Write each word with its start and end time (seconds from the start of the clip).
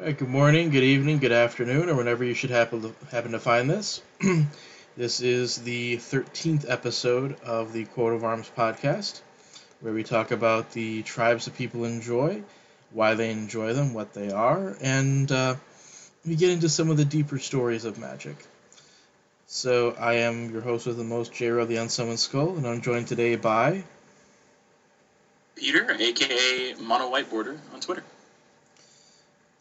Right, 0.00 0.16
good 0.16 0.28
morning, 0.28 0.70
good 0.70 0.84
evening, 0.84 1.18
good 1.18 1.32
afternoon, 1.32 1.88
or 1.88 1.96
whenever 1.96 2.22
you 2.22 2.32
should 2.32 2.50
happen 2.50 2.82
to, 2.82 2.94
happen 3.10 3.32
to 3.32 3.40
find 3.40 3.68
this. 3.68 4.00
this 4.96 5.20
is 5.20 5.56
the 5.56 5.96
13th 5.96 6.70
episode 6.70 7.34
of 7.40 7.72
the 7.72 7.84
Quote 7.84 8.12
of 8.12 8.22
Arms 8.22 8.48
podcast, 8.56 9.20
where 9.80 9.92
we 9.92 10.04
talk 10.04 10.30
about 10.30 10.70
the 10.70 11.02
tribes 11.02 11.46
that 11.46 11.56
people 11.56 11.82
enjoy, 11.82 12.44
why 12.92 13.14
they 13.14 13.32
enjoy 13.32 13.72
them, 13.72 13.92
what 13.92 14.14
they 14.14 14.30
are, 14.30 14.76
and 14.80 15.32
uh, 15.32 15.56
we 16.24 16.36
get 16.36 16.50
into 16.50 16.68
some 16.68 16.90
of 16.90 16.96
the 16.96 17.04
deeper 17.04 17.40
stories 17.40 17.84
of 17.84 17.98
magic. 17.98 18.36
So, 19.48 19.96
I 19.98 20.18
am 20.18 20.52
your 20.52 20.62
host 20.62 20.86
with 20.86 20.96
the 20.96 21.02
most, 21.02 21.34
J-Ro 21.34 21.64
the 21.64 21.78
Unsummoned 21.78 22.20
Skull, 22.20 22.56
and 22.56 22.68
I'm 22.68 22.82
joined 22.82 23.08
today 23.08 23.34
by. 23.34 23.82
Peter, 25.56 25.90
aka 25.90 26.74
MonoWhiteBorder, 26.74 27.58
on 27.74 27.80
Twitter. 27.80 28.04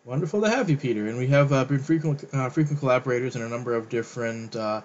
Wonderful 0.08 0.40
to 0.44 0.50
have 0.50 0.70
you, 0.70 0.78
Peter. 0.78 1.10
And 1.10 1.18
we 1.18 1.28
have 1.28 1.52
uh, 1.52 1.66
been 1.66 1.80
frequent 1.80 2.24
uh, 2.32 2.50
frequent 2.50 2.80
collaborators 2.80 3.36
in 3.36 3.42
a 3.42 3.50
number 3.50 3.76
of 3.76 3.90
different 3.90 4.56
uh, 4.56 4.80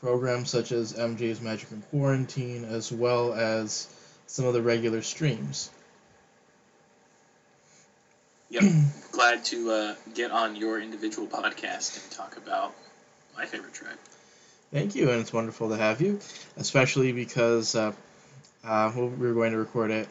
programs, 0.00 0.50
such 0.50 0.70
as 0.70 0.92
MJ's 0.92 1.40
Magic 1.40 1.72
and 1.72 1.84
Quarantine, 1.90 2.64
as 2.64 2.92
well 2.92 3.34
as 3.34 3.88
some 4.28 4.44
of 4.44 4.54
the 4.54 4.62
regular 4.62 5.02
streams. 5.02 5.68
Yep, 8.50 8.62
glad 9.10 9.44
to 9.46 9.70
uh, 9.72 9.94
get 10.14 10.30
on 10.30 10.54
your 10.54 10.80
individual 10.80 11.26
podcast 11.26 12.00
and 12.00 12.12
talk 12.12 12.36
about 12.36 12.72
my 13.36 13.46
favorite 13.46 13.74
tribe. 13.74 13.98
Thank 14.70 14.94
you, 14.94 15.10
and 15.10 15.20
it's 15.20 15.32
wonderful 15.32 15.70
to 15.70 15.76
have 15.76 16.00
you, 16.00 16.20
especially 16.56 17.10
because 17.10 17.74
uh, 17.74 17.92
uh, 18.62 18.92
we 18.94 19.08
were 19.08 19.34
going 19.34 19.50
to 19.50 19.58
record 19.58 19.90
it. 19.90 20.08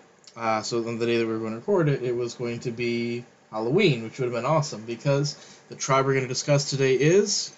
so 0.63 0.86
on 0.86 0.99
the 0.99 1.05
day 1.05 1.20
that 1.20 1.25
we 1.25 1.31
were 1.31 1.39
going 1.39 1.53
to 1.53 1.59
record 1.59 1.88
it, 1.88 2.03
it 2.03 2.13
was 2.13 2.34
going 2.34 2.59
to 2.59 2.72
be 2.72 3.23
Halloween, 3.52 4.04
which 4.04 4.20
would 4.20 4.26
have 4.26 4.34
been 4.34 4.46
awesome 4.46 4.84
because 4.86 5.36
the 5.70 5.76
tribe 5.76 6.06
we're 6.06 6.14
going 6.14 6.26
to 6.26 6.30
discuss 6.30 6.70
today 6.70 6.96
is 6.96 7.54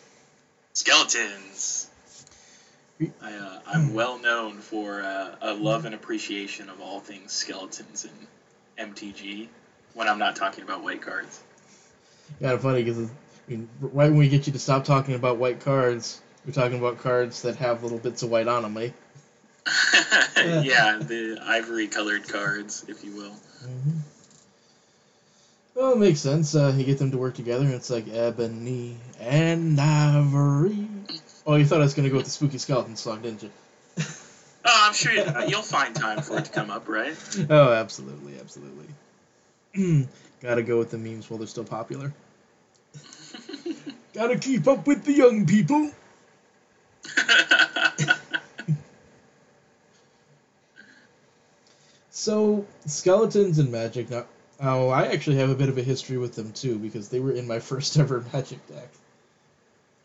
skeletons. 0.73 1.89
I, 3.21 3.33
uh, 3.33 3.59
I'm 3.65 3.93
well 3.93 4.19
known 4.19 4.57
for 4.57 5.01
uh, 5.01 5.35
a 5.41 5.53
love 5.53 5.85
and 5.85 5.95
appreciation 5.95 6.69
of 6.69 6.81
all 6.81 6.99
things 6.99 7.31
skeletons 7.31 8.05
and 8.77 8.93
MTG 8.93 9.47
when 9.93 10.07
I'm 10.07 10.19
not 10.19 10.35
talking 10.35 10.63
about 10.63 10.83
white 10.83 11.01
cards. 11.01 11.41
Kind 12.41 12.53
of 12.53 12.61
funny 12.61 12.83
because 12.83 12.99
I 12.99 13.11
mean, 13.47 13.69
right 13.79 14.09
when 14.09 14.17
we 14.17 14.29
get 14.29 14.47
you 14.47 14.53
to 14.53 14.59
stop 14.59 14.83
talking 14.83 15.15
about 15.15 15.37
white 15.37 15.61
cards, 15.61 16.21
we're 16.45 16.53
talking 16.53 16.77
about 16.77 16.99
cards 16.99 17.41
that 17.43 17.55
have 17.55 17.83
little 17.83 17.97
bits 17.97 18.21
of 18.21 18.29
white 18.29 18.47
on 18.47 18.63
them, 18.63 18.77
eh? 18.77 18.89
yeah, 20.63 20.97
the 20.99 21.39
ivory 21.41 21.87
colored 21.87 22.27
cards, 22.27 22.85
if 22.87 23.03
you 23.03 23.15
will. 23.15 23.35
Mm-hmm. 23.63 23.97
Well, 25.75 25.93
it 25.93 25.97
makes 25.97 26.19
sense. 26.19 26.55
Uh, 26.55 26.73
you 26.75 26.83
get 26.83 26.97
them 26.99 27.11
to 27.11 27.17
work 27.17 27.35
together, 27.35 27.63
and 27.63 27.73
it's 27.73 27.89
like 27.89 28.07
ebony 28.11 28.97
and 29.19 29.79
ivory. 29.79 30.87
Oh, 31.45 31.55
you 31.55 31.65
thought 31.65 31.79
I 31.79 31.83
was 31.83 31.93
going 31.93 32.03
to 32.03 32.09
go 32.09 32.17
with 32.17 32.25
the 32.25 32.31
spooky 32.31 32.57
skeleton 32.57 32.95
song, 32.95 33.21
didn't 33.21 33.43
you? 33.43 33.49
oh, 33.97 34.03
I'm 34.65 34.93
sure 34.93 35.13
you'll 35.47 35.61
find 35.61 35.95
time 35.95 36.21
for 36.21 36.37
it 36.37 36.45
to 36.45 36.51
come 36.51 36.69
up, 36.69 36.87
right? 36.87 37.15
Oh, 37.49 37.71
absolutely, 37.71 38.33
absolutely. 38.39 38.87
Gotta 40.41 40.63
go 40.63 40.77
with 40.77 40.91
the 40.91 40.97
memes 40.97 41.29
while 41.29 41.37
they're 41.37 41.47
still 41.47 41.63
popular. 41.63 42.13
Gotta 44.13 44.37
keep 44.37 44.67
up 44.67 44.87
with 44.87 45.03
the 45.05 45.11
young 45.11 45.45
people. 45.45 45.91
so, 52.09 52.65
skeletons 52.85 53.59
and 53.59 53.71
magic. 53.71 54.09
Now, 54.09 54.25
Oh, 54.61 54.89
I 54.89 55.07
actually 55.07 55.37
have 55.37 55.49
a 55.49 55.55
bit 55.55 55.69
of 55.69 55.77
a 55.77 55.83
history 55.83 56.17
with 56.17 56.35
them 56.35 56.51
too 56.51 56.77
because 56.77 57.09
they 57.09 57.19
were 57.19 57.31
in 57.31 57.47
my 57.47 57.59
first 57.71 57.97
ever 57.97 58.25
Magic 58.33 58.65
deck. 58.67 58.89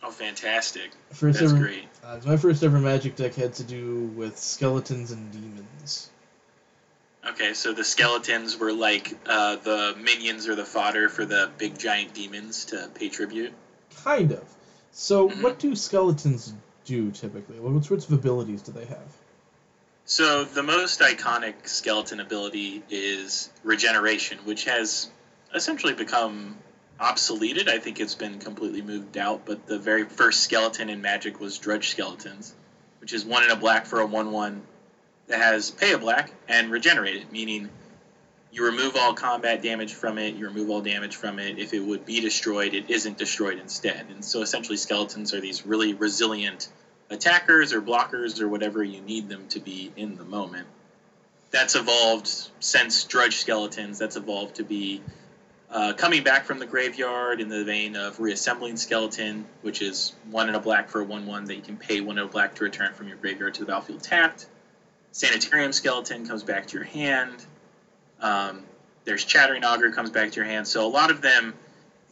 Oh, 0.03 0.11
fantastic! 0.11 0.91
First 1.13 1.41
That's 1.41 1.53
ever, 1.53 1.63
great. 1.63 1.89
Uh, 2.05 2.21
my 2.27 2.37
first 2.37 2.63
ever 2.63 2.79
Magic 2.79 3.17
deck 3.17 3.35
had 3.35 3.55
to 3.55 3.64
do 3.64 4.13
with 4.14 4.39
skeletons 4.39 5.13
and 5.13 5.33
demons. 5.33 6.11
Okay, 7.27 7.55
so 7.55 7.73
the 7.73 7.85
skeletons 7.85 8.59
were 8.59 8.73
like 8.73 9.17
uh, 9.27 9.57
the 9.57 9.97
minions 9.98 10.47
or 10.47 10.55
the 10.55 10.64
fodder 10.64 11.09
for 11.09 11.25
the 11.25 11.51
big 11.57 11.79
giant 11.79 12.13
demons 12.13 12.67
to 12.67 12.91
pay 12.95 13.09
tribute. 13.09 13.55
Kind 14.05 14.33
of. 14.33 14.45
So, 14.93 15.31
mm-hmm. 15.31 15.43
what 15.43 15.59
do 15.59 15.75
skeletons 15.75 16.53
do 16.85 17.11
typically? 17.11 17.59
What 17.59 17.83
sorts 17.85 18.07
of 18.07 18.13
abilities 18.13 18.61
do 18.61 18.73
they 18.73 18.85
have? 18.85 19.23
So 20.07 20.45
the 20.45 20.63
most 20.63 21.01
iconic 21.01 21.67
skeleton 21.67 22.20
ability 22.20 22.83
is 22.91 23.51
regeneration, 23.63 24.39
which 24.45 24.65
has 24.65 25.11
essentially 25.55 25.95
become 25.95 26.59
obsoleted. 27.01 27.69
I 27.69 27.79
think 27.79 28.01
it's 28.01 28.14
been 28.14 28.39
completely 28.39 28.83
moved 28.83 29.17
out. 29.17 29.47
But 29.47 29.67
the 29.67 29.79
very 29.79 30.05
first 30.05 30.43
skeleton 30.43 30.91
in 30.91 31.01
Magic 31.01 31.41
was 31.41 31.59
Drudge 31.59 31.91
Skeletons, 31.91 32.55
which 33.01 33.14
is 33.14 33.25
one 33.25 33.45
in 33.45 33.51
a 33.51 33.57
black 33.57 33.87
for 33.87 34.01
a 34.01 34.07
one-one 34.07 34.63
that 35.29 35.41
has 35.41 35.70
pay 35.70 35.93
a 35.93 35.98
black 35.98 36.33
and 36.48 36.70
regenerate 36.70 37.17
it, 37.17 37.33
meaning 37.33 37.70
you 38.53 38.67
remove 38.67 38.97
all 38.97 39.14
combat 39.14 39.63
damage 39.63 39.95
from 39.95 40.19
it, 40.19 40.35
you 40.35 40.47
remove 40.47 40.69
all 40.69 40.83
damage 40.83 41.17
from 41.17 41.39
it. 41.39 41.59
If 41.59 41.73
it 41.73 41.81
would 41.81 42.05
be 42.05 42.20
destroyed, 42.20 42.75
it 42.75 42.91
isn't 42.91 43.17
destroyed 43.17 43.59
instead. 43.59 44.07
And 44.11 44.25
so 44.25 44.43
essentially, 44.43 44.77
skeletons 44.77 45.33
are 45.33 45.41
these 45.41 45.67
really 45.67 45.95
resilient 45.95 46.69
attackers 47.14 47.73
or 47.73 47.80
blockers 47.80 48.41
or 48.41 48.48
whatever 48.48 48.85
you 48.85 49.01
need 49.01 49.29
them 49.29 49.47
to 49.48 49.61
be 49.61 49.92
in 49.97 50.17
the 50.17 50.25
moment. 50.25 50.67
That's 51.51 51.77
evolved 51.77 52.29
since 52.61 53.05
Drudge 53.05 53.36
Skeletons. 53.36 53.98
That's 53.98 54.17
evolved 54.17 54.57
to 54.57 54.64
be 54.64 55.01
uh, 55.70 55.92
coming 55.95 56.23
back 56.23 56.45
from 56.45 56.58
the 56.58 56.67
graveyard 56.67 57.41
in 57.41 57.48
the 57.48 57.64
vein 57.64 57.97
of 57.97 58.20
reassembling 58.20 58.77
skeleton, 58.77 59.47
which 59.63 59.80
is 59.80 60.13
one 60.30 60.48
in 60.48 60.55
a 60.55 60.61
black 60.61 60.89
for 60.89 61.01
a 61.01 61.05
one-one 61.05 61.45
that 61.47 61.55
you 61.55 61.63
can 61.63 61.77
pay 61.77 62.01
one 62.01 62.19
in 62.19 62.25
a 62.25 62.29
black 62.29 62.55
to 62.57 62.64
return 62.64 62.92
from 62.92 63.08
your 63.08 63.17
graveyard 63.17 63.55
to 63.55 63.61
the 63.61 63.67
battlefield 63.67 64.02
tapped. 64.02 64.46
Sanitarium 65.13 65.73
skeleton 65.73 66.27
comes 66.27 66.42
back 66.42 66.67
to 66.67 66.77
your 66.77 66.85
hand. 66.85 67.46
Um, 68.20 68.64
there's 69.05 69.25
Chattering 69.25 69.64
Augur 69.64 69.91
comes 69.92 70.11
back 70.11 70.33
to 70.33 70.36
your 70.36 70.45
hand. 70.45 70.67
So 70.67 70.86
a 70.86 70.89
lot 70.89 71.11
of 71.11 71.20
them 71.20 71.55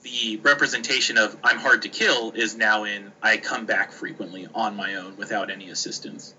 the 0.02 0.38
representation 0.42 1.18
of 1.18 1.36
I'm 1.42 1.58
hard 1.58 1.82
to 1.82 1.88
kill 1.88 2.32
is 2.32 2.56
now 2.56 2.84
in 2.84 3.12
I 3.22 3.36
come 3.36 3.66
back 3.66 3.92
frequently 3.92 4.48
on 4.54 4.76
my 4.76 4.96
own 4.96 5.16
without 5.16 5.50
any 5.50 5.70
assistance. 5.70 6.34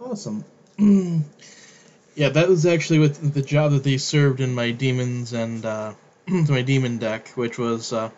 Awesome. 0.00 0.44
yeah, 0.78 2.28
that 2.30 2.48
was 2.48 2.66
actually 2.66 2.98
with 2.98 3.34
the 3.34 3.42
job 3.42 3.72
that 3.72 3.84
they 3.84 3.96
served 3.96 4.40
in 4.40 4.54
my 4.54 4.70
demons 4.70 5.32
and 5.32 5.64
uh, 5.64 5.94
my 6.26 6.62
demon 6.62 6.98
deck, 6.98 7.28
which 7.30 7.58
was 7.58 7.92
uh, 7.92 8.10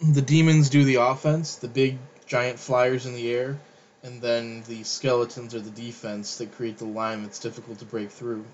the 0.00 0.22
demons 0.22 0.70
do 0.70 0.84
the 0.84 0.96
offense, 0.96 1.56
the 1.56 1.68
big 1.68 1.98
giant 2.26 2.58
flyers 2.58 3.06
in 3.06 3.14
the 3.14 3.30
air, 3.30 3.58
and 4.02 4.20
then 4.22 4.62
the 4.68 4.84
skeletons 4.84 5.54
are 5.54 5.60
the 5.60 5.70
defense 5.70 6.38
that 6.38 6.52
create 6.52 6.78
the 6.78 6.84
line 6.84 7.22
that's 7.22 7.38
difficult 7.38 7.78
to 7.80 7.84
break 7.84 8.10
through. 8.10 8.44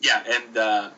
Yeah, 0.00 0.22
and 0.28 0.56
uh, 0.56 0.90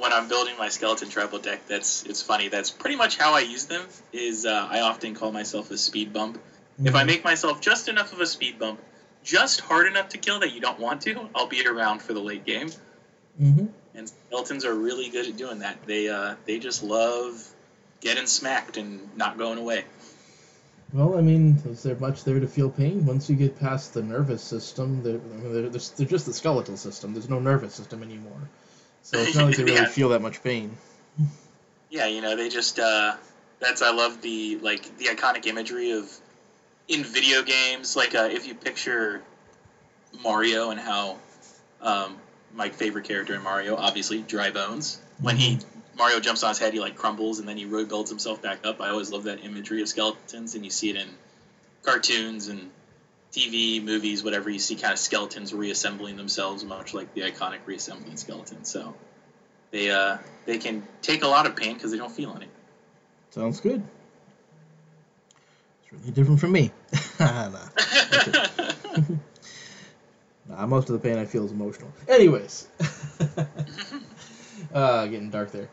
when 0.00 0.12
I'm 0.12 0.28
building 0.28 0.54
my 0.58 0.68
skeleton 0.68 1.08
tribal 1.08 1.38
deck, 1.38 1.66
that's 1.66 2.04
it's 2.04 2.22
funny. 2.22 2.48
That's 2.48 2.70
pretty 2.70 2.96
much 2.96 3.16
how 3.16 3.34
I 3.34 3.40
use 3.40 3.66
them. 3.66 3.82
Is 4.12 4.46
uh, 4.46 4.68
I 4.70 4.80
often 4.80 5.14
call 5.14 5.32
myself 5.32 5.70
a 5.70 5.78
speed 5.78 6.12
bump. 6.12 6.36
Mm-hmm. 6.36 6.86
If 6.86 6.94
I 6.94 7.00
mm-hmm. 7.00 7.06
make 7.08 7.24
myself 7.24 7.60
just 7.60 7.88
enough 7.88 8.12
of 8.12 8.20
a 8.20 8.26
speed 8.26 8.58
bump, 8.58 8.80
just 9.22 9.60
hard 9.60 9.86
enough 9.86 10.10
to 10.10 10.18
kill 10.18 10.40
that 10.40 10.52
you 10.52 10.60
don't 10.60 10.78
want 10.78 11.02
to, 11.02 11.28
I'll 11.34 11.46
be 11.46 11.66
around 11.66 12.02
for 12.02 12.12
the 12.12 12.20
late 12.20 12.44
game. 12.44 12.68
Mm-hmm. 13.40 13.66
And 13.94 14.08
skeletons 14.08 14.64
are 14.64 14.74
really 14.74 15.08
good 15.08 15.28
at 15.28 15.36
doing 15.36 15.60
that. 15.60 15.78
They 15.86 16.08
uh, 16.08 16.34
they 16.44 16.58
just 16.58 16.82
love 16.82 17.44
getting 18.00 18.26
smacked 18.26 18.76
and 18.76 19.16
not 19.16 19.38
going 19.38 19.58
away. 19.58 19.84
Well, 20.92 21.18
I 21.18 21.22
mean, 21.22 21.60
is 21.66 21.82
there 21.82 21.96
much 21.96 22.22
there 22.22 22.38
to 22.38 22.46
feel 22.46 22.70
pain? 22.70 23.04
Once 23.04 23.28
you 23.28 23.34
get 23.34 23.58
past 23.58 23.94
the 23.94 24.02
nervous 24.02 24.42
system, 24.42 25.02
they're, 25.02 25.16
I 25.16 25.36
mean, 25.36 25.52
they're, 25.52 25.68
they're 25.68 26.06
just 26.06 26.26
the 26.26 26.32
skeletal 26.32 26.76
system. 26.76 27.12
There's 27.12 27.28
no 27.28 27.40
nervous 27.40 27.74
system 27.74 28.04
anymore. 28.04 28.48
So 29.04 29.18
it's 29.18 29.36
not 29.36 29.46
like 29.46 29.56
they 29.56 29.62
really 29.62 29.76
yeah. 29.76 29.86
feel 29.86 30.08
that 30.08 30.22
much 30.22 30.42
pain. 30.42 30.76
Yeah, 31.90 32.06
you 32.06 32.20
know, 32.20 32.34
they 32.34 32.48
just 32.48 32.80
uh, 32.80 33.14
that's 33.60 33.82
I 33.82 33.92
love 33.92 34.20
the 34.20 34.56
like 34.56 34.98
the 34.98 35.06
iconic 35.06 35.46
imagery 35.46 35.92
of 35.92 36.10
in 36.88 37.04
video 37.04 37.42
games. 37.42 37.94
Like 37.94 38.16
uh, 38.16 38.28
if 38.32 38.48
you 38.48 38.54
picture 38.54 39.22
Mario 40.22 40.70
and 40.70 40.80
how 40.80 41.18
um, 41.80 42.16
my 42.52 42.70
favorite 42.70 43.04
character 43.04 43.34
in 43.34 43.42
Mario, 43.42 43.76
obviously, 43.76 44.20
dry 44.22 44.50
bones. 44.50 44.98
When 45.20 45.36
he. 45.36 45.58
Mario 45.96 46.18
jumps 46.18 46.42
on 46.42 46.48
his 46.48 46.58
head, 46.58 46.72
he 46.72 46.80
like 46.80 46.96
crumbles 46.96 47.38
and 47.38 47.48
then 47.48 47.56
he 47.56 47.66
rebuilds 47.66 48.10
himself 48.10 48.42
back 48.42 48.66
up. 48.66 48.80
I 48.80 48.88
always 48.88 49.12
love 49.12 49.22
that 49.24 49.44
imagery 49.44 49.80
of 49.80 49.86
skeletons, 49.86 50.56
and 50.56 50.64
you 50.64 50.70
see 50.72 50.90
it 50.90 50.96
in 50.96 51.06
cartoons 51.84 52.48
and 52.48 52.68
TV, 53.34 53.82
movies, 53.82 54.22
whatever, 54.22 54.48
you 54.48 54.60
see 54.60 54.76
kind 54.76 54.92
of 54.92 54.98
skeletons 54.98 55.52
reassembling 55.52 56.16
themselves, 56.16 56.64
much 56.64 56.94
like 56.94 57.12
the 57.14 57.22
iconic 57.22 57.58
reassembling 57.66 58.16
skeleton. 58.16 58.64
So 58.64 58.94
they 59.72 59.90
uh, 59.90 60.18
they 60.46 60.58
can 60.58 60.86
take 61.02 61.24
a 61.24 61.26
lot 61.28 61.46
of 61.46 61.56
pain 61.56 61.74
because 61.74 61.90
they 61.90 61.98
don't 61.98 62.12
feel 62.12 62.32
any. 62.36 62.46
Sounds 63.30 63.58
good. 63.58 63.82
It's 65.82 65.92
really 65.92 66.12
different 66.12 66.38
from 66.38 66.52
me. 66.52 66.70
nah. 67.20 67.48
nah, 70.48 70.66
most 70.66 70.88
of 70.88 70.92
the 70.92 71.00
pain 71.00 71.18
I 71.18 71.24
feel 71.24 71.44
is 71.44 71.50
emotional. 71.52 71.92
Anyways. 72.08 72.68
Uh, 74.72 75.06
getting 75.06 75.30
dark 75.30 75.52
there. 75.52 75.68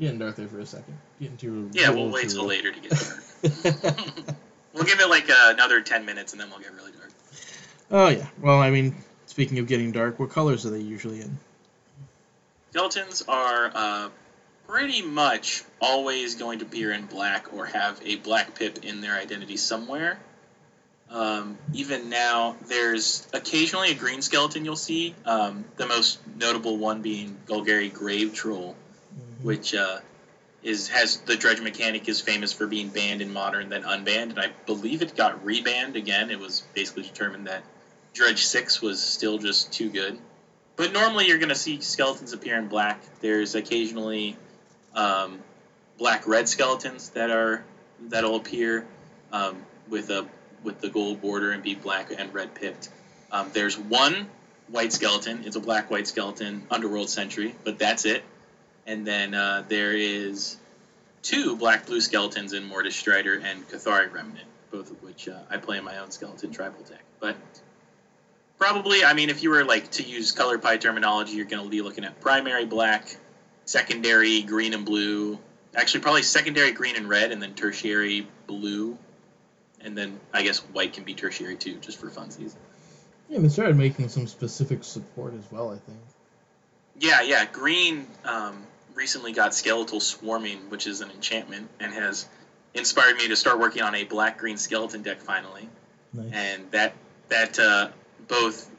Getting 0.00 0.18
dark 0.18 0.34
there 0.34 0.48
for 0.48 0.58
a 0.58 0.66
second. 0.66 0.98
Getting 1.20 1.36
too. 1.36 1.70
Yeah, 1.72 1.90
we'll 1.90 2.10
wait 2.10 2.30
till 2.30 2.44
later 2.44 2.72
to 2.72 2.80
get 2.80 2.90
dark. 2.90 4.36
We'll 4.72 4.84
give 4.84 5.00
it 5.00 5.08
like 5.08 5.30
uh, 5.30 5.50
another 5.54 5.80
ten 5.80 6.04
minutes, 6.04 6.32
and 6.32 6.40
then 6.40 6.50
we'll 6.50 6.60
get 6.60 6.72
really 6.74 6.92
dark. 6.92 7.10
oh 7.90 8.08
yeah. 8.08 8.26
Well, 8.40 8.58
I 8.60 8.70
mean, 8.70 8.94
speaking 9.26 9.58
of 9.58 9.66
getting 9.66 9.92
dark, 9.92 10.18
what 10.18 10.30
colors 10.30 10.64
are 10.66 10.70
they 10.70 10.80
usually 10.80 11.20
in? 11.20 11.38
Skeletons 12.70 13.22
are 13.28 13.70
uh, 13.74 14.08
pretty 14.66 15.02
much 15.02 15.62
always 15.80 16.36
going 16.36 16.60
to 16.60 16.64
appear 16.64 16.92
in 16.92 17.04
black 17.06 17.52
or 17.52 17.66
have 17.66 18.00
a 18.04 18.16
black 18.16 18.54
pip 18.54 18.84
in 18.84 19.00
their 19.00 19.14
identity 19.14 19.56
somewhere. 19.56 20.18
Um, 21.10 21.58
even 21.74 22.08
now, 22.08 22.56
there's 22.68 23.26
occasionally 23.34 23.90
a 23.90 23.94
green 23.94 24.22
skeleton 24.22 24.64
you'll 24.64 24.76
see. 24.76 25.14
Um, 25.26 25.66
the 25.76 25.86
most 25.86 26.18
notable 26.38 26.78
one 26.78 27.02
being 27.02 27.36
Golgari 27.46 27.92
Grave 27.92 28.32
Troll, 28.32 28.74
Mhm. 29.14 29.44
which 29.44 29.74
uh, 29.74 29.98
is 30.62 30.88
has 30.88 31.18
the 31.26 31.36
dredge 31.36 31.60
mechanic 31.60 32.08
is 32.08 32.20
famous 32.20 32.52
for 32.52 32.66
being 32.66 32.88
banned 32.88 33.20
in 33.20 33.32
modern, 33.32 33.68
then 33.68 33.82
unbanned, 33.82 34.30
and 34.30 34.38
I 34.38 34.50
believe 34.66 35.02
it 35.02 35.16
got 35.16 35.44
rebanned 35.44 35.96
again. 35.96 36.30
It 36.30 36.38
was 36.38 36.62
basically 36.74 37.02
determined 37.04 37.46
that 37.48 37.64
Dredge 38.12 38.44
Six 38.44 38.80
was 38.80 39.02
still 39.02 39.38
just 39.38 39.72
too 39.72 39.90
good. 39.90 40.18
But 40.76 40.92
normally, 40.92 41.26
you're 41.26 41.38
going 41.38 41.48
to 41.48 41.54
see 41.54 41.80
skeletons 41.80 42.32
appear 42.32 42.56
in 42.56 42.68
black. 42.68 43.02
There's 43.20 43.54
occasionally 43.54 44.36
um, 44.94 45.40
black 45.98 46.26
red 46.26 46.48
skeletons 46.48 47.10
that 47.10 47.30
are 47.30 47.64
that'll 48.08 48.36
appear 48.36 48.86
um, 49.32 49.64
with 49.88 50.10
a 50.10 50.26
with 50.62 50.80
the 50.80 50.88
gold 50.88 51.20
border 51.20 51.50
and 51.50 51.62
be 51.62 51.74
black 51.74 52.12
and 52.16 52.32
red 52.32 52.54
pipped. 52.54 52.88
Um, 53.30 53.50
there's 53.52 53.78
one 53.78 54.28
white 54.68 54.92
skeleton. 54.92 55.42
It's 55.44 55.56
a 55.56 55.60
black 55.60 55.90
white 55.90 56.06
skeleton, 56.06 56.66
Underworld 56.70 57.10
Sentry, 57.10 57.54
but 57.64 57.78
that's 57.78 58.04
it. 58.04 58.22
And 58.86 59.06
then 59.06 59.34
uh, 59.34 59.64
there 59.68 59.92
is 59.92 60.56
two 61.22 61.56
black 61.56 61.86
blue 61.86 62.00
skeletons 62.00 62.52
in 62.52 62.64
Mortus 62.64 62.96
Strider 62.96 63.34
and 63.34 63.68
Cathari 63.68 64.12
Remnant, 64.12 64.48
both 64.70 64.90
of 64.90 65.02
which 65.02 65.28
uh, 65.28 65.38
I 65.48 65.56
play 65.56 65.78
in 65.78 65.84
my 65.84 65.98
own 65.98 66.10
skeleton 66.10 66.50
tribal 66.50 66.82
deck. 66.84 67.02
But 67.20 67.36
probably, 68.58 69.04
I 69.04 69.12
mean, 69.14 69.30
if 69.30 69.42
you 69.42 69.50
were 69.50 69.64
like 69.64 69.90
to 69.92 70.02
use 70.02 70.32
color 70.32 70.58
pie 70.58 70.76
terminology, 70.76 71.34
you're 71.34 71.46
going 71.46 71.64
to 71.64 71.70
be 71.70 71.82
looking 71.82 72.04
at 72.04 72.20
primary 72.20 72.64
black, 72.64 73.16
secondary 73.64 74.42
green 74.42 74.74
and 74.74 74.84
blue. 74.84 75.38
Actually, 75.74 76.00
probably 76.00 76.22
secondary 76.22 76.72
green 76.72 76.96
and 76.96 77.08
red, 77.08 77.32
and 77.32 77.40
then 77.40 77.54
tertiary 77.54 78.26
blue, 78.46 78.98
and 79.80 79.96
then 79.96 80.20
I 80.32 80.42
guess 80.42 80.58
white 80.58 80.92
can 80.92 81.04
be 81.04 81.14
tertiary 81.14 81.56
too, 81.56 81.76
just 81.76 81.98
for 81.98 82.08
funsies. 82.08 82.54
Yeah, 83.30 83.38
they 83.38 83.48
started 83.48 83.76
making 83.76 84.10
some 84.10 84.26
specific 84.26 84.84
support 84.84 85.32
as 85.34 85.50
well. 85.50 85.70
I 85.70 85.76
think. 85.76 85.98
Yeah, 86.98 87.22
yeah. 87.22 87.46
Green 87.46 88.06
um, 88.24 88.66
recently 88.94 89.32
got 89.32 89.54
Skeletal 89.54 90.00
Swarming, 90.00 90.70
which 90.70 90.86
is 90.86 91.00
an 91.00 91.10
enchantment, 91.10 91.68
and 91.80 91.92
has 91.92 92.28
inspired 92.74 93.16
me 93.16 93.28
to 93.28 93.36
start 93.36 93.58
working 93.58 93.82
on 93.82 93.94
a 93.94 94.04
black 94.04 94.38
green 94.38 94.56
skeleton 94.56 95.02
deck 95.02 95.20
finally. 95.20 95.68
Nice. 96.12 96.32
And 96.32 96.70
that 96.72 96.94
that 97.28 97.58
uh, 97.58 97.88
both 98.28 98.70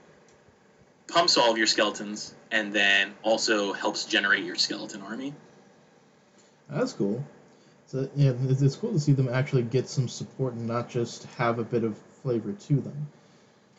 pumps 1.07 1.38
all 1.38 1.51
of 1.51 1.57
your 1.57 1.68
skeletons 1.68 2.33
and 2.51 2.74
then 2.74 3.13
also 3.24 3.74
helps 3.74 4.06
generate 4.06 4.44
your 4.44 4.56
skeleton 4.56 5.01
army. 5.01 5.33
That's 6.69 6.94
cool. 6.94 7.24
So 7.88 8.09
yeah, 8.16 8.33
it's, 8.48 8.62
it's 8.62 8.75
cool 8.75 8.94
to 8.94 9.00
see 9.00 9.12
them 9.12 9.30
actually 9.30 9.63
get 9.63 9.89
some 9.89 10.07
support 10.07 10.54
and 10.54 10.68
not 10.68 10.89
just 10.89 11.25
have 11.38 11.59
a 11.59 11.63
bit 11.63 11.83
of 11.83 11.98
flavor 12.21 12.54
to 12.54 12.75
them. 12.75 13.07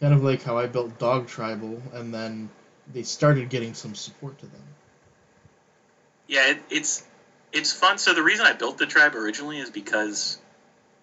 Kind 0.00 0.14
of 0.14 0.22
like 0.22 0.42
how 0.42 0.58
I 0.58 0.66
built 0.66 0.98
Dog 0.98 1.26
Tribal, 1.26 1.80
and 1.92 2.12
then 2.12 2.50
they 2.92 3.02
started 3.02 3.48
getting 3.48 3.74
some 3.74 3.94
support 3.94 4.38
to 4.38 4.46
them. 4.46 4.62
Yeah, 6.26 6.50
it, 6.50 6.58
it's 6.70 7.04
it's 7.52 7.72
fun. 7.72 7.98
So 7.98 8.14
the 8.14 8.22
reason 8.22 8.46
I 8.46 8.52
built 8.52 8.78
the 8.78 8.86
tribe 8.86 9.14
originally 9.14 9.58
is 9.58 9.70
because 9.70 10.38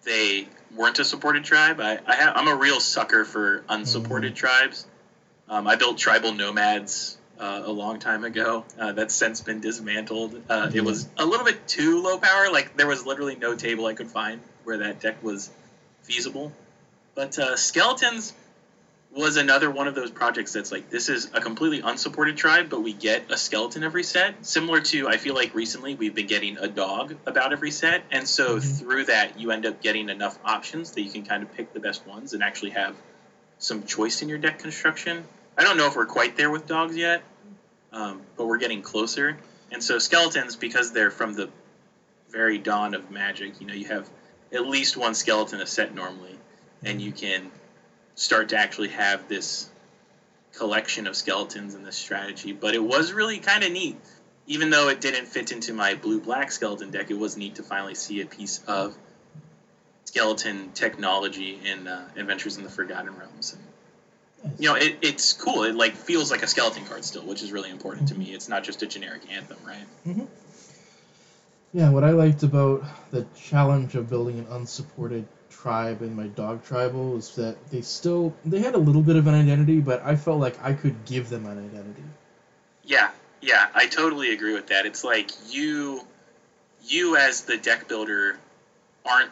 they 0.04 0.48
weren't 0.76 1.00
a 1.00 1.06
supported 1.06 1.44
tribe. 1.44 1.80
I, 1.80 2.00
I 2.06 2.16
have, 2.16 2.36
I'm 2.36 2.48
a 2.48 2.56
real 2.56 2.80
sucker 2.80 3.24
for 3.24 3.64
unsupported 3.70 4.36
tribes. 4.36 4.86
Um, 5.48 5.68
I 5.68 5.76
built 5.76 5.98
tribal 5.98 6.34
nomads 6.34 7.18
uh, 7.40 7.62
a 7.66 7.72
long 7.72 8.00
time 8.00 8.24
ago. 8.24 8.66
Uh, 8.80 8.92
that's 8.94 9.14
since 9.14 9.42
been 9.42 9.60
dismantled. 9.60 10.42
Uh, 10.50 10.72
It 10.74 10.82
was 10.82 11.08
a 11.18 11.26
little 11.26 11.46
bit 11.46 11.68
too 11.68 12.02
low 12.02 12.18
power. 12.18 12.52
Like 12.52 12.76
there 12.78 12.88
was 12.88 13.06
literally 13.06 13.36
no 13.36 13.56
table 13.56 13.86
I 13.86 13.94
could 13.94 14.10
find 14.10 14.42
where 14.64 14.78
that 14.78 15.00
deck 15.02 15.22
was 15.24 15.50
feasible. 16.04 16.52
But 17.16 17.38
uh, 17.38 17.58
skeletons 17.58 18.34
was 19.14 19.36
another 19.36 19.70
one 19.70 19.88
of 19.88 19.96
those 19.96 20.10
projects 20.10 20.54
that's 20.54 20.72
like 20.72 20.90
this 20.90 21.10
is 21.10 21.30
a 21.34 21.42
completely 21.42 21.82
unsupported 21.82 22.38
tribe, 22.38 22.70
but 22.70 22.82
we 22.82 22.94
get 22.94 23.30
a 23.30 23.38
skeleton 23.38 23.84
every 23.84 24.04
set. 24.04 24.46
Similar 24.46 24.80
to 24.82 25.08
I 25.10 25.18
feel 25.18 25.36
like 25.36 25.54
recently 25.54 25.96
we've 25.96 26.16
been 26.16 26.28
getting 26.28 26.58
a 26.58 26.68
dog 26.68 27.16
about 27.26 27.52
every 27.52 27.72
set, 27.72 28.04
and 28.12 28.28
so 28.28 28.58
Mhm. 28.58 28.80
through 28.80 29.06
that 29.06 29.38
you 29.38 29.52
end 29.52 29.66
up 29.66 29.82
getting 29.82 30.10
enough 30.10 30.40
options 30.46 30.92
that 30.92 31.02
you 31.02 31.12
can 31.12 31.24
kind 31.24 31.44
of 31.44 31.54
pick 31.54 31.74
the 31.74 31.80
best 31.80 32.06
ones 32.08 32.34
and 32.34 32.42
actually 32.42 32.72
have 32.72 32.96
some 33.60 33.84
choice 33.84 34.22
in 34.22 34.30
your 34.30 34.38
deck 34.38 34.60
construction. 34.60 35.26
I 35.58 35.64
don't 35.64 35.76
know 35.76 35.88
if 35.88 35.96
we're 35.96 36.06
quite 36.06 36.38
there 36.38 36.50
with 36.50 36.66
dogs 36.66 36.96
yet, 36.96 37.22
um, 37.92 38.22
but 38.38 38.46
we're 38.46 38.58
getting 38.58 38.82
closer. 38.82 39.38
And 39.72 39.84
so 39.84 40.00
skeletons, 40.00 40.56
because 40.56 40.94
they're 40.94 41.12
from 41.12 41.34
the 41.34 41.50
very 42.30 42.58
dawn 42.58 42.94
of 42.94 43.12
magic, 43.12 43.60
you 43.60 43.68
know, 43.68 43.74
you 43.74 43.86
have 43.88 44.10
at 44.54 44.66
least 44.66 44.96
one 44.96 45.14
skeleton 45.14 45.60
a 45.60 45.66
set 45.66 45.94
normally, 45.94 46.38
and 46.84 47.02
you 47.02 47.12
can 47.12 47.52
start 48.16 48.50
to 48.50 48.58
actually 48.58 48.90
have 48.90 49.28
this 49.28 49.70
collection 50.54 51.08
of 51.08 51.16
skeletons 51.16 51.76
in 51.76 51.84
this 51.84 51.96
strategy. 51.96 52.52
But 52.52 52.76
it 52.76 52.84
was 52.84 53.14
really 53.14 53.40
kind 53.40 53.64
of 53.64 53.72
neat. 53.72 53.98
Even 54.48 54.70
though 54.70 54.90
it 54.90 55.00
didn't 55.00 55.28
fit 55.28 55.52
into 55.52 55.74
my 55.74 55.96
blue 55.96 56.20
black 56.20 56.52
skeleton 56.52 56.92
deck, 56.92 57.10
it 57.10 57.18
was 57.18 57.38
neat 57.38 57.56
to 57.56 57.64
finally 57.64 57.96
see 57.96 58.22
a 58.22 58.26
piece 58.26 58.60
of 58.68 58.96
skeleton 60.06 60.72
technology 60.74 61.60
in 61.64 61.88
uh, 61.88 62.08
Adventures 62.18 62.58
in 62.58 62.64
the 62.64 62.70
Forgotten 62.70 63.16
Realms. 63.18 63.56
And, 64.44 64.54
you 64.60 64.68
know, 64.68 64.76
it, 64.76 64.98
it's 65.02 65.34
cool. 65.34 65.64
It 65.64 65.76
like 65.76 65.96
feels 65.96 66.32
like 66.32 66.44
a 66.44 66.48
skeleton 66.48 66.86
card 66.86 67.06
still, 67.06 67.24
which 67.24 67.42
is 67.44 67.52
really 67.52 67.70
important 67.70 68.10
to 68.10 68.16
me. 68.16 68.34
It's 68.34 68.50
not 68.50 68.64
just 68.64 68.82
a 68.82 68.88
generic 68.88 69.22
anthem, 69.32 69.58
right? 69.66 70.28
Yeah, 71.74 71.90
what 71.92 72.04
I 72.04 72.10
liked 72.10 72.44
about 72.44 72.84
the 73.12 73.26
challenge 73.38 73.96
of 73.96 74.10
building 74.10 74.40
an 74.40 74.48
unsupported 74.50 75.26
tribe 75.52 76.02
and 76.02 76.16
my 76.16 76.28
dog 76.28 76.64
tribal 76.64 77.12
was 77.12 77.36
that 77.36 77.56
they 77.70 77.82
still 77.82 78.34
they 78.46 78.60
had 78.60 78.74
a 78.74 78.80
little 78.80 79.02
bit 79.02 79.16
of 79.16 79.28
an 79.28 79.36
identity, 79.36 79.80
but 79.80 80.02
I 80.04 80.16
felt 80.16 80.40
like 80.40 80.64
I 80.64 80.74
could 80.74 81.06
give 81.06 81.30
them 81.30 81.46
an 81.46 81.58
identity. 81.60 82.04
Yeah, 82.84 83.12
yeah, 83.42 83.68
I 83.74 83.88
totally 83.88 84.34
agree 84.34 84.54
with 84.54 84.68
that. 84.68 84.86
It's 84.86 85.04
like 85.04 85.32
you, 85.50 86.02
you 86.84 87.18
as 87.18 87.42
the 87.42 87.58
deck 87.58 87.88
builder, 87.88 88.38
aren't 89.06 89.32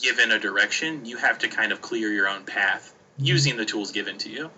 given 0.00 0.30
a 0.30 0.38
direction. 0.38 1.04
You 1.04 1.16
have 1.16 1.38
to 1.38 1.48
kind 1.48 1.72
of 1.72 1.80
clear 1.80 2.12
your 2.12 2.28
own 2.28 2.44
path 2.44 2.94
using 3.16 3.56
the 3.56 3.64
tools 3.64 3.92
given 3.92 4.18
to 4.18 4.30
you. 4.30 4.50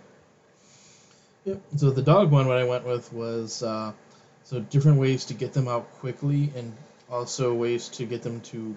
Yep. 1.44 1.62
So 1.76 1.90
the 1.90 2.02
dog 2.02 2.30
one, 2.30 2.46
what 2.46 2.58
I 2.58 2.64
went 2.64 2.86
with 2.86 3.12
was 3.12 3.62
uh, 3.62 3.92
so 4.44 4.60
different 4.60 4.98
ways 4.98 5.24
to 5.26 5.34
get 5.34 5.52
them 5.52 5.68
out 5.68 5.90
quickly, 6.00 6.52
and 6.56 6.74
also 7.10 7.54
ways 7.54 7.88
to 7.88 8.04
get 8.04 8.22
them 8.22 8.40
to 8.42 8.76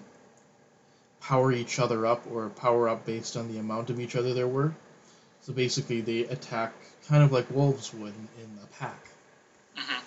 power 1.24 1.50
each 1.52 1.78
other 1.78 2.04
up 2.06 2.22
or 2.30 2.50
power 2.50 2.88
up 2.88 3.06
based 3.06 3.36
on 3.36 3.50
the 3.50 3.58
amount 3.58 3.88
of 3.90 3.98
each 3.98 4.14
other 4.14 4.34
there 4.34 4.46
were. 4.46 4.72
So 5.42 5.52
basically, 5.52 6.00
they 6.00 6.20
attack 6.20 6.72
kind 7.08 7.22
of 7.22 7.32
like 7.32 7.50
wolves 7.50 7.92
would 7.94 8.14
in 8.38 8.58
a 8.62 8.66
pack. 8.78 9.00
hmm 9.76 10.00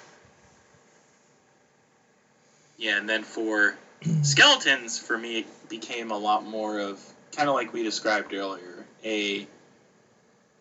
Yeah, 2.78 2.98
and 2.98 3.10
then 3.10 3.24
for 3.24 3.76
skeletons, 4.22 5.00
for 5.00 5.18
me, 5.18 5.40
it 5.40 5.70
became 5.70 6.12
a 6.12 6.18
lot 6.18 6.46
more 6.46 6.80
of 6.80 7.00
kind 7.36 7.50
of 7.50 7.56
like 7.56 7.74
we 7.74 7.84
described 7.84 8.34
earlier, 8.34 8.86
a 9.04 9.48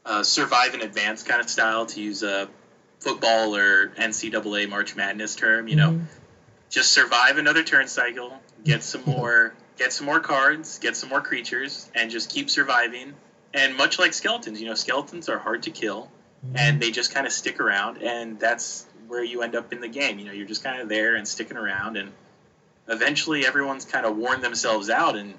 uh, 0.05 0.23
survive 0.23 0.75
and 0.75 0.83
advance 0.83 1.23
kind 1.23 1.41
of 1.41 1.49
style, 1.51 1.87
to 1.87 2.01
use 2.01 2.23
a 2.23 2.49
football 3.01 3.57
or 3.57 3.89
NCAA 3.99 4.69
March 4.69 4.95
Madness 4.97 5.35
term. 5.35 5.69
You 5.69 5.77
know, 5.77 5.91
Mhm. 5.91 6.07
just 6.71 6.93
survive 6.93 7.39
another 7.39 7.63
turn 7.63 7.89
cycle, 7.89 8.41
get 8.65 8.83
some 8.83 9.03
more, 9.07 9.53
get 9.77 9.93
some 9.93 10.07
more 10.07 10.21
cards, 10.21 10.79
get 10.79 10.97
some 10.97 11.09
more 11.09 11.21
creatures, 11.21 11.91
and 11.95 12.11
just 12.11 12.31
keep 12.31 12.49
surviving. 12.51 13.15
And 13.55 13.77
much 13.77 13.99
like 13.99 14.13
skeletons, 14.13 14.61
you 14.61 14.67
know, 14.67 14.75
skeletons 14.75 15.29
are 15.29 15.39
hard 15.39 15.63
to 15.65 15.71
kill 15.71 16.11
and 16.55 16.81
they 16.81 16.91
just 16.91 17.13
kind 17.13 17.27
of 17.27 17.33
stick 17.33 17.59
around 17.61 17.99
and 18.03 18.39
that's 18.39 18.87
where 19.09 19.25
you 19.25 19.43
end 19.43 19.57
up 19.57 19.73
in 19.73 19.81
the 19.81 19.89
game. 19.89 20.19
You 20.19 20.27
know 20.27 20.33
you're 20.33 20.47
just 20.47 20.63
kind 20.63 20.81
of 20.81 20.89
there 20.89 21.17
and 21.17 21.27
sticking 21.27 21.57
around 21.57 21.97
and 21.97 22.13
eventually 22.89 23.47
everyone's 23.47 23.85
kind 23.85 24.07
of 24.07 24.17
worn 24.17 24.43
themselves 24.43 24.91
out 24.91 25.17
and 25.17 25.35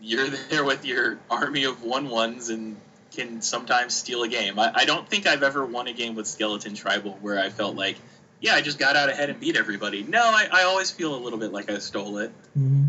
you're 0.00 0.28
there 0.50 0.64
with 0.64 0.84
your 0.84 1.18
army 1.30 1.64
of 1.64 1.82
one 1.84 2.08
ones 2.08 2.48
and 2.48 2.76
can 3.14 3.42
sometimes 3.42 3.94
steal 3.94 4.22
a 4.22 4.28
game. 4.28 4.58
I, 4.58 4.72
I 4.74 4.84
don't 4.84 5.08
think 5.08 5.26
i've 5.26 5.42
ever 5.42 5.64
won 5.66 5.86
a 5.86 5.92
game 5.92 6.14
with 6.14 6.26
skeleton 6.26 6.74
tribal 6.74 7.18
where 7.20 7.38
i 7.38 7.50
felt 7.50 7.76
like 7.76 7.96
yeah 8.40 8.54
i 8.54 8.62
just 8.62 8.78
got 8.78 8.96
out 8.96 9.10
ahead 9.10 9.28
and 9.30 9.38
beat 9.38 9.56
everybody. 9.56 10.02
No 10.02 10.22
i, 10.22 10.48
I 10.50 10.62
always 10.64 10.90
feel 10.90 11.14
a 11.14 11.20
little 11.20 11.38
bit 11.38 11.52
like 11.52 11.70
i 11.70 11.78
stole 11.78 12.18
it. 12.18 12.32
Mhm. 12.58 12.88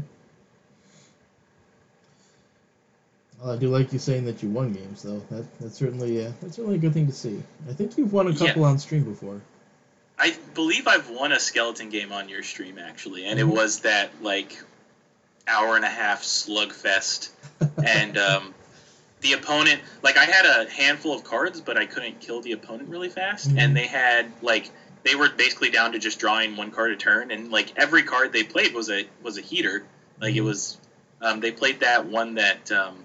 Well, 3.32 3.32
I 3.45 3.55
do 3.57 3.69
like 3.69 3.91
you 3.91 3.99
saying 3.99 4.25
that 4.25 4.41
you 4.41 4.49
won 4.49 4.71
games, 4.71 5.03
though. 5.03 5.21
That 5.29 5.45
that's 5.59 5.75
certainly 5.75 6.25
uh, 6.25 6.31
that's 6.41 6.55
certainly 6.55 6.75
a 6.77 6.79
good 6.79 6.93
thing 6.93 7.07
to 7.07 7.13
see. 7.13 7.41
I 7.69 7.73
think 7.73 7.97
you've 7.97 8.13
won 8.13 8.27
a 8.27 8.31
Yeah. 8.31 8.37
couple 8.47 8.63
on 8.63 8.79
stream 8.79 9.03
before. 9.03 9.41
I 10.17 10.35
believe 10.53 10.87
I've 10.87 11.09
won 11.09 11.31
a 11.33 11.39
skeleton 11.39 11.89
game 11.89 12.11
on 12.11 12.29
your 12.29 12.43
stream 12.43 12.77
actually, 12.79 13.25
and 13.25 13.39
it 13.39 13.45
Mhm. 13.45 13.49
was 13.55 13.79
that 13.81 14.11
like 14.21 14.57
hour 15.47 15.75
and 15.75 15.83
a 15.83 15.89
half 15.89 16.23
slugfest, 16.23 17.29
and 17.83 18.17
um, 18.17 18.53
the 19.21 19.33
opponent 19.33 19.81
like 20.03 20.15
I 20.17 20.23
had 20.25 20.45
a 20.45 20.69
handful 20.69 21.13
of 21.13 21.23
cards, 21.25 21.59
but 21.59 21.77
I 21.77 21.85
couldn't 21.85 22.21
kill 22.21 22.39
the 22.41 22.53
opponent 22.53 22.87
really 22.89 23.09
fast, 23.09 23.49
Mhm. 23.49 23.57
and 23.59 23.75
they 23.75 23.87
had 23.87 24.31
like 24.41 24.69
they 25.03 25.15
were 25.15 25.27
basically 25.27 25.69
down 25.69 25.91
to 25.91 25.99
just 25.99 26.17
drawing 26.17 26.55
one 26.55 26.71
card 26.71 26.91
a 26.91 26.95
turn, 26.95 27.29
and 27.31 27.51
like 27.51 27.73
every 27.75 28.03
card 28.03 28.31
they 28.31 28.43
played 28.43 28.73
was 28.73 28.89
a 28.89 29.05
was 29.21 29.37
a 29.37 29.41
heater. 29.41 29.83
Like 30.21 30.33
it 30.35 30.39
Mhm. 30.41 30.45
was, 30.45 30.77
um, 31.19 31.41
they 31.41 31.51
played 31.51 31.81
that 31.81 32.05
one 32.05 32.35
that. 32.35 32.71
Um, 32.71 33.03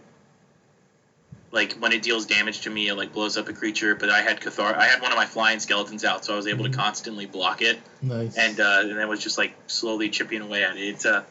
like 1.50 1.75
when 1.75 1.93
it 1.93 2.02
deals 2.02 2.26
damage 2.26 2.61
to 2.62 2.71
me, 2.71 2.88
it 2.88 2.95
like 2.95 3.12
blows 3.12 3.37
up 3.37 3.49
a 3.49 3.52
creature. 3.52 3.95
But 3.95 4.11
I 4.11 4.21
had 4.23 4.40
Cathar, 4.40 4.75
I 4.75 4.87
had 4.87 5.00
one 5.00 5.12
of 5.12 5.17
my 5.17 5.26
flying 5.26 5.59
skeletons 5.59 6.05
out, 6.05 6.25
so 6.25 6.33
I 6.35 6.37
was 6.37 6.47
able 6.47 6.64
to 6.64 6.71
Mhm. 6.71 6.75
constantly 6.75 7.26
block 7.26 7.62
it 7.62 7.78
Nice. 8.02 8.37
and 8.37 8.59
uh, 8.61 8.81
and 8.83 8.99
that 8.99 9.09
was 9.09 9.21
just 9.21 9.38
like 9.38 9.52
slowly 9.67 10.09
chipping 10.09 10.40
away 10.43 10.64
at 10.64 10.76
it. 10.76 10.83
It's 10.88 11.07
uh, 11.07 11.23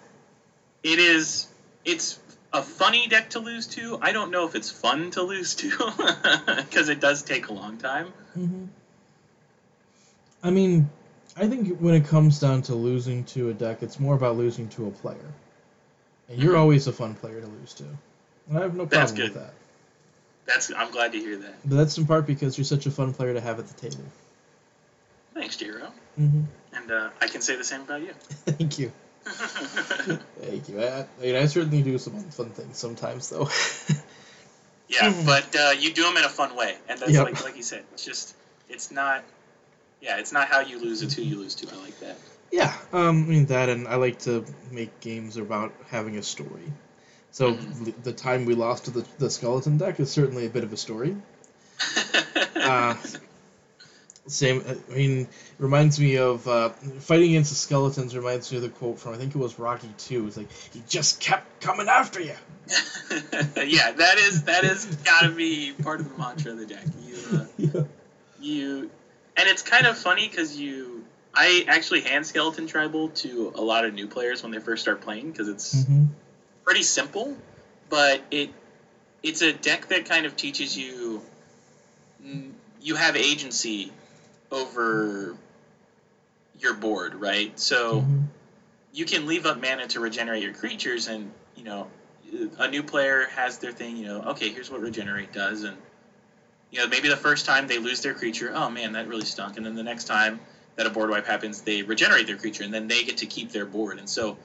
it 0.83 0.99
is 0.99 1.47
it's 1.85 2.17
a 2.53 2.61
funny 2.61 3.07
deck 3.07 3.29
to 3.31 3.39
lose 3.39 3.67
to. 3.67 3.97
I 4.01 4.11
don't 4.11 4.31
know 4.31 4.45
if 4.45 4.55
it's 4.55 4.69
fun 4.71 5.11
to 5.11 5.21
lose 5.21 5.55
to 5.55 5.69
because 6.57 6.89
it 6.89 6.99
does 6.99 7.21
take 7.23 7.47
a 7.47 7.53
long 7.53 7.77
time. 7.77 8.13
hmm 8.33 8.63
I 10.43 10.51
mean, 10.51 10.87
I 11.35 11.47
think 11.47 11.79
when 11.79 11.93
it 11.95 12.05
comes 12.05 12.39
down 12.39 12.61
to 12.63 12.75
losing 12.75 13.23
to 13.25 13.49
a 13.49 13.53
deck, 13.53 13.81
it's 13.81 13.99
more 13.99 14.15
about 14.15 14.37
losing 14.37 14.67
to 14.69 14.87
a 14.87 14.91
player. 14.91 15.33
And 16.29 16.39
you're 16.39 16.53
Mhm. 16.53 16.59
always 16.59 16.87
a 16.87 16.91
fun 16.91 17.15
player 17.15 17.41
to 17.41 17.47
lose 17.47 17.73
to. 17.75 17.83
And 18.49 18.57
I 18.57 18.61
have 18.61 18.75
no 18.75 18.85
That's 18.85 19.11
problem 19.11 19.33
with 19.33 19.33
that. 19.41 19.53
That's 20.47 20.71
I'm 20.71 20.91
glad 20.91 21.11
to 21.11 21.19
hear 21.19 21.35
that. 21.37 21.55
But 21.65 21.75
that's 21.75 21.97
in 21.97 22.07
part 22.07 22.25
because 22.25 22.57
you're 22.57 22.65
such 22.65 22.85
a 22.85 22.91
fun 22.91 23.13
player 23.13 23.33
to 23.33 23.41
have 23.41 23.59
at 23.59 23.67
the 23.67 23.89
table. 23.89 24.03
Thanks, 25.33 25.57
Jiro. 25.57 25.91
hmm 26.15 26.43
And 26.73 26.91
uh, 26.91 27.09
I 27.21 27.27
can 27.27 27.41
say 27.41 27.55
the 27.57 27.63
same 27.63 27.81
about 27.81 28.01
you. 28.01 28.13
Thank 28.45 28.79
you. 28.79 28.91
Thank 29.25 30.69
you. 30.69 30.81
I, 30.81 31.01
I, 31.01 31.05
mean, 31.21 31.35
I 31.35 31.45
certainly 31.47 31.81
do 31.83 31.97
some 31.97 32.13
fun 32.29 32.49
things 32.51 32.77
sometimes, 32.77 33.29
though. 33.29 33.49
yeah, 34.87 35.13
but 35.25 35.53
uh, 35.55 35.71
you 35.77 35.93
do 35.93 36.03
them 36.03 36.15
in 36.17 36.23
a 36.23 36.29
fun 36.29 36.55
way, 36.55 36.77
and 36.87 36.97
that's 36.99 37.11
Yep. 37.11 37.25
like 37.25 37.43
like 37.43 37.57
you 37.57 37.63
said. 37.63 37.83
It's 37.93 38.05
just 38.05 38.35
it's 38.69 38.89
not. 38.89 39.23
Yeah, 40.01 40.17
it's 40.19 40.31
not 40.31 40.47
how 40.47 40.61
you 40.61 40.79
lose; 40.79 41.01
it's 41.01 41.13
who 41.13 41.23
you 41.23 41.37
lose 41.37 41.55
to. 41.55 41.67
I 41.75 41.79
like 41.81 41.99
that. 41.99 42.17
yeah, 42.51 42.73
um, 42.93 43.23
I 43.23 43.27
mean 43.27 43.45
that, 43.47 43.67
and 43.67 43.87
I 43.87 43.95
like 43.95 44.19
to 44.19 44.45
make 44.71 44.97
games 45.01 45.35
about 45.35 45.73
having 45.89 46.17
a 46.17 46.23
story. 46.23 46.71
So 47.31 47.53
the 48.03 48.13
time 48.13 48.45
we 48.45 48.55
lost 48.55 48.85
to 48.85 48.91
the, 48.91 49.05
the 49.19 49.29
skeleton 49.29 49.77
deck 49.77 49.99
is 49.99 50.09
certainly 50.09 50.45
a 50.45 50.49
bit 50.49 50.63
of 50.63 50.73
a 50.73 50.77
story. 50.77 51.15
Uh, 52.55 52.95
Same. 54.27 54.61
I 54.67 54.93
mean, 54.93 55.21
it 55.21 55.27
reminds 55.57 55.99
me 55.99 56.17
of 56.17 56.45
uh, 56.47 56.69
fighting 56.99 57.29
against 57.29 57.49
the 57.49 57.55
skeletons. 57.55 58.13
Reminds 58.13 58.51
me 58.51 58.57
of 58.57 58.63
the 58.63 58.69
quote 58.69 58.99
from 58.99 59.13
I 59.13 59.17
think 59.17 59.33
it 59.33 59.37
was 59.37 59.57
Rocky 59.57 59.89
Two. 59.97 60.27
It's 60.27 60.35
like 60.35 60.51
he 60.73 60.83
just 60.89 61.21
kept 61.21 61.61
coming 61.61 61.87
after 61.87 62.19
you. 62.19 62.35
yeah, 63.55 63.91
that 63.91 64.17
is 64.17 64.43
that 64.43 64.65
is 64.65 64.85
gotta 65.05 65.29
be 65.31 65.71
part 65.71 66.01
of 66.01 66.09
the 66.09 66.17
mantra 66.17 66.51
of 66.51 66.57
the 66.57 66.65
deck. 66.65 66.83
You 67.05 67.15
uh, 67.31 67.45
yeah. 67.57 67.83
you, 68.41 68.91
and 69.37 69.47
it's 69.47 69.61
kind 69.61 69.85
of 69.85 69.97
funny 69.97 70.27
because 70.27 70.59
you. 70.59 71.05
I 71.33 71.65
actually 71.67 72.01
hand 72.01 72.25
skeleton 72.25 72.67
tribal 72.67 73.09
to 73.09 73.51
a 73.55 73.61
lot 73.61 73.85
of 73.85 73.93
new 73.93 74.07
players 74.07 74.41
when 74.41 74.51
they 74.51 74.59
first 74.59 74.81
start 74.81 75.01
playing 75.01 75.31
because 75.31 75.47
it's 75.47 75.85
hmm 75.85 76.05
pretty 76.67 76.83
simple, 76.83 77.33
but 77.89 78.21
it 78.29 78.49
it's 79.23 79.41
a 79.41 79.53
deck 79.53 79.87
that 79.87 80.03
kind 80.03 80.25
of 80.25 80.35
teaches 80.35 80.77
you 80.77 81.23
mm, 82.21 82.51
you 82.81 82.95
have 82.95 83.15
agency 83.15 83.89
over 84.51 85.37
your 86.59 86.73
board, 86.73 87.15
right? 87.15 87.57
So 87.57 88.01
hmm 88.01 88.23
you 88.93 89.05
can 89.05 89.27
leave 89.27 89.45
up 89.45 89.61
mana 89.61 89.85
to 89.87 89.99
regenerate 89.99 90.41
your 90.41 90.53
creatures, 90.53 91.07
and 91.07 91.31
you 91.55 91.63
know 91.63 91.87
a 92.57 92.67
new 92.67 92.83
player 92.83 93.27
has 93.27 93.59
their 93.59 93.71
thing. 93.71 93.95
You 93.97 94.07
know, 94.07 94.21
okay, 94.31 94.49
here's 94.49 94.69
what 94.69 94.81
regenerate 94.81 95.31
does, 95.31 95.63
and 95.63 95.77
you 96.71 96.79
know 96.79 96.87
maybe 96.87 97.07
the 97.07 97.15
first 97.17 97.45
time 97.45 97.67
they 97.67 97.77
lose 97.77 98.01
their 98.01 98.13
creature, 98.13 98.51
oh 98.53 98.69
man, 98.69 98.91
that 98.93 99.07
really 99.07 99.25
stunk, 99.25 99.55
and 99.55 99.65
then 99.65 99.75
the 99.75 99.83
next 99.83 100.05
time 100.05 100.41
that 100.75 100.85
a 100.85 100.89
board 100.89 101.09
wipe 101.09 101.25
happens, 101.27 101.61
they 101.61 101.81
regenerate 101.83 102.27
their 102.27 102.37
creature, 102.37 102.63
and 102.63 102.73
then 102.73 102.87
they 102.89 103.03
get 103.03 103.17
to 103.17 103.25
keep 103.25 103.51
their 103.53 103.65
board, 103.65 103.99
and 103.99 104.09
so. 104.09 104.37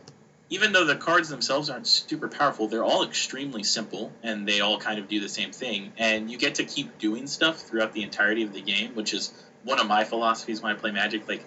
Even 0.53 0.73
though 0.73 0.85
the 0.85 0.97
cards 0.97 1.31
themselves 1.31 1.71
aren't 1.71 1.87
super 1.87 2.29
powerful, 2.29 2.69
they're 2.69 2.85
all 2.85 3.03
extremely 3.05 3.63
simple, 3.63 4.13
and 4.23 4.47
they 4.47 4.61
all 4.61 4.77
kind 4.77 4.99
of 4.99 5.09
do 5.09 5.19
the 5.19 5.29
same 5.29 5.51
thing. 5.51 5.91
And 5.97 6.31
you 6.31 6.37
get 6.37 6.57
to 6.57 6.65
keep 6.65 6.99
doing 6.99 7.27
stuff 7.27 7.63
throughout 7.63 7.95
the 7.95 8.03
entirety 8.03 8.43
of 8.43 8.53
the 8.53 8.61
game, 8.61 8.95
which 8.95 9.15
is 9.15 9.33
one 9.63 9.79
of 9.79 9.87
my 9.87 10.05
philosophies 10.05 10.61
when 10.61 10.71
I 10.71 10.75
play 10.75 10.91
Magic. 10.91 11.27
Like, 11.27 11.43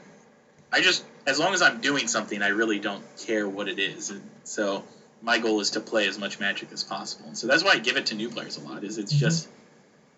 I 0.71 0.81
just 0.81 1.03
as 1.27 1.37
long 1.37 1.53
as 1.53 1.61
I'm 1.61 1.81
doing 1.81 2.07
something, 2.07 2.41
I 2.41 2.47
really 2.47 2.79
don't 2.79 3.03
care 3.19 3.47
what 3.47 3.67
it 3.67 3.77
is. 3.77 4.09
And 4.09 4.27
so 4.43 4.83
my 5.21 5.37
goal 5.37 5.59
is 5.59 5.69
to 5.71 5.79
play 5.81 6.07
as 6.07 6.17
much 6.17 6.39
Magic 6.39 6.71
as 6.71 6.83
possible. 6.83 7.25
And 7.27 7.37
so 7.37 7.45
that's 7.45 7.63
why 7.63 7.73
I 7.73 7.77
give 7.77 7.97
it 7.97 8.07
to 8.07 8.15
new 8.15 8.29
players 8.29 8.57
a 8.57 8.61
lot. 8.61 8.83
Is 8.83 8.97
it's 8.97 9.13
Mhm. 9.13 9.19
just 9.19 9.47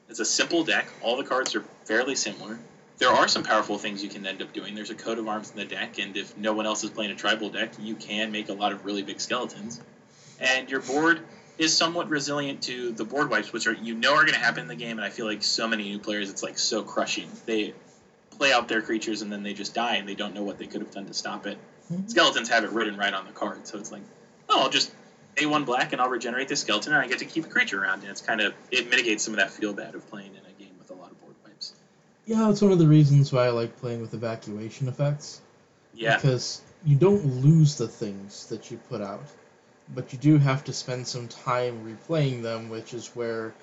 it's 0.07 0.19
a 0.19 0.25
simple 0.25 0.63
deck. 0.63 0.87
All 1.01 1.17
the 1.17 1.25
cards 1.25 1.55
are 1.55 1.63
fairly 1.83 2.15
similar. 2.15 2.57
There 2.97 3.09
are 3.09 3.27
some 3.27 3.43
powerful 3.43 3.77
things 3.77 4.03
you 4.03 4.09
can 4.09 4.25
end 4.25 4.41
up 4.41 4.53
doing. 4.53 4.73
There's 4.73 4.89
a 4.89 4.95
coat 4.95 5.19
of 5.19 5.27
arms 5.27 5.51
in 5.51 5.55
the 5.55 5.65
deck, 5.65 5.99
and 5.99 6.17
if 6.17 6.35
no 6.35 6.53
one 6.53 6.65
else 6.65 6.83
is 6.83 6.89
playing 6.89 7.11
a 7.11 7.15
tribal 7.15 7.49
deck, 7.49 7.73
you 7.79 7.95
can 7.95 8.31
make 8.31 8.49
a 8.49 8.53
lot 8.53 8.71
of 8.71 8.85
really 8.85 9.03
big 9.03 9.21
skeletons. 9.21 9.79
And 10.39 10.69
your 10.69 10.79
board 10.79 11.21
is 11.59 11.75
somewhat 11.75 12.09
resilient 12.09 12.63
to 12.63 12.91
the 12.91 13.03
board 13.03 13.29
wipes, 13.29 13.53
which 13.53 13.67
are 13.67 13.73
you 13.73 13.93
know 13.93 14.13
are 14.13 14.21
going 14.21 14.33
to 14.33 14.39
happen 14.39 14.61
in 14.61 14.67
the 14.67 14.75
game. 14.75 14.97
And 14.97 15.05
I 15.05 15.09
feel 15.09 15.25
like 15.25 15.43
so 15.43 15.67
many 15.67 15.83
new 15.89 15.99
players, 15.99 16.29
it's 16.29 16.41
like 16.41 16.57
so 16.57 16.81
crushing. 16.81 17.29
They 17.45 17.73
play 18.37 18.51
out 18.51 18.67
their 18.67 18.81
creatures 18.81 19.21
and 19.21 19.31
then 19.31 19.43
they 19.43 19.53
just 19.53 19.73
die, 19.75 19.95
and 19.95 20.07
they 20.07 20.15
don't 20.15 20.33
know 20.33 20.43
what 20.43 20.57
they 20.57 20.65
could 20.65 20.81
have 20.81 20.91
done 20.91 21.05
to 21.05 21.13
stop 21.13 21.45
it. 21.45 21.57
Mhm. 21.91 22.09
Skeletons 22.09 22.49
have 22.49 22.63
it 22.63 22.71
written 22.71 22.97
right 22.97 23.13
on 23.13 23.25
the 23.25 23.31
card, 23.31 23.67
so 23.67 23.77
it's 23.77 23.91
like, 23.91 24.03
oh, 24.49 24.61
I'll 24.61 24.69
just 24.69 24.91
pay 25.35 25.45
one 25.45 25.65
black 25.65 25.93
and 25.93 26.01
I'll 26.01 26.09
regenerate 26.09 26.47
this 26.47 26.61
skeleton, 26.61 26.93
and 26.93 27.01
I 27.01 27.07
get 27.07 27.19
to 27.19 27.25
keep 27.25 27.45
a 27.45 27.47
creature 27.47 27.81
around. 27.81 28.01
And 28.01 28.09
it's 28.09 28.21
kind 28.21 28.41
of 28.41 28.53
it 28.71 28.89
mitigates 28.89 29.23
some 29.23 29.33
of 29.33 29.37
that 29.37 29.51
feel 29.51 29.73
bad 29.73 29.93
of 29.93 30.07
playing 30.09 30.31
in 30.33 30.41
a 30.45 30.53
game 30.59 30.73
with 30.79 30.89
a 30.89 30.93
lot 30.95 31.11
of 31.11 31.21
board 31.21 31.35
wipes. 31.45 31.73
Yeah, 32.27 32.49
it's 32.51 32.61
one 32.61 32.73
of 32.73 32.77
the 32.77 32.87
reasons 32.87 33.31
why 33.31 33.47
I 33.47 33.49
like 33.51 33.79
playing 33.79 34.01
with 34.01 34.13
evacuation 34.13 34.87
effects. 34.87 35.41
Yeah, 35.93 36.15
Because 36.15 36.61
you 36.85 36.95
don't 36.95 37.25
lose 37.43 37.77
the 37.77 37.87
things 37.87 38.45
that 38.47 38.69
you 38.69 38.77
put 38.89 39.01
out, 39.01 39.25
but 39.95 40.13
you 40.13 40.19
do 40.19 40.37
have 40.37 40.63
to 40.65 40.73
spend 40.73 41.07
some 41.07 41.27
time 41.29 41.83
replaying 41.85 42.43
them, 42.43 42.69
which 42.69 42.93
is 42.93 43.07
where, 43.15 43.53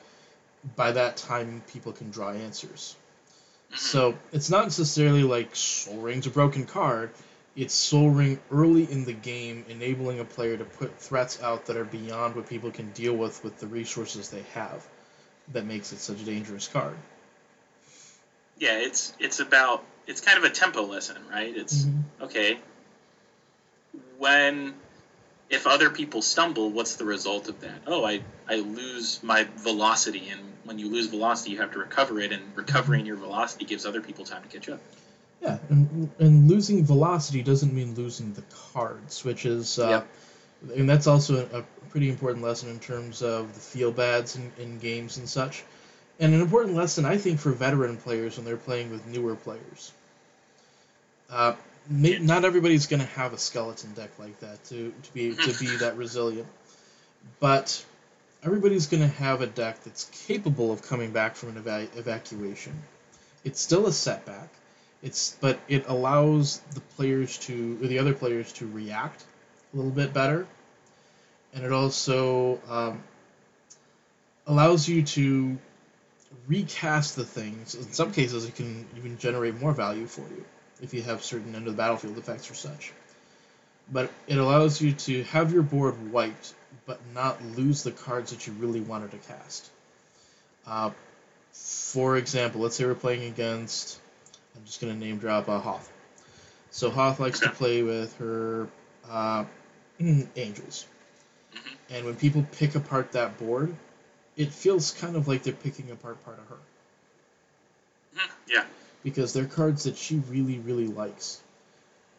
by 0.76 0.92
that 0.92 1.16
time, 1.16 1.62
people 1.72 1.92
can 1.92 2.10
draw 2.10 2.30
answers. 2.30 2.96
Mhm. 3.72 3.78
So 3.78 4.14
it's 4.32 4.50
not 4.50 4.64
necessarily 4.64 5.24
like 5.24 5.54
Soul 5.54 5.98
Ring's 5.98 6.26
a 6.26 6.30
broken 6.30 6.66
card. 6.66 7.10
It's 7.56 7.74
Soul 7.74 8.10
Ring 8.10 8.40
early 8.50 8.90
in 8.90 9.04
the 9.04 9.12
game, 9.12 9.64
enabling 9.68 10.20
a 10.20 10.24
player 10.24 10.56
to 10.56 10.64
put 10.64 10.98
threats 10.98 11.38
out 11.42 11.66
that 11.66 11.76
are 11.76 11.84
beyond 11.84 12.34
what 12.36 12.48
people 12.48 12.70
can 12.70 12.90
deal 12.90 13.14
with 13.14 13.42
with 13.44 13.58
the 13.58 13.66
resources 13.66 14.28
they 14.30 14.44
have. 14.54 14.86
That 15.52 15.66
makes 15.66 15.92
it 15.92 16.00
such 16.00 16.20
a 16.20 16.24
dangerous 16.24 16.68
card. 16.68 16.96
Yeah, 18.58 18.78
it's 18.78 19.12
it's 19.18 19.40
about 19.40 19.84
it's 20.06 20.20
kind 20.20 20.38
of 20.38 20.44
a 20.44 20.50
tempo 20.50 20.82
lesson, 20.82 21.16
right? 21.30 21.56
It's 21.56 21.86
okay. 22.20 22.58
When 24.18 24.74
if 25.50 25.66
other 25.66 25.90
people 25.90 26.22
stumble, 26.22 26.70
what's 26.70 26.96
the 26.96 27.04
result 27.04 27.48
of 27.48 27.60
that? 27.60 27.82
Oh, 27.86 28.04
I 28.04 28.20
I 28.48 28.56
lose 28.56 29.20
my 29.22 29.46
velocity, 29.58 30.28
and 30.30 30.40
when 30.64 30.78
you 30.78 30.88
lose 30.88 31.06
velocity, 31.06 31.50
you 31.52 31.60
have 31.60 31.72
to 31.72 31.78
recover 31.78 32.20
it, 32.20 32.32
and 32.32 32.42
recovering 32.54 33.06
your 33.06 33.16
velocity 33.16 33.64
gives 33.64 33.86
other 33.86 34.00
people 34.00 34.24
time 34.24 34.42
to 34.42 34.48
catch 34.48 34.68
up. 34.68 34.80
Yeah, 35.42 35.58
and, 35.68 36.10
and 36.18 36.48
losing 36.48 36.84
velocity 36.84 37.42
doesn't 37.42 37.74
mean 37.74 37.94
losing 37.94 38.32
the 38.32 38.42
cards, 38.72 39.24
which 39.24 39.44
is, 39.44 39.78
uh, 39.78 40.02
and 40.74 40.88
that's 40.88 41.06
also 41.06 41.46
a, 41.52 41.58
a 41.58 41.62
pretty 41.90 42.08
important 42.08 42.42
lesson 42.42 42.70
in 42.70 42.78
terms 42.78 43.20
of 43.20 43.52
the 43.52 43.60
feel 43.60 43.92
bads 43.92 44.36
in, 44.36 44.50
in 44.58 44.78
games 44.78 45.18
and 45.18 45.28
such, 45.28 45.64
and 46.18 46.34
an 46.34 46.40
important 46.40 46.76
lesson 46.76 47.04
I 47.04 47.16
think 47.16 47.40
for 47.40 47.50
veteran 47.50 47.96
players 47.96 48.36
when 48.36 48.44
they're 48.44 48.56
playing 48.56 48.90
with 48.90 49.06
newer 49.06 49.34
players. 49.34 49.92
Uh, 51.30 51.54
not 51.88 52.44
everybody's 52.44 52.86
going 52.86 53.00
to 53.00 53.08
have 53.08 53.32
a 53.32 53.38
skeleton 53.38 53.92
deck 53.92 54.10
like 54.18 54.38
that 54.40 54.62
to, 54.66 54.92
to 55.02 55.12
be 55.12 55.34
to 55.34 55.58
be 55.58 55.76
that 55.80 55.96
resilient, 55.96 56.48
but 57.40 57.84
everybody's 58.42 58.86
going 58.86 59.02
to 59.02 59.08
have 59.08 59.40
a 59.40 59.46
deck 59.46 59.82
that's 59.84 60.04
capable 60.26 60.72
of 60.72 60.82
coming 60.82 61.10
back 61.10 61.34
from 61.36 61.50
an 61.50 61.58
eva- 61.58 61.88
evacuation. 61.96 62.72
It's 63.44 63.60
still 63.60 63.86
a 63.86 63.92
setback. 63.92 64.48
It's 65.02 65.36
but 65.40 65.58
it 65.68 65.84
allows 65.88 66.60
the 66.72 66.80
players 66.80 67.38
to 67.40 67.76
the 67.78 67.98
other 67.98 68.14
players 68.14 68.52
to 68.54 68.66
react 68.66 69.22
a 69.72 69.76
little 69.76 69.90
bit 69.90 70.14
better, 70.14 70.46
and 71.52 71.64
it 71.64 71.72
also 71.72 72.60
um, 72.70 73.02
allows 74.46 74.88
you 74.88 75.02
to 75.02 75.58
recast 76.46 77.16
the 77.16 77.24
things. 77.24 77.74
In 77.74 77.92
some 77.92 78.12
cases, 78.12 78.44
it 78.46 78.54
can 78.56 78.86
even 78.96 79.18
generate 79.18 79.60
more 79.60 79.72
value 79.72 80.06
for 80.06 80.22
you 80.22 80.44
if 80.80 80.94
you 80.94 81.02
have 81.02 81.22
certain 81.22 81.54
end 81.54 81.66
of 81.66 81.76
the 81.76 81.76
battlefield 81.76 82.18
effects 82.18 82.50
or 82.50 82.54
such. 82.54 82.92
But 83.92 84.10
it 84.26 84.38
allows 84.38 84.80
you 84.80 84.92
to 84.92 85.24
have 85.24 85.52
your 85.52 85.62
board 85.62 86.12
wiped, 86.12 86.54
but 86.86 87.00
not 87.14 87.42
lose 87.44 87.82
the 87.82 87.92
cards 87.92 88.30
that 88.30 88.46
you 88.46 88.52
really 88.54 88.80
wanted 88.80 89.10
to 89.12 89.18
cast. 89.18 89.70
Uh, 90.66 90.90
for 91.52 92.16
example, 92.16 92.62
let's 92.62 92.76
say 92.76 92.84
we're 92.84 92.94
playing 92.94 93.24
against 93.24 93.98
I'm 94.56 94.64
just 94.64 94.80
gonna 94.80 94.94
name 94.94 95.18
drop 95.18 95.48
a 95.48 95.58
Hoth. 95.58 95.90
So 96.70 96.90
Hoth 96.90 97.20
likes 97.20 97.40
to 97.40 97.50
play 97.50 97.82
with 97.82 98.16
her 98.18 98.68
uh, 99.08 99.44
angels. 100.00 100.86
Mhm. 101.52 101.76
And 101.90 102.06
when 102.06 102.16
people 102.16 102.46
pick 102.52 102.74
apart 102.74 103.12
that 103.12 103.38
board, 103.38 103.74
it 104.36 104.52
feels 104.52 104.92
kind 104.92 105.16
of 105.16 105.28
like 105.28 105.42
they're 105.42 105.52
picking 105.52 105.90
apart 105.90 106.22
part 106.24 106.38
of 106.38 106.46
her. 106.48 106.58
Mhm. 108.16 108.30
Yeah. 108.46 108.64
because 109.02 109.32
they're 109.34 109.44
cards 109.44 109.84
that 109.84 109.96
she 109.98 110.16
really, 110.30 110.58
really 110.58 110.86
likes. 110.86 111.40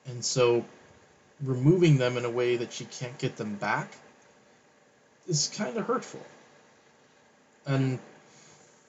And 0.05 0.23
so 0.23 0.63
removing 1.41 1.97
them 1.97 2.15
in 2.17 2.25
a 2.25 2.29
way 2.29 2.57
that 2.57 2.71
she 2.71 2.85
can't 2.85 3.17
get 3.17 3.37
them 3.37 3.55
back 3.55 3.91
is 5.27 5.51
kind 5.55 5.75
of 5.77 5.85
hurtful. 5.87 6.23
And 7.65 7.99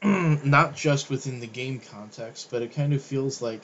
not 0.44 0.76
just 0.76 1.08
within 1.08 1.40
the 1.40 1.46
game 1.46 1.80
context, 1.80 2.48
but 2.50 2.62
it 2.62 2.74
kind 2.74 2.92
of 2.92 3.02
feels 3.02 3.40
like 3.40 3.62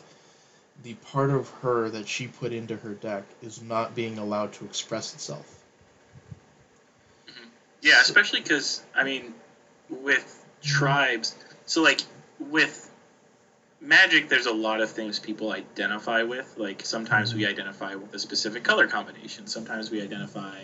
the 0.83 0.95
part 0.95 1.31
of 1.31 1.49
her 1.61 1.90
that 1.90 2.09
she 2.09 2.26
put 2.26 2.52
into 2.52 2.76
her 2.76 2.95
deck 2.95 3.25
is 3.42 3.61
not 3.61 3.95
being 3.95 4.19
allowed 4.19 4.54
to 4.54 4.64
express 4.64 5.12
itself. 5.14 5.47
Yeah, 7.83 8.00
especially 8.00 8.40
because 8.40 8.83
I 8.95 9.04
mean, 9.04 9.35
with 10.01 10.45
tribes, 10.63 11.35
so 11.67 11.83
like 11.83 12.01
with 12.39 12.91
magic, 13.81 14.29
there's 14.29 14.47
a 14.47 14.53
lot 14.53 14.81
of 14.81 14.91
things 14.91 15.19
people 15.19 15.53
identify 15.53 16.23
with. 16.23 16.55
Like 16.57 16.85
sometimes 16.85 17.35
we 17.35 17.47
identify 17.47 17.95
with 17.95 18.15
a 18.15 18.19
specific 18.19 18.63
color 18.63 18.87
combination. 18.87 19.47
Sometimes 19.47 19.91
we 19.91 20.01
identify 20.01 20.63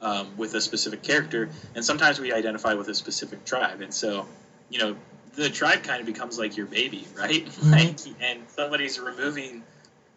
um, 0.00 0.36
with 0.36 0.54
a 0.54 0.60
specific 0.60 1.02
character, 1.02 1.48
and 1.74 1.84
sometimes 1.84 2.20
we 2.20 2.32
identify 2.32 2.74
with 2.74 2.88
a 2.88 2.94
specific 2.94 3.44
tribe. 3.44 3.80
And 3.80 3.92
so, 3.92 4.26
you 4.70 4.78
know, 4.78 4.96
the 5.34 5.50
tribe 5.50 5.82
kind 5.82 6.00
of 6.00 6.06
becomes 6.06 6.38
like 6.38 6.56
your 6.56 6.66
baby, 6.66 7.06
right? 7.16 7.46
like, 7.62 7.98
and 8.20 8.40
somebody's 8.48 8.98
removing 8.98 9.62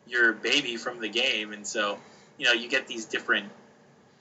your 0.07 0.33
baby 0.33 0.77
from 0.77 0.99
the 0.99 1.09
game, 1.09 1.51
and 1.51 1.65
so 1.65 1.99
you 2.37 2.45
know 2.45 2.53
you 2.53 2.69
get 2.69 2.87
these 2.87 3.05
different 3.05 3.49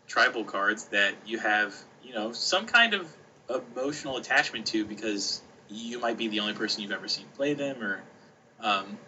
tribal 0.09 0.45
cards 0.45 0.85
that 0.87 1.15
you 1.27 1.39
have, 1.39 1.75
you 2.03 2.15
know, 2.15 2.33
some 2.33 2.67
kind 2.67 2.95
of 2.95 3.09
emotional 3.49 4.17
attachment 4.17 4.67
to 4.67 4.85
because 4.85 5.41
you 5.69 5.99
might 5.99 6.17
be 6.17 6.29
the 6.29 6.41
only 6.41 6.55
person 6.55 6.83
you've 6.83 6.93
ever 6.93 7.09
seen 7.09 7.27
play 7.37 7.55
them, 7.55 7.83
or 7.83 8.03
um, 8.61 8.99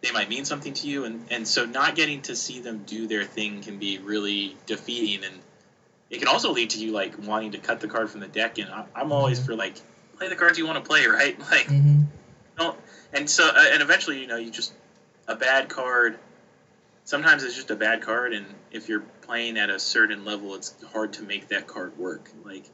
they 0.00 0.10
might 0.10 0.28
mean 0.28 0.44
something 0.44 0.72
to 0.74 0.86
you, 0.86 1.04
and 1.04 1.24
and 1.30 1.46
so 1.46 1.64
not 1.64 1.94
getting 1.94 2.20
to 2.22 2.36
see 2.36 2.60
them 2.60 2.82
do 2.86 3.06
their 3.06 3.24
thing 3.24 3.60
can 3.62 3.78
be 3.78 3.98
really 3.98 4.56
defeating, 4.66 5.24
and 5.24 5.40
it 6.10 6.18
can 6.18 6.28
also 6.28 6.50
lead 6.50 6.70
to 6.70 6.78
you 6.78 6.92
like 6.92 7.14
wanting 7.18 7.52
to 7.52 7.58
cut 7.58 7.80
the 7.80 7.88
card 7.88 8.10
from 8.10 8.20
the 8.20 8.28
deck. 8.28 8.58
And 8.58 8.70
I, 8.70 8.84
I'm 8.94 9.12
always 9.12 9.40
Mhm. 9.40 9.46
for 9.46 9.54
like 9.54 9.74
play 10.18 10.28
the 10.28 10.36
cards 10.36 10.58
you 10.58 10.66
want 10.66 10.76
to 10.76 10.88
play, 10.88 11.06
right? 11.08 11.38
Like 11.38 11.66
Mm-hmm. 11.66 12.02
don't 12.56 12.76
and 13.12 13.28
so 13.28 13.46
uh, 13.46 13.68
and 13.72 13.82
eventually 13.82 14.20
you 14.20 14.26
know 14.26 14.36
you 14.36 14.50
just 14.50 14.72
a 15.26 15.34
bad 15.34 15.68
card 15.68 16.18
sometimes 17.04 17.42
it's 17.42 17.54
just 17.54 17.70
a 17.70 17.76
bad 17.76 18.00
card 18.00 18.32
and 18.32 18.46
if 18.70 18.88
you're 18.88 19.02
playing 19.22 19.56
at 19.56 19.70
a 19.70 19.78
certain 19.78 20.24
level 20.24 20.54
it's 20.54 20.72
hard 20.92 21.12
to 21.14 21.22
make 21.22 21.48
that 21.48 21.66
card 21.66 21.96
work 21.98 22.30
like 22.44 22.64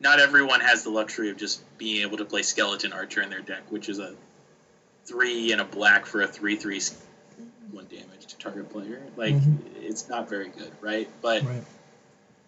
not 0.00 0.20
everyone 0.20 0.60
has 0.60 0.82
the 0.84 0.90
luxury 0.90 1.30
of 1.30 1.36
just 1.36 1.60
being 1.78 2.02
able 2.02 2.16
to 2.18 2.24
play 2.24 2.42
skeleton 2.42 2.92
archer 2.92 3.20
in 3.22 3.30
their 3.30 3.40
deck 3.40 3.62
which 3.70 3.88
is 3.88 3.98
a 3.98 4.14
three 5.06 5.52
and 5.52 5.60
a 5.60 5.64
black 5.64 6.06
for 6.06 6.22
a 6.22 6.26
three 6.26 6.56
three 6.56 6.80
one 7.70 7.86
damage 7.90 8.26
to 8.26 8.36
target 8.38 8.68
player 8.70 9.00
like 9.16 9.34
Mhm. 9.34 9.56
it's 9.82 10.08
not 10.08 10.28
very 10.28 10.48
good 10.48 10.72
right 10.80 11.08
but 11.22 11.42
Right. 11.44 11.62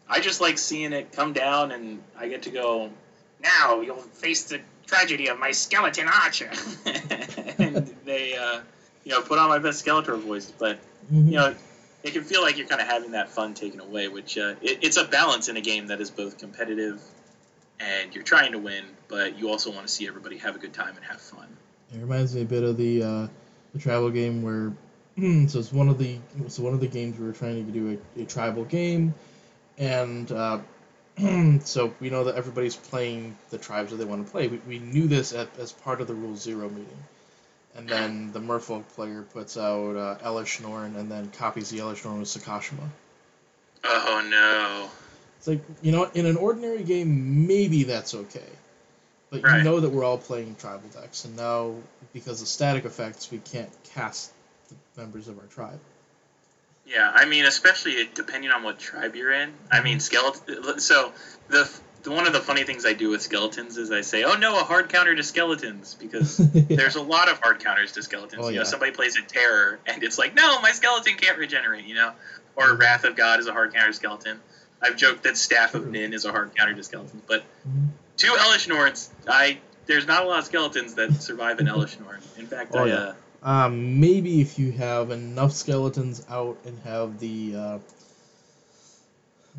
I 0.08 0.18
just 0.20 0.40
like 0.40 0.58
seeing 0.58 0.92
it 0.92 1.12
come 1.12 1.32
down, 1.32 1.70
and 1.70 2.02
I 2.18 2.26
get 2.26 2.42
to 2.42 2.50
go. 2.50 2.90
Now 3.40 3.80
you'll 3.80 4.00
face 4.00 4.42
the 4.42 4.58
tragedy 4.88 5.28
of 5.28 5.38
my 5.38 5.52
skeleton 5.52 6.08
archer, 6.08 6.50
and 7.58 7.94
they, 8.04 8.36
uh, 8.36 8.58
you 9.04 9.12
know, 9.12 9.22
put 9.22 9.38
on 9.38 9.48
my 9.48 9.60
best 9.60 9.84
Skeletor 9.86 10.18
voice. 10.18 10.50
But 10.58 10.78
Mm-hmm. 11.12 11.28
you 11.28 11.36
know, 11.36 11.54
it 12.02 12.12
can 12.12 12.24
feel 12.24 12.42
like 12.42 12.56
you're 12.58 12.66
kind 12.66 12.80
of 12.80 12.88
having 12.88 13.12
that 13.12 13.30
fun 13.30 13.54
taken 13.54 13.78
away, 13.78 14.08
which 14.08 14.36
uh, 14.36 14.54
it, 14.60 14.78
it's 14.82 14.96
a 14.96 15.04
balance 15.04 15.46
in 15.48 15.56
a 15.56 15.60
game 15.60 15.86
that 15.86 16.00
is 16.00 16.10
both 16.10 16.38
competitive 16.38 17.00
and 17.80 18.14
you're 18.14 18.24
trying 18.24 18.52
to 18.52 18.58
win, 18.58 18.84
but 19.08 19.38
you 19.38 19.48
also 19.48 19.72
want 19.72 19.86
to 19.86 19.92
see 19.92 20.06
everybody 20.06 20.36
have 20.38 20.54
a 20.54 20.58
good 20.58 20.72
time 20.72 20.94
and 20.96 21.04
have 21.04 21.20
fun. 21.20 21.48
It 21.92 21.98
reminds 22.00 22.34
me 22.34 22.42
a 22.42 22.44
bit 22.44 22.62
of 22.62 22.76
the 22.76 23.02
uh, 23.02 23.26
the 23.72 23.78
tribal 23.78 24.10
game 24.10 24.42
where 24.42 24.72
so 25.48 25.58
it's 25.58 25.72
one 25.72 25.88
of 25.88 25.98
the 25.98 26.18
so 26.48 26.62
one 26.62 26.72
of 26.72 26.80
the 26.80 26.86
games 26.86 27.18
we 27.18 27.26
were 27.26 27.32
trying 27.32 27.66
to 27.66 27.72
do 27.72 27.98
a, 28.16 28.22
a 28.22 28.24
tribal 28.24 28.64
game, 28.64 29.14
and 29.78 30.30
uh, 30.30 30.60
so 31.64 31.92
we 32.00 32.10
know 32.10 32.24
that 32.24 32.36
everybody's 32.36 32.76
playing 32.76 33.36
the 33.50 33.58
tribes 33.58 33.90
that 33.90 33.96
they 33.96 34.04
want 34.04 34.24
to 34.24 34.30
play. 34.30 34.48
We, 34.48 34.60
we 34.66 34.78
knew 34.78 35.08
this 35.08 35.32
at, 35.32 35.48
as 35.58 35.72
part 35.72 36.00
of 36.00 36.06
the 36.06 36.14
Rule 36.14 36.36
Zero 36.36 36.68
meeting, 36.68 37.04
and 37.76 37.88
then 37.88 38.32
the 38.32 38.40
Merfolk 38.40 38.88
player 38.88 39.22
puts 39.22 39.56
out 39.56 39.96
uh, 39.96 40.18
Elesh 40.24 40.62
Norn 40.62 40.96
and 40.96 41.10
then 41.10 41.30
copies 41.30 41.70
the 41.70 41.78
Elesh 41.78 42.04
Norn 42.04 42.20
with 42.20 42.28
Sakashima. 42.28 42.88
Oh 43.84 44.26
no! 44.26 44.90
It's 45.40 45.48
like 45.48 45.62
you 45.80 45.90
know, 45.90 46.04
in 46.12 46.26
an 46.26 46.36
ordinary 46.36 46.82
game, 46.82 47.46
maybe 47.46 47.84
that's 47.84 48.14
okay, 48.14 48.44
but 49.30 49.42
Right. 49.42 49.56
you 49.56 49.64
know 49.64 49.80
that 49.80 49.88
we're 49.88 50.04
all 50.04 50.18
playing 50.18 50.54
tribal 50.56 50.86
decks, 50.90 51.24
and 51.24 51.34
now 51.34 51.76
because 52.12 52.42
of 52.42 52.48
static 52.48 52.84
effects, 52.84 53.30
we 53.30 53.38
can't 53.38 53.70
cast 53.94 54.32
the 54.68 55.00
members 55.00 55.28
of 55.28 55.38
our 55.38 55.46
tribe. 55.46 55.80
Yeah, 56.84 57.10
I 57.10 57.24
mean, 57.24 57.46
especially 57.46 58.06
depending 58.12 58.50
on 58.50 58.64
what 58.64 58.78
tribe 58.78 59.16
you're 59.16 59.32
in. 59.32 59.54
I 59.72 59.80
mean, 59.80 59.96
mm-hmm. 59.96 60.00
skeleton. 60.00 60.78
So 60.78 61.10
the, 61.48 61.70
the 62.02 62.10
one 62.10 62.26
of 62.26 62.34
the 62.34 62.40
funny 62.40 62.64
things 62.64 62.84
I 62.84 62.92
do 62.92 63.08
with 63.08 63.22
skeletons 63.22 63.78
is 63.78 63.90
I 63.90 64.02
say, 64.02 64.24
"Oh 64.24 64.34
no, 64.34 64.60
a 64.60 64.64
hard 64.64 64.90
counter 64.90 65.14
to 65.14 65.22
skeletons," 65.22 65.94
because 65.94 66.36
there's 66.54 66.96
a 66.96 67.02
lot 67.02 67.30
of 67.30 67.38
hard 67.38 67.60
counters 67.60 67.92
to 67.92 68.02
skeletons. 68.02 68.44
Oh, 68.44 68.48
you 68.48 68.56
know, 68.56 68.60
yeah. 68.60 68.64
somebody 68.64 68.92
plays 68.92 69.16
a 69.16 69.22
terror, 69.22 69.78
and 69.86 70.02
it's 70.02 70.18
like, 70.18 70.34
"No, 70.34 70.60
my 70.60 70.72
skeleton 70.72 71.16
can't 71.16 71.38
regenerate." 71.38 71.86
You 71.86 71.94
know, 71.94 72.12
or 72.56 72.66
mm-hmm. 72.66 72.80
Wrath 72.82 73.04
of 73.04 73.16
God 73.16 73.40
is 73.40 73.46
a 73.46 73.52
hard 73.52 73.72
counter 73.72 73.88
to 73.88 73.94
skeleton. 73.94 74.38
I've 74.82 74.96
joked 74.96 75.24
that 75.24 75.36
Staff 75.36 75.74
of 75.74 75.86
Nin 75.88 76.12
is 76.14 76.24
a 76.24 76.30
hard 76.32 76.54
counter 76.56 76.74
to 76.74 76.82
skeletons, 76.82 77.22
but 77.26 77.42
two 78.16 78.32
Elesh 78.32 78.68
Norns, 78.68 79.10
I 79.28 79.58
there's 79.86 80.06
not 80.06 80.24
a 80.24 80.26
lot 80.26 80.38
of 80.40 80.44
skeletons 80.46 80.94
that 80.94 81.12
survive 81.14 81.58
an 81.58 81.66
Elesh 81.66 81.98
Norn. 82.00 82.20
In 82.38 82.46
fact, 82.46 82.72
Oh, 82.74 82.84
I 82.84 82.86
yeah. 82.88 82.94
uh, 82.94 83.14
Um, 83.42 84.00
maybe 84.00 84.40
if 84.40 84.58
you 84.58 84.72
have 84.72 85.10
enough 85.10 85.52
skeletons 85.52 86.24
out 86.28 86.58
and 86.64 86.78
have 86.84 87.18
the 87.18 87.54
uh, 87.56 87.78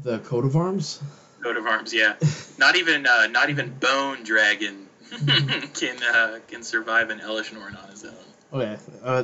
the 0.03 0.19
coat 0.19 0.45
of 0.45 0.55
arms. 0.55 1.01
coat 1.43 1.57
of 1.57 1.65
arms, 1.65 1.93
yeah. 1.93 2.15
Not 2.57 2.75
even 2.75 3.05
uh, 3.05 3.27
not 3.27 3.49
even 3.49 3.71
Bone 3.79 4.23
Dragon 4.23 4.87
can 5.73 6.01
uh, 6.03 6.39
can 6.47 6.63
survive 6.63 7.09
an 7.09 7.19
Elesh 7.19 7.51
Norn 7.53 7.75
on 7.75 7.89
his 7.89 8.05
own. 8.05 8.13
Okay. 8.53 8.77
Uh, 9.03 9.23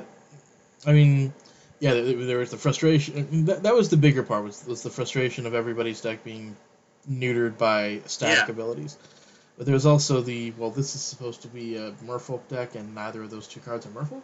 I 0.85 0.93
mean, 0.93 1.33
yeah, 1.79 1.93
there, 1.93 2.13
there 2.25 2.37
was 2.37 2.51
the 2.51 2.57
frustration. 2.57 3.45
That, 3.45 3.63
that 3.63 3.73
was 3.73 3.89
the 3.89 3.97
bigger 3.97 4.23
part 4.23 4.43
was 4.43 4.63
was 4.65 4.81
the 4.81 4.89
frustration 4.89 5.45
of 5.45 5.53
everybody's 5.53 6.01
deck 6.01 6.23
being 6.23 6.55
neutered 7.09 7.57
by 7.57 8.01
static 8.05 8.47
Yeah. 8.47 8.51
abilities. 8.51 8.97
But 9.57 9.65
there 9.65 9.73
was 9.73 9.85
also 9.85 10.21
the 10.21 10.51
well, 10.57 10.71
this 10.71 10.95
is 10.95 11.01
supposed 11.01 11.41
to 11.43 11.47
be 11.47 11.75
a 11.77 11.91
Merfolk 12.05 12.47
deck, 12.49 12.75
and 12.75 12.93
neither 12.95 13.23
of 13.23 13.29
those 13.29 13.47
two 13.47 13.59
cards 13.59 13.85
are 13.85 13.89
Merfolk. 13.89 14.21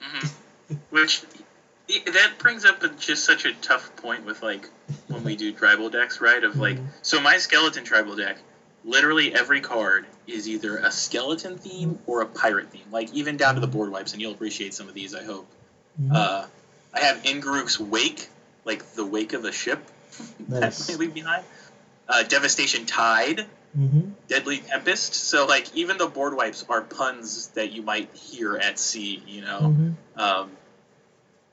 hmm 0.00 0.26
Which 0.90 1.22
that 2.06 2.38
brings 2.38 2.64
up 2.64 2.82
a, 2.82 2.88
just 2.88 3.24
such 3.24 3.44
a 3.44 3.52
tough 3.52 3.94
point 3.96 4.24
with 4.24 4.42
like 4.42 4.68
when 5.08 5.24
we 5.24 5.36
do 5.36 5.52
tribal 5.52 5.88
decks, 5.88 6.20
right? 6.20 6.42
Of 6.42 6.56
like, 6.56 6.76
Mhm. 6.76 6.86
so 7.02 7.20
my 7.20 7.38
skeleton 7.38 7.84
tribal 7.84 8.16
deck, 8.16 8.38
literally 8.84 9.32
every 9.32 9.60
card 9.60 10.04
is 10.26 10.48
either 10.48 10.78
a 10.78 10.90
skeleton 10.90 11.56
theme 11.58 11.98
or 12.06 12.22
a 12.22 12.26
pirate 12.26 12.70
theme. 12.70 12.86
Like 12.90 13.12
even 13.12 13.36
down 13.36 13.54
to 13.54 13.60
the 13.60 13.68
board 13.68 13.90
wipes, 13.90 14.12
and 14.12 14.20
you'll 14.20 14.32
appreciate 14.32 14.74
some 14.74 14.88
of 14.88 14.94
these, 14.94 15.14
I 15.14 15.22
hope. 15.22 15.46
Mhm. 16.00 16.14
Uh, 16.14 16.46
I 16.92 17.00
have 17.00 17.24
In 17.24 17.40
Garruk's 17.40 17.78
Wake, 17.78 18.28
like 18.64 18.92
the 18.94 19.04
wake 19.04 19.32
of 19.32 19.44
a 19.44 19.52
ship 19.52 19.80
Nice. 20.48 20.78
that 20.78 20.86
they 20.92 20.96
leave 20.96 21.14
behind. 21.14 21.44
Uh, 22.08 22.22
Devastation 22.22 22.86
Tide, 22.86 23.46
Mhm. 23.76 24.12
Deadly 24.28 24.58
Tempest. 24.60 25.14
So 25.14 25.44
like 25.46 25.74
even 25.74 25.98
the 25.98 26.06
board 26.06 26.34
wipes 26.34 26.64
are 26.68 26.80
puns 26.82 27.48
that 27.48 27.72
you 27.72 27.82
might 27.82 28.08
hear 28.14 28.56
at 28.56 28.78
sea, 28.78 29.22
you 29.26 29.40
know. 29.42 29.74
Mhm. 30.16 30.20
Um, 30.20 30.50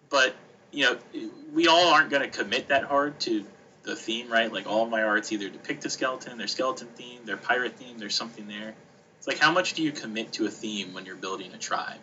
but 0.10 0.34
you 0.72 0.86
know, 0.86 1.30
we 1.54 1.68
all 1.68 1.90
aren't 1.90 2.10
going 2.10 2.24
to 2.24 2.28
commit 2.28 2.70
that 2.70 2.84
hard 2.84 3.20
to 3.22 3.46
the 3.84 3.96
theme, 3.96 4.28
right? 4.32 4.52
Like 4.52 4.66
all 4.66 4.84
of 4.84 4.90
my 4.90 5.04
arts 5.04 5.32
either 5.32 5.50
depict 5.50 5.86
a 5.86 5.90
skeleton, 5.90 6.38
their 6.38 6.48
skeleton 6.48 6.88
theme, 6.96 7.26
their 7.26 7.38
pirate 7.38 7.76
theme, 7.78 8.00
there's 8.00 8.16
something 8.16 8.48
there. 8.48 8.74
It's 9.20 9.28
like 9.28 9.38
how 9.38 9.52
much 9.52 9.74
do 9.74 9.84
you 9.84 9.92
commit 9.92 10.32
to 10.34 10.46
a 10.46 10.50
theme 10.50 10.94
when 10.94 11.06
you're 11.06 11.16
building 11.16 11.54
a 11.54 11.58
tribe? 11.58 12.00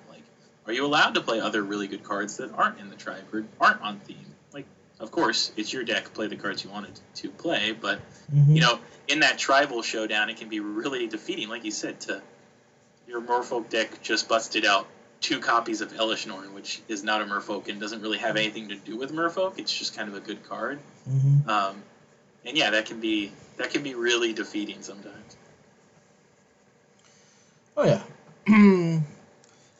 Are 0.67 0.73
you 0.73 0.85
allowed 0.85 1.15
to 1.15 1.21
play 1.21 1.41
other 1.41 1.63
really 1.63 1.87
good 1.89 2.05
cards 2.05 2.37
that 2.37 2.53
aren't 2.55 2.79
in 2.79 2.91
the 2.91 2.97
tribe 2.97 3.25
or 3.33 3.45
aren't 3.61 3.81
on 3.81 3.99
theme? 4.01 4.35
Like, 4.53 4.67
of 4.99 5.11
course, 5.11 5.53
it's 5.57 5.73
your 5.73 5.83
deck. 5.85 6.13
Play 6.15 6.27
the 6.29 6.37
cards 6.37 6.63
you 6.63 6.71
wanted 6.71 7.01
to 7.17 7.31
play, 7.31 7.73
but 7.73 8.01
Mhm. 8.33 8.55
you 8.55 8.61
know, 8.61 8.79
in 9.09 9.21
that 9.21 9.39
tribal 9.39 9.83
showdown, 9.83 10.29
it 10.29 10.37
can 10.37 10.49
be 10.49 10.61
really 10.61 11.07
defeating, 11.07 11.49
like 11.49 11.65
you 11.65 11.71
said, 11.71 11.99
to 12.01 12.23
your 13.09 13.21
Merfolk 13.21 13.69
deck 13.69 14.01
just 14.03 14.29
busted 14.29 14.65
out 14.65 14.87
two 15.21 15.41
copies 15.41 15.81
of 15.81 15.93
Elesh 15.93 16.27
Norn, 16.27 16.55
which 16.55 16.81
is 16.89 17.03
not 17.03 17.21
a 17.21 17.25
Merfolk 17.25 17.69
and 17.69 17.81
doesn't 17.81 18.01
really 18.01 18.19
have 18.19 18.37
anything 18.37 18.69
to 18.69 18.77
do 18.77 18.97
with 18.97 19.13
Merfolk. 19.13 19.59
It's 19.59 19.77
just 19.77 19.97
kind 19.97 20.09
of 20.09 20.15
a 20.15 20.21
good 20.21 20.47
card. 20.49 20.79
Mhm. 21.09 21.47
Um, 21.49 21.83
and 22.45 22.57
yeah, 22.57 22.71
that 22.71 22.87
can 22.87 23.01
be 23.01 23.33
that 23.57 23.71
can 23.71 23.83
be 23.83 23.95
really 23.95 24.33
defeating 24.33 24.81
sometimes. 24.81 25.37
Oh 27.77 27.85
yeah. 27.85 28.03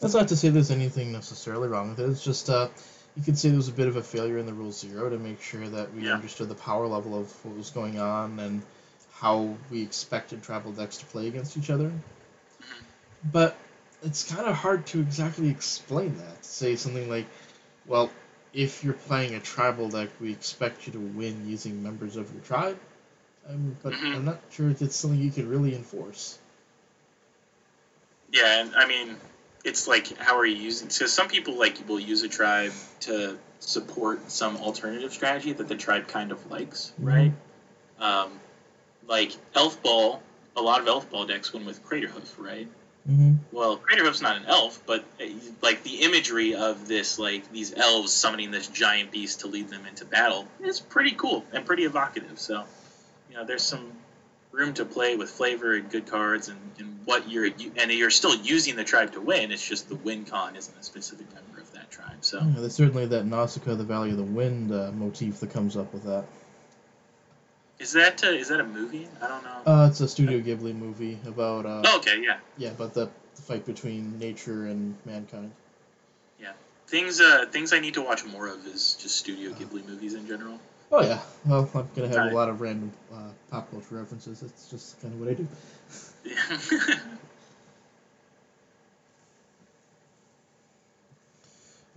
That's 0.01 0.15
not 0.15 0.29
to 0.29 0.37
say 0.37 0.49
there's 0.49 0.71
anything 0.71 1.13
necessarily 1.13 1.69
wrong 1.69 1.91
with 1.91 2.01
it. 2.01 2.09
It's 2.11 2.25
just 2.25 2.49
uh, 2.51 2.69
you 3.17 3.23
could 3.23 3.39
say 3.39 3.49
there 3.49 3.57
was 3.59 3.69
a 3.69 3.73
bit 3.73 3.89
of 3.89 3.97
a 3.97 4.03
failure 4.03 4.39
in 4.39 4.47
the 4.47 4.53
rule 4.53 4.73
zero 4.73 5.11
to 5.11 5.19
make 5.19 5.43
sure 5.43 5.69
that 5.69 5.93
we 5.95 6.07
Yeah. 6.07 6.13
understood 6.13 6.49
the 6.49 6.55
power 6.55 6.87
level 6.87 7.19
of 7.19 7.29
what 7.45 7.57
was 7.57 7.71
going 7.71 7.99
on 7.99 8.39
and 8.41 8.63
how 9.21 9.57
we 9.71 9.83
expected 9.83 10.43
tribal 10.43 10.73
decks 10.73 10.97
to 10.99 11.07
play 11.07 11.27
against 11.29 11.57
each 11.57 11.71
other. 11.71 11.93
But 13.33 13.57
it's 14.03 14.25
kind 14.25 14.47
of 14.47 14.55
hard 14.55 14.87
to 14.89 15.01
exactly 15.01 15.49
explain 15.49 16.17
that. 16.19 16.45
Say 16.45 16.77
something 16.77 17.09
like, 17.09 17.27
well, 17.87 18.11
if 18.53 18.83
you're 18.85 18.95
playing 18.95 19.35
a 19.35 19.41
tribal 19.41 19.89
deck, 19.89 20.11
we 20.21 20.33
expect 20.33 20.87
you 20.87 20.93
to 20.95 21.01
win 21.01 21.47
using 21.49 21.83
members 21.83 22.17
of 22.17 22.33
your 22.33 22.43
tribe. 22.43 22.79
Um, 23.49 23.77
but 23.83 23.95
Mhm. 23.95 24.15
I'm 24.15 24.25
not 24.25 24.39
sure 24.51 24.71
if 24.71 24.83
it's 24.83 24.97
something 24.97 25.21
you 25.21 25.31
could 25.31 25.47
really 25.47 25.75
enforce. 25.75 26.39
Yeah, 28.31 28.61
and 28.61 28.75
I 28.77 28.87
mean, 28.87 29.17
it's 29.65 29.87
like 29.87 30.17
how 30.19 30.39
are 30.39 30.47
you 30.47 30.57
using? 30.57 30.91
So 30.91 31.07
some 31.07 31.29
people 31.29 31.55
like 31.59 31.87
will 31.89 32.01
use 32.01 32.23
a 32.23 32.29
tribe 32.29 32.73
to 33.01 33.37
support 33.59 34.31
some 34.31 34.57
alternative 34.57 35.13
strategy 35.13 35.53
that 35.53 35.69
the 35.69 35.75
tribe 35.75 36.09
kind 36.09 36.33
of 36.33 36.51
likes, 36.51 36.93
Mhm. 37.01 37.07
right? 37.07 37.33
Um, 37.99 38.41
like 39.07 39.33
Elf 39.55 39.83
Ball, 39.83 40.23
a 40.57 40.63
lot 40.63 40.81
of 40.81 40.89
Elf 40.89 41.11
Ball 41.11 41.27
decks 41.27 41.53
win 41.53 41.65
with 41.67 41.85
Craterhoof, 41.85 42.39
right? 42.39 42.69
Mm-hmm. 43.09 43.35
Well, 43.53 43.79
Craterhoof's 43.79 44.21
not 44.21 44.37
an 44.37 44.45
elf, 44.47 44.81
but 44.87 45.05
uh, 45.21 45.25
like 45.63 45.83
the 45.83 46.03
imagery 46.03 46.55
of 46.55 46.87
this, 46.87 47.19
like 47.19 47.51
these 47.51 47.75
elves 47.75 48.13
summoning 48.13 48.51
this 48.51 48.67
giant 48.69 49.11
beast 49.11 49.41
to 49.41 49.47
lead 49.49 49.69
them 49.69 49.87
into 49.87 50.05
battle, 50.05 50.47
is 50.63 50.81
pretty 50.81 51.13
cool 51.13 51.45
and 51.53 51.65
pretty 51.65 51.85
evocative. 51.85 52.39
So, 52.39 52.65
you 53.31 53.37
know, 53.37 53.45
there's 53.45 53.63
some 53.63 53.91
room 54.53 54.75
to 54.75 54.85
play 54.85 55.17
with 55.17 55.31
flavor 55.31 55.75
and 55.75 55.91
good 55.91 56.07
cards 56.07 56.49
and, 56.49 56.59
and 56.79 56.99
what 57.05 57.31
you're 57.31 57.49
and 57.77 57.91
you're 57.91 58.11
still 58.11 58.35
using 58.35 58.77
the 58.77 58.85
tribe 58.85 59.13
to 59.13 59.21
win. 59.21 59.53
It's 59.53 59.67
just 59.67 59.89
the 59.89 59.95
win 59.97 60.25
con 60.25 60.57
isn't 60.57 60.77
a 60.79 60.83
specific 60.83 61.27
member 61.35 61.61
of 61.61 61.73
that 61.73 61.91
tribe. 61.91 62.19
So 62.21 62.39
Yeah, 62.39 62.61
there's 62.61 62.75
certainly 62.75 63.07
that 63.07 63.27
Nausicaa, 63.27 63.75
the 63.77 63.85
Valley 63.85 64.11
of 64.11 64.17
the 64.17 64.23
Wind 64.23 64.73
uh, 64.73 64.91
motif 64.93 65.41
that 65.41 65.51
comes 65.51 65.77
up 65.77 65.93
with 65.93 66.05
that. 66.05 66.25
is 67.79 67.93
that 67.93 68.23
uh, 68.25 68.29
is 68.29 68.49
that 68.49 68.61
a 68.61 68.67
movie? 68.67 69.09
I 69.23 69.29
don't 69.29 69.45
know. 69.45 69.73
Uh, 69.73 69.87
it's 69.89 70.01
a 70.01 70.09
Studio 70.09 70.41
Ghibli 70.41 70.75
movie 70.75 71.19
about 71.27 71.67
uh, 71.67 71.83
oh, 71.87 71.99
okay, 71.99 72.21
yeah. 72.23 72.39
yeah, 72.57 72.71
about 72.71 72.95
the, 72.95 73.09
the 73.37 73.43
fight 73.43 73.65
between 73.67 74.19
nature 74.19 74.67
and 74.67 74.97
mankind. 75.05 75.53
Yeah, 76.41 76.53
things 76.89 77.21
uh 77.21 77.47
things 77.51 77.73
I 77.73 77.79
need 77.79 77.95
to 77.95 78.03
watch 78.03 78.25
more 78.25 78.49
of 78.49 78.67
is 78.67 78.97
just 79.01 79.17
Studio 79.17 79.51
Ghibli 79.53 79.87
movies 79.87 80.15
in 80.15 80.27
general. 80.27 80.59
Oh 80.93 81.03
yeah, 81.03 81.21
well 81.47 81.69
I'm 81.75 81.89
gonna 81.95 82.09
have 82.09 82.17
Right. 82.19 82.33
a 82.33 82.35
lot 82.35 82.49
of 82.49 82.61
random 82.61 82.93
uh, 83.13 83.31
pop 83.51 83.71
culture 83.71 83.95
references. 83.97 84.41
That's 84.41 84.69
just 84.71 85.01
kind 85.01 85.15
of 85.15 85.21
what 85.21 85.29
I 85.31 85.35
do. 85.35 85.47
Yeah. 86.25 86.97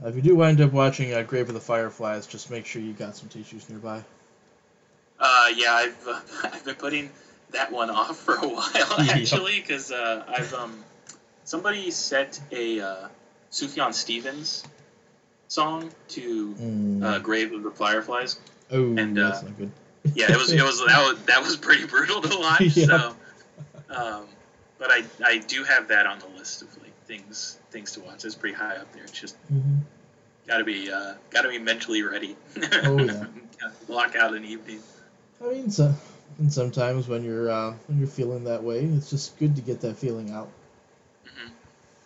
Uh, 0.03 0.07
if 0.09 0.15
you 0.15 0.21
do 0.21 0.35
wind 0.35 0.59
up 0.61 0.71
watching 0.71 1.13
uh, 1.13 1.21
Grave 1.23 1.47
of 1.47 1.53
the 1.53 1.61
Fireflies, 1.61 2.25
just 2.27 2.49
make 2.51 2.65
sure 2.65 2.81
you 2.81 2.93
got 2.93 3.15
some 3.15 3.29
tissues 3.29 3.69
nearby. 3.69 4.03
Uh, 5.19 5.47
yeah, 5.55 5.73
I've 5.73 6.07
uh, 6.07 6.19
I've 6.51 6.65
been 6.65 6.75
putting 6.75 7.09
that 7.51 7.71
one 7.71 7.89
off 7.89 8.17
for 8.17 8.35
a 8.35 8.47
while 8.47 8.99
actually 9.09 9.59
because 9.59 9.91
uh, 9.91 10.23
I've 10.27 10.53
um 10.53 10.83
somebody 11.45 11.91
set 11.91 12.39
a 12.51 12.81
uh, 12.81 13.07
Sufjan 13.51 13.93
Stevens 13.93 14.63
song 15.47 15.91
to 16.09 16.55
Mm. 16.59 17.03
uh, 17.03 17.19
Grave 17.19 17.53
of 17.53 17.63
the 17.63 17.71
Fireflies. 17.71 18.37
Oh, 18.73 18.97
and, 18.97 19.17
that's 19.17 19.41
uh, 19.41 19.45
not 19.45 19.57
good. 19.57 19.71
Yeah, 20.15 20.31
it 20.31 20.37
was 20.37 20.51
it 20.51 20.61
was 20.61 20.79
that 20.79 21.01
was 21.01 21.17
that 21.25 21.41
was 21.41 21.55
pretty 21.57 21.85
brutal 21.87 22.21
to 22.21 22.37
watch. 22.37 22.75
Yep. 22.75 22.87
So, 22.87 23.15
um, 23.89 24.25
but 24.77 24.91
I 24.91 25.03
I 25.23 25.37
do 25.37 25.63
have 25.63 25.87
that 25.87 26.05
on 26.05 26.19
the 26.19 26.27
list 26.37 26.61
of 26.61 26.67
like 26.81 26.93
things 27.05 27.57
things 27.71 27.93
to 27.93 28.01
watch. 28.01 28.25
It's 28.25 28.35
pretty 28.35 28.55
high 28.55 28.75
up 28.75 28.91
there. 28.93 29.03
It's 29.03 29.19
just 29.19 29.35
hmm 29.47 29.77
gotta 30.47 30.63
be 30.63 30.91
uh 30.91 31.13
gotta 31.29 31.49
be 31.49 31.57
mentally 31.57 32.03
ready. 32.03 32.35
Oh, 32.83 33.03
yeah. 33.03 33.25
Block 33.87 34.15
out 34.15 34.33
an 34.33 34.45
evening. 34.45 34.81
I 35.41 35.47
mean, 35.49 35.69
so, 35.69 35.93
and 36.39 36.51
sometimes 36.51 37.07
when 37.07 37.23
you're 37.23 37.49
uh, 37.49 37.73
when 37.87 37.97
you're 37.97 38.07
feeling 38.07 38.43
that 38.45 38.63
way, 38.63 38.83
it's 38.83 39.09
just 39.09 39.37
good 39.39 39.55
to 39.55 39.61
get 39.61 39.81
that 39.81 39.97
feeling 39.97 40.31
out. 40.31 40.49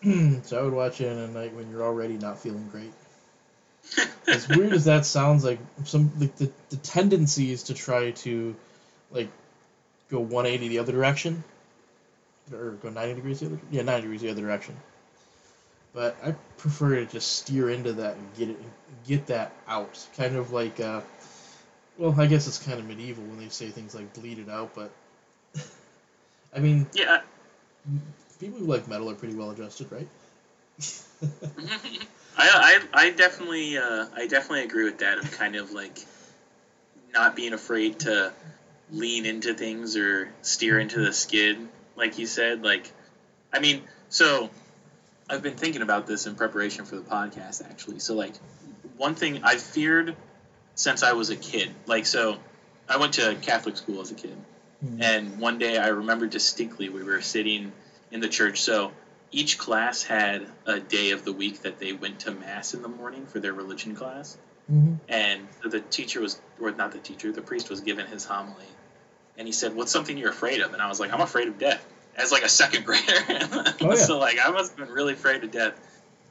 Mhm. 0.03 0.43
so 0.45 0.59
I 0.59 0.63
would 0.63 0.73
watch 0.73 1.01
it 1.01 1.11
in 1.11 1.17
a 1.17 1.27
night 1.27 1.53
when 1.55 1.69
you're 1.71 1.83
already 1.83 2.17
not 2.17 2.39
feeling 2.39 2.67
great. 2.71 2.93
As 4.29 4.47
weird 4.47 4.73
as 4.73 4.85
that 4.85 5.05
sounds, 5.05 5.43
like 5.43 5.59
some 5.85 6.11
like 6.19 6.35
the, 6.37 6.51
the 6.69 6.77
tendency 6.77 7.51
is 7.51 7.63
to 7.63 7.73
try 7.73 8.11
to 8.11 8.55
like 9.11 9.29
go 10.09 10.19
180 10.19 10.67
the 10.69 10.79
other 10.79 10.91
direction, 10.91 11.43
or 12.53 12.71
go 12.81 12.89
90 12.89 13.15
degrees 13.15 13.39
the 13.39 13.47
other 13.47 13.59
yeah 13.71 13.81
90 13.81 14.01
degrees 14.01 14.21
the 14.21 14.29
other 14.29 14.41
direction. 14.41 14.75
But 15.93 16.15
I 16.23 16.31
prefer 16.57 16.95
to 16.95 17.05
just 17.05 17.31
steer 17.37 17.69
into 17.69 17.93
that 17.93 18.15
and 18.15 18.35
get 18.37 18.49
it 18.49 18.57
get 19.07 19.27
that 19.27 19.51
out, 19.67 20.05
kind 20.17 20.35
of 20.35 20.51
like 20.51 20.79
uh, 20.79 21.01
well 21.97 22.15
I 22.19 22.27
guess 22.27 22.47
it's 22.47 22.57
kind 22.59 22.79
of 22.79 22.85
medieval 22.85 23.23
when 23.25 23.39
they 23.39 23.49
say 23.49 23.69
things 23.69 23.95
like 23.95 24.13
bleed 24.13 24.39
it 24.39 24.49
out, 24.49 24.75
but 24.75 24.91
I 26.55 26.59
mean 26.59 26.87
Yeah. 26.93 27.21
people 28.39 28.59
who 28.59 28.65
like 28.65 28.87
metal 28.87 29.09
are 29.09 29.15
pretty 29.15 29.35
well 29.35 29.51
adjusted, 29.51 29.91
right? 29.91 30.07
I, 32.37 32.79
I, 32.93 33.05
I 33.05 33.09
definitely 33.09 33.77
uh, 33.77 34.05
I 34.15 34.27
definitely 34.27 34.63
agree 34.63 34.83
with 34.83 34.99
that 34.99 35.17
of 35.17 35.31
kind 35.31 35.55
of 35.55 35.71
like 35.71 36.05
not 37.13 37.35
being 37.35 37.53
afraid 37.53 37.99
to 37.99 38.31
lean 38.91 39.25
into 39.25 39.53
things 39.53 39.97
or 39.97 40.31
steer 40.41 40.79
into 40.79 40.99
the 40.99 41.11
skid 41.11 41.57
like 41.95 42.17
you 42.17 42.25
said 42.25 42.63
like 42.63 42.91
I 43.51 43.59
mean 43.59 43.81
so 44.09 44.49
I've 45.29 45.41
been 45.41 45.55
thinking 45.55 45.81
about 45.81 46.07
this 46.07 46.25
in 46.25 46.35
preparation 46.35 46.85
for 46.85 46.95
the 46.95 47.01
podcast 47.01 47.67
actually 47.69 47.99
so 47.99 48.13
like 48.13 48.33
one 48.95 49.15
thing 49.15 49.43
I 49.43 49.57
feared 49.57 50.15
since 50.75 51.03
I 51.03 51.13
was 51.13 51.29
a 51.31 51.35
kid 51.35 51.71
like 51.85 52.05
so 52.05 52.37
I 52.87 52.97
went 52.97 53.13
to 53.15 53.35
Catholic 53.41 53.75
school 53.75 53.99
as 53.99 54.11
a 54.11 54.15
kid 54.15 54.37
Hmm. 54.79 55.01
and 55.01 55.39
one 55.39 55.57
day 55.57 55.77
I 55.77 55.87
remember 55.87 56.27
distinctly 56.27 56.89
we 56.89 57.03
were 57.03 57.21
sitting 57.21 57.71
in 58.11 58.19
the 58.19 58.29
church. 58.29 58.61
So 58.61 58.91
each 59.31 59.57
class 59.57 60.03
had 60.03 60.47
a 60.65 60.79
day 60.79 61.11
of 61.11 61.25
the 61.25 61.33
week 61.33 61.61
that 61.63 61.79
they 61.79 61.93
went 61.93 62.21
to 62.21 62.31
mass 62.31 62.73
in 62.73 62.81
the 62.81 62.87
morning 62.87 63.25
for 63.25 63.39
their 63.39 63.53
religion 63.53 63.95
class. 63.95 64.37
hmm 64.69 64.95
And 65.09 65.47
the 65.63 65.79
teacher 65.79 66.21
was, 66.21 66.39
or 66.61 66.71
not 66.71 66.91
the 66.91 66.99
teacher, 66.99 67.31
the 67.31 67.41
priest 67.41 67.69
was 67.69 67.81
given 67.81 68.07
his 68.07 68.23
homily. 68.25 68.65
And 69.37 69.47
he 69.47 69.51
said, 69.53 69.75
What's 69.75 69.91
something 69.91 70.17
you're 70.17 70.31
afraid 70.31 70.61
of? 70.61 70.73
And 70.73 70.81
I 70.81 70.87
was 70.87 70.99
like, 70.99 71.13
I'm 71.13 71.21
afraid 71.21 71.47
of 71.47 71.59
death. 71.59 71.85
As 72.15 72.31
like 72.31 72.43
a 72.43 72.49
second 72.49 72.85
grader. 72.89 73.03
Oh, 73.29 73.75
yeah. 73.81 73.95
so 73.95 74.17
like 74.17 74.37
I 74.43 74.49
must 74.49 74.71
have 74.71 74.87
been 74.87 74.93
really 74.95 75.13
afraid 75.13 75.43
of 75.43 75.51
death. 75.51 75.79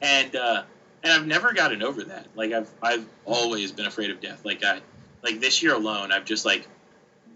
And 0.01 0.35
uh 0.35 0.63
and 1.03 1.13
I've 1.13 1.25
never 1.27 1.53
gotten 1.53 1.81
over 1.83 2.03
that. 2.05 2.27
Like 2.35 2.51
I've 2.51 2.69
I've 2.81 3.05
always 3.25 3.71
been 3.71 3.85
afraid 3.85 4.09
of 4.09 4.19
death. 4.19 4.43
Like 4.43 4.63
I 4.65 4.81
like 5.23 5.39
this 5.39 5.63
year 5.63 5.73
alone 5.75 6.11
I've 6.11 6.25
just 6.25 6.43
like 6.45 6.67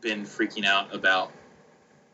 been 0.02 0.24
freaking 0.26 0.66
out 0.66 0.94
about 0.94 1.32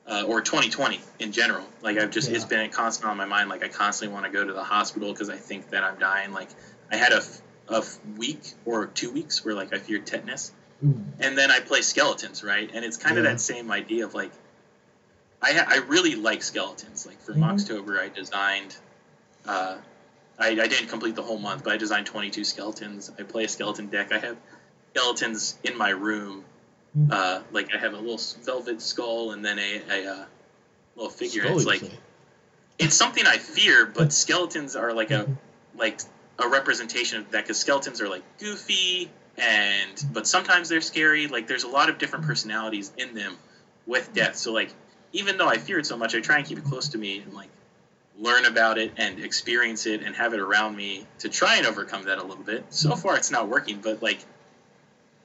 uh, 0.08 0.24
or 0.28 0.42
2020 0.42 1.02
in 1.20 1.32
general. 1.32 1.66
Like 1.82 1.98
I've 1.98 2.12
just, 2.12 2.30
it's 2.30 2.46
been 2.46 2.70
constant 2.70 3.10
on 3.10 3.18
my 3.18 3.26
mind. 3.26 3.50
Like 3.50 3.64
I 3.64 3.68
constantly 3.68 4.14
want 4.14 4.26
to 4.26 4.32
go 4.32 4.46
to 4.46 4.54
the 4.54 4.64
hospital 4.64 5.12
because 5.12 5.30
I 5.30 5.36
think 5.38 5.70
that 5.72 5.84
I'm 5.84 6.00
dying. 6.00 6.32
Like 6.32 6.50
I 6.92 6.96
had 6.96 7.12
a, 7.12 7.18
f- 7.18 7.42
a 7.70 7.78
f- 7.78 8.00
week 8.18 8.54
or 8.66 8.86
two 8.88 9.12
weeks 9.12 9.44
where 9.44 9.54
like 9.54 9.74
I 9.74 9.80
feared 9.80 10.06
tetanus, 10.06 10.54
Ooh. 10.86 11.02
and 11.20 11.38
then 11.38 11.52
I 11.52 11.60
play 11.60 11.82
skeletons, 11.82 12.44
right? 12.44 12.70
And 12.74 12.86
it's 12.86 12.96
kind 12.98 13.18
of 13.18 13.26
Yeah. 13.26 13.32
that 13.32 13.42
same 13.42 13.70
idea 13.72 14.06
of 14.06 14.14
like, 14.14 14.32
I 15.42 15.52
ha- 15.54 15.66
I 15.68 15.78
really 15.80 16.16
like 16.16 16.42
skeletons. 16.42 17.06
Like 17.06 17.22
for 17.22 17.34
Mhm. 17.34 17.40
Moxtober, 17.40 18.00
I 18.00 18.08
designed. 18.10 18.76
Uh, 19.46 19.78
I, 20.40 20.50
I 20.50 20.68
didn't 20.68 20.88
complete 20.88 21.16
the 21.16 21.24
whole 21.24 21.38
month, 21.40 21.64
but 21.64 21.74
I 21.74 21.78
designed 21.78 22.06
22 22.06 22.44
skeletons. 22.44 23.12
I 23.20 23.24
play 23.24 23.44
a 23.46 23.48
skeleton 23.48 23.88
deck. 23.88 24.12
I 24.12 24.20
have 24.20 24.38
skeletons 24.94 25.58
in 25.64 25.78
my 25.78 25.90
room. 25.90 26.46
Mhm. 26.96 27.12
Uh, 27.12 27.42
like 27.52 27.74
I 27.74 27.78
have 27.78 27.94
a 27.94 27.98
little 27.98 28.20
velvet 28.44 28.82
skull 28.82 29.32
and 29.32 29.44
then 29.44 29.60
a, 29.60 29.82
a 29.90 30.12
uh, 30.12 30.26
little 30.96 31.10
figure. 31.10 31.44
Skull, 31.44 31.58
it's 31.58 31.66
like 31.66 31.82
say. 31.82 32.00
it's 32.80 32.96
something 32.96 33.26
I 33.26 33.38
fear, 33.38 33.86
but 33.86 34.14
skeletons 34.14 34.76
are 34.76 34.94
like 34.94 35.12
a 35.12 35.26
Mhm. 35.26 35.38
like 35.76 36.00
a 36.40 36.48
representation 36.48 37.20
of 37.20 37.32
that 37.32 37.44
because 37.44 37.60
skeletons 37.60 38.02
are 38.02 38.08
like 38.10 38.24
goofy 38.40 39.10
and 39.38 40.06
but 40.14 40.28
sometimes 40.28 40.70
they're 40.70 40.82
scary. 40.82 41.28
Like 41.28 41.48
there's 41.48 41.64
a 41.64 41.68
lot 41.68 41.90
of 41.90 41.98
different 41.98 42.26
personalities 42.26 42.92
in 42.98 43.14
them 43.14 43.38
with 43.86 44.14
death. 44.14 44.36
So 44.36 44.52
like 44.54 44.70
even 45.14 45.38
though 45.38 45.48
I 45.48 45.58
fear 45.58 45.80
it 45.80 45.86
so 45.86 45.98
much, 45.98 46.16
I 46.16 46.20
try 46.20 46.38
and 46.38 46.46
keep 46.46 46.58
it 46.58 46.66
close 46.66 46.90
to 46.90 46.98
me 46.98 47.20
and 47.20 47.34
like 47.34 47.50
learn 48.20 48.46
about 48.46 48.78
it 48.78 48.92
and 48.98 49.24
experience 49.24 49.86
it 49.86 50.02
and 50.02 50.16
have 50.16 50.34
it 50.34 50.40
around 50.40 50.76
me 50.76 51.06
to 51.20 51.30
try 51.30 51.58
and 51.58 51.68
overcome 51.68 52.04
that 52.06 52.18
a 52.18 52.24
little 52.24 52.44
bit. 52.44 52.66
So 52.70 52.96
far 52.96 53.16
it's 53.16 53.30
not 53.32 53.48
working, 53.48 53.80
but 53.82 54.02
like 54.02 54.20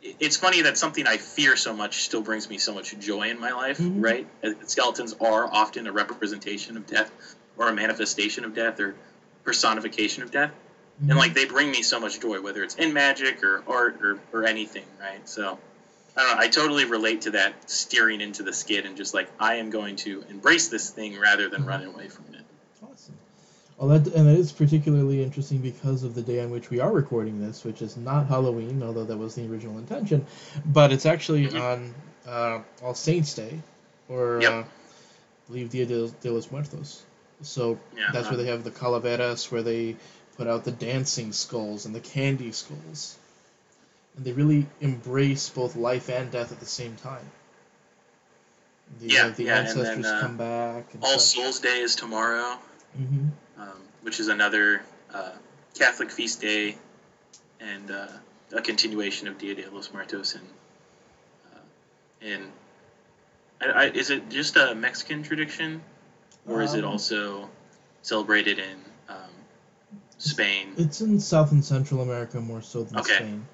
it's 0.02 0.36
funny 0.36 0.62
that 0.62 0.76
something 0.76 1.06
I 1.06 1.16
fear 1.16 1.56
so 1.56 1.72
much 1.72 2.02
still 2.02 2.22
brings 2.22 2.48
me 2.48 2.58
so 2.58 2.74
much 2.74 2.98
joy 2.98 3.30
in 3.30 3.38
my 3.38 3.52
life, 3.52 3.78
Mhm. 3.78 4.02
right? 4.02 4.26
Uh, 4.42 4.50
Skeletons 4.66 5.14
are 5.20 5.46
often 5.46 5.86
a 5.86 5.92
representation 5.92 6.76
of 6.76 6.86
death 6.86 7.10
or 7.56 7.68
a 7.68 7.72
manifestation 7.72 8.44
of 8.44 8.54
death 8.54 8.80
or 8.80 8.94
personification 9.44 10.22
of 10.22 10.30
death 10.30 10.50
Mhm. 11.02 11.10
and 11.10 11.18
like 11.18 11.34
they 11.34 11.44
bring 11.44 11.70
me 11.70 11.82
so 11.82 11.98
much 11.98 12.20
joy 12.20 12.40
whether 12.40 12.62
it's 12.62 12.74
in 12.76 12.92
magic 12.92 13.42
or 13.42 13.62
art 13.66 13.96
or, 14.02 14.18
or 14.32 14.44
anything 14.44 14.84
right 15.00 15.28
so 15.28 15.58
i 16.16 16.22
don't 16.22 16.36
know 16.36 16.42
i 16.42 16.46
totally 16.46 16.84
relate 16.84 17.22
to 17.22 17.30
that 17.32 17.52
steering 17.68 18.20
into 18.20 18.42
the 18.44 18.52
skid 18.52 18.86
and 18.86 18.96
just 18.96 19.12
like 19.14 19.28
i 19.40 19.54
am 19.56 19.68
going 19.70 19.96
to 19.96 20.24
embrace 20.30 20.68
this 20.68 20.90
thing 20.90 21.18
rather 21.18 21.48
than 21.48 21.64
run 21.64 21.82
away 21.84 22.08
from 22.08 22.24
it 22.34 22.44
Awesome. 22.82 23.16
Well, 23.78 23.88
that 23.98 24.14
and 24.14 24.28
that 24.28 24.38
is 24.38 24.52
particularly 24.52 25.22
interesting 25.22 25.58
because 25.58 26.04
of 26.04 26.14
the 26.14 26.22
day 26.22 26.40
on 26.40 26.50
which 26.50 26.70
we 26.70 26.80
are 26.80 26.92
recording 26.92 27.40
this, 27.40 27.64
which 27.64 27.82
is 27.82 27.96
not 27.96 28.28
Halloween, 28.28 28.82
although 28.82 29.04
that 29.04 29.16
was 29.16 29.34
the 29.34 29.46
original 29.50 29.78
intention, 29.78 30.24
but 30.64 30.92
it's 30.92 31.06
actually 31.06 31.48
Mhm. 31.48 31.58
on 31.60 31.94
uh, 32.28 32.60
All 32.82 32.94
Saints 32.94 33.34
Day, 33.34 33.60
or 34.08 34.38
Yep. 34.42 34.52
uh, 34.52 34.62
I 34.62 34.64
believe 35.48 35.70
Dia 35.70 35.86
de, 35.86 36.08
de 36.22 36.30
los 36.30 36.50
Muertos. 36.50 37.02
So 37.42 37.78
Yeah. 37.96 38.12
that's 38.12 38.30
where 38.30 38.36
they 38.36 38.46
have 38.46 38.62
the 38.64 38.70
calaveras, 38.70 39.50
where 39.50 39.62
they 39.62 39.96
put 40.36 40.46
out 40.46 40.64
the 40.64 40.70
dancing 40.72 41.32
skulls 41.32 41.86
and 41.86 41.94
the 41.94 42.00
candy 42.00 42.52
skulls, 42.52 43.16
and 44.16 44.24
they 44.24 44.32
really 44.32 44.66
embrace 44.80 45.48
both 45.48 45.76
life 45.76 46.08
and 46.08 46.30
death 46.30 46.52
at 46.52 46.60
the 46.60 46.66
same 46.66 46.96
time. 46.96 47.30
The, 49.00 49.08
Yeah, 49.08 49.28
the 49.30 49.46
yeah, 49.46 49.58
and 49.58 49.66
then, 49.66 49.76
ancestors 49.76 50.06
uh, 50.06 50.20
come 50.20 50.36
back. 50.36 50.84
And 50.94 51.02
All 51.02 51.18
such. 51.18 51.20
Souls 51.22 51.58
Day 51.60 51.80
is 51.80 51.94
tomorrow, 51.96 52.58
hmm 52.96 53.28
um, 53.58 53.82
which 54.02 54.20
is 54.20 54.28
another 54.28 54.82
uh, 55.12 55.32
Catholic 55.74 56.10
feast 56.10 56.40
day, 56.40 56.76
and 57.60 57.90
uh, 57.90 58.06
a 58.52 58.60
continuation 58.60 59.28
of 59.28 59.38
Dia 59.38 59.54
de 59.54 59.70
los 59.70 59.90
Muertos. 59.92 60.34
And 60.34 60.46
uh, 61.52 61.58
in, 62.20 62.48
I, 63.60 63.66
I, 63.66 63.84
is 63.90 64.10
it 64.10 64.28
just 64.30 64.56
a 64.56 64.74
Mexican 64.74 65.22
tradition, 65.22 65.80
or 66.46 66.62
is 66.62 66.74
it 66.74 66.84
Um, 66.84 66.90
also 66.90 67.48
celebrated 68.02 68.58
in 68.58 68.76
um, 69.08 69.30
Spain? 70.18 70.74
It's 70.76 71.00
in 71.00 71.18
South 71.20 71.52
and 71.52 71.64
Central 71.64 72.02
America 72.02 72.40
more 72.40 72.62
so 72.62 72.82
than 72.84 72.98
Okay. 72.98 73.14
Spain. 73.16 73.46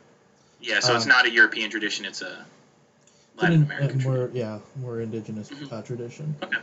Yeah, 0.61 0.81
so 0.81 0.95
it's 0.97 1.05
um, 1.05 1.09
not 1.11 1.25
a 1.25 1.31
European 1.31 1.71
tradition; 1.71 2.05
it's 2.05 2.21
a 2.21 2.45
Latin 3.37 3.63
American 3.63 3.85
uh, 3.85 3.89
tradition. 3.91 4.11
more 4.11 4.31
yeah 4.33 4.59
more 4.81 5.01
indigenous 5.01 5.49
Mhm. 5.51 5.73
uh, 5.73 5.83
tradition. 5.83 6.35
Okay. 6.43 6.59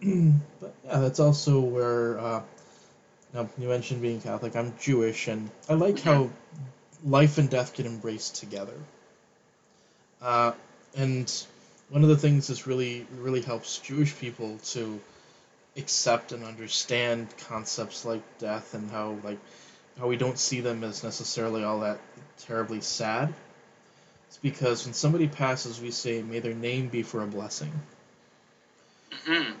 But 0.60 0.74
yeah, 0.84 0.98
that's 1.00 1.20
also 1.20 1.60
where. 1.60 2.18
Uh, 2.18 2.42
now 3.34 3.48
you 3.58 3.68
mentioned 3.68 4.02
being 4.02 4.20
Catholic. 4.20 4.56
I'm 4.56 4.74
Jewish, 4.80 5.28
and 5.28 5.50
I 5.68 5.74
like 5.74 6.00
how 6.00 6.30
life 7.04 7.38
and 7.38 7.50
death 7.50 7.74
get 7.74 7.86
embraced 7.86 8.36
together. 8.36 8.76
Uh, 10.20 10.52
and 10.96 11.32
one 11.88 12.02
of 12.02 12.08
the 12.08 12.16
things 12.16 12.48
that 12.48 12.66
really 12.66 13.06
really 13.18 13.42
helps 13.42 13.78
Jewish 13.78 14.16
people 14.18 14.58
to 14.66 15.00
accept 15.76 16.32
and 16.32 16.44
understand 16.44 17.28
concepts 17.48 18.04
like 18.04 18.22
death 18.38 18.74
and 18.74 18.90
how 18.90 19.16
like 19.24 19.38
how 19.98 20.08
we 20.08 20.16
don't 20.16 20.38
see 20.38 20.60
them 20.60 20.84
as 20.84 21.02
necessarily 21.04 21.64
all 21.64 21.80
that 21.80 21.98
terribly 22.38 22.80
sad. 22.80 23.32
It's 24.28 24.38
because 24.38 24.84
when 24.86 24.94
somebody 24.94 25.28
passes, 25.28 25.80
we 25.80 25.90
say, 25.90 26.22
"May 26.22 26.38
their 26.40 26.54
name 26.54 26.88
be 26.88 27.02
for 27.02 27.22
a 27.22 27.26
blessing," 27.26 27.72
hmm 29.24 29.52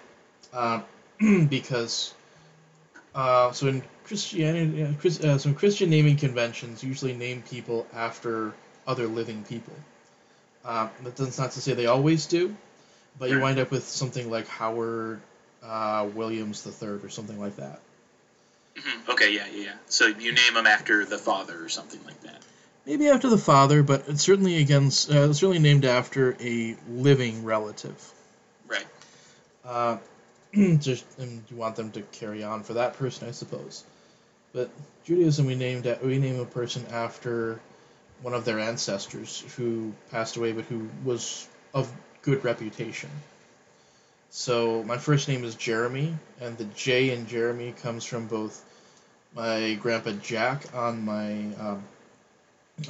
uh, 0.52 0.80
because 1.48 2.14
uh, 3.14 3.52
so 3.52 3.66
in 3.68 3.82
Christianity, 4.04 4.82
uh, 4.82 4.92
Chris, 5.00 5.20
uh, 5.20 5.38
so 5.38 5.52
Christian 5.52 5.90
naming 5.90 6.16
conventions 6.16 6.82
usually 6.82 7.14
name 7.14 7.42
people 7.42 7.86
after 7.92 8.52
other 8.86 9.06
living 9.06 9.44
people. 9.44 9.74
Uh, 10.64 10.88
that's 11.02 11.38
not 11.38 11.52
to 11.52 11.60
say 11.60 11.74
they 11.74 11.86
always 11.86 12.26
do, 12.26 12.54
but 13.18 13.30
you 13.30 13.40
wind 13.40 13.58
up 13.58 13.70
with 13.70 13.84
something 13.84 14.30
like 14.30 14.46
Howard 14.48 15.20
uh, 15.62 16.08
Williams 16.14 16.66
III 16.66 16.88
or 16.88 17.08
something 17.08 17.38
like 17.38 17.56
that. 17.56 17.80
hmm 18.76 19.10
Okay, 19.10 19.34
yeah, 19.34 19.46
yeah, 19.52 19.64
yeah. 19.64 19.72
So 19.86 20.06
you 20.06 20.32
name 20.32 20.54
them 20.54 20.66
after 20.66 21.04
the 21.04 21.18
father 21.18 21.62
or 21.62 21.68
something 21.68 22.00
like 22.04 22.20
that. 22.22 22.42
Maybe 22.86 23.08
after 23.08 23.28
the 23.28 23.38
father, 23.38 23.82
but 23.82 24.04
it's 24.08 24.22
certainly 24.22 24.56
against. 24.56 25.10
Uh, 25.10 25.30
it's 25.30 25.38
certainly 25.38 25.60
named 25.60 25.84
after 25.84 26.36
a 26.40 26.76
living 26.88 27.44
relative. 27.44 28.12
Right. 28.66 28.86
Uh, 29.64 29.98
just 30.80 31.04
and 31.18 31.42
you 31.50 31.56
want 31.56 31.76
them 31.76 31.90
to 31.92 32.02
carry 32.02 32.42
on 32.42 32.62
for 32.62 32.74
that 32.74 32.94
person, 32.94 33.28
I 33.28 33.30
suppose. 33.30 33.84
But 34.52 34.70
Judaism, 35.04 35.46
we 35.46 35.54
named 35.54 35.96
we 36.02 36.18
name 36.18 36.40
a 36.40 36.44
person 36.44 36.84
after 36.90 37.58
one 38.20 38.34
of 38.34 38.44
their 38.44 38.58
ancestors 38.58 39.44
who 39.56 39.92
passed 40.10 40.36
away, 40.36 40.52
but 40.52 40.64
who 40.66 40.88
was 41.04 41.48
of 41.72 41.90
good 42.22 42.44
reputation. 42.44 43.10
So 44.30 44.82
my 44.84 44.98
first 44.98 45.28
name 45.28 45.44
is 45.44 45.54
Jeremy, 45.54 46.16
and 46.40 46.56
the 46.56 46.64
J 46.64 47.10
in 47.10 47.26
Jeremy 47.26 47.72
comes 47.72 48.04
from 48.04 48.26
both 48.26 48.62
my 49.34 49.74
grandpa 49.74 50.12
Jack 50.12 50.74
on 50.74 51.04
my 51.04 51.32
um, 51.58 51.82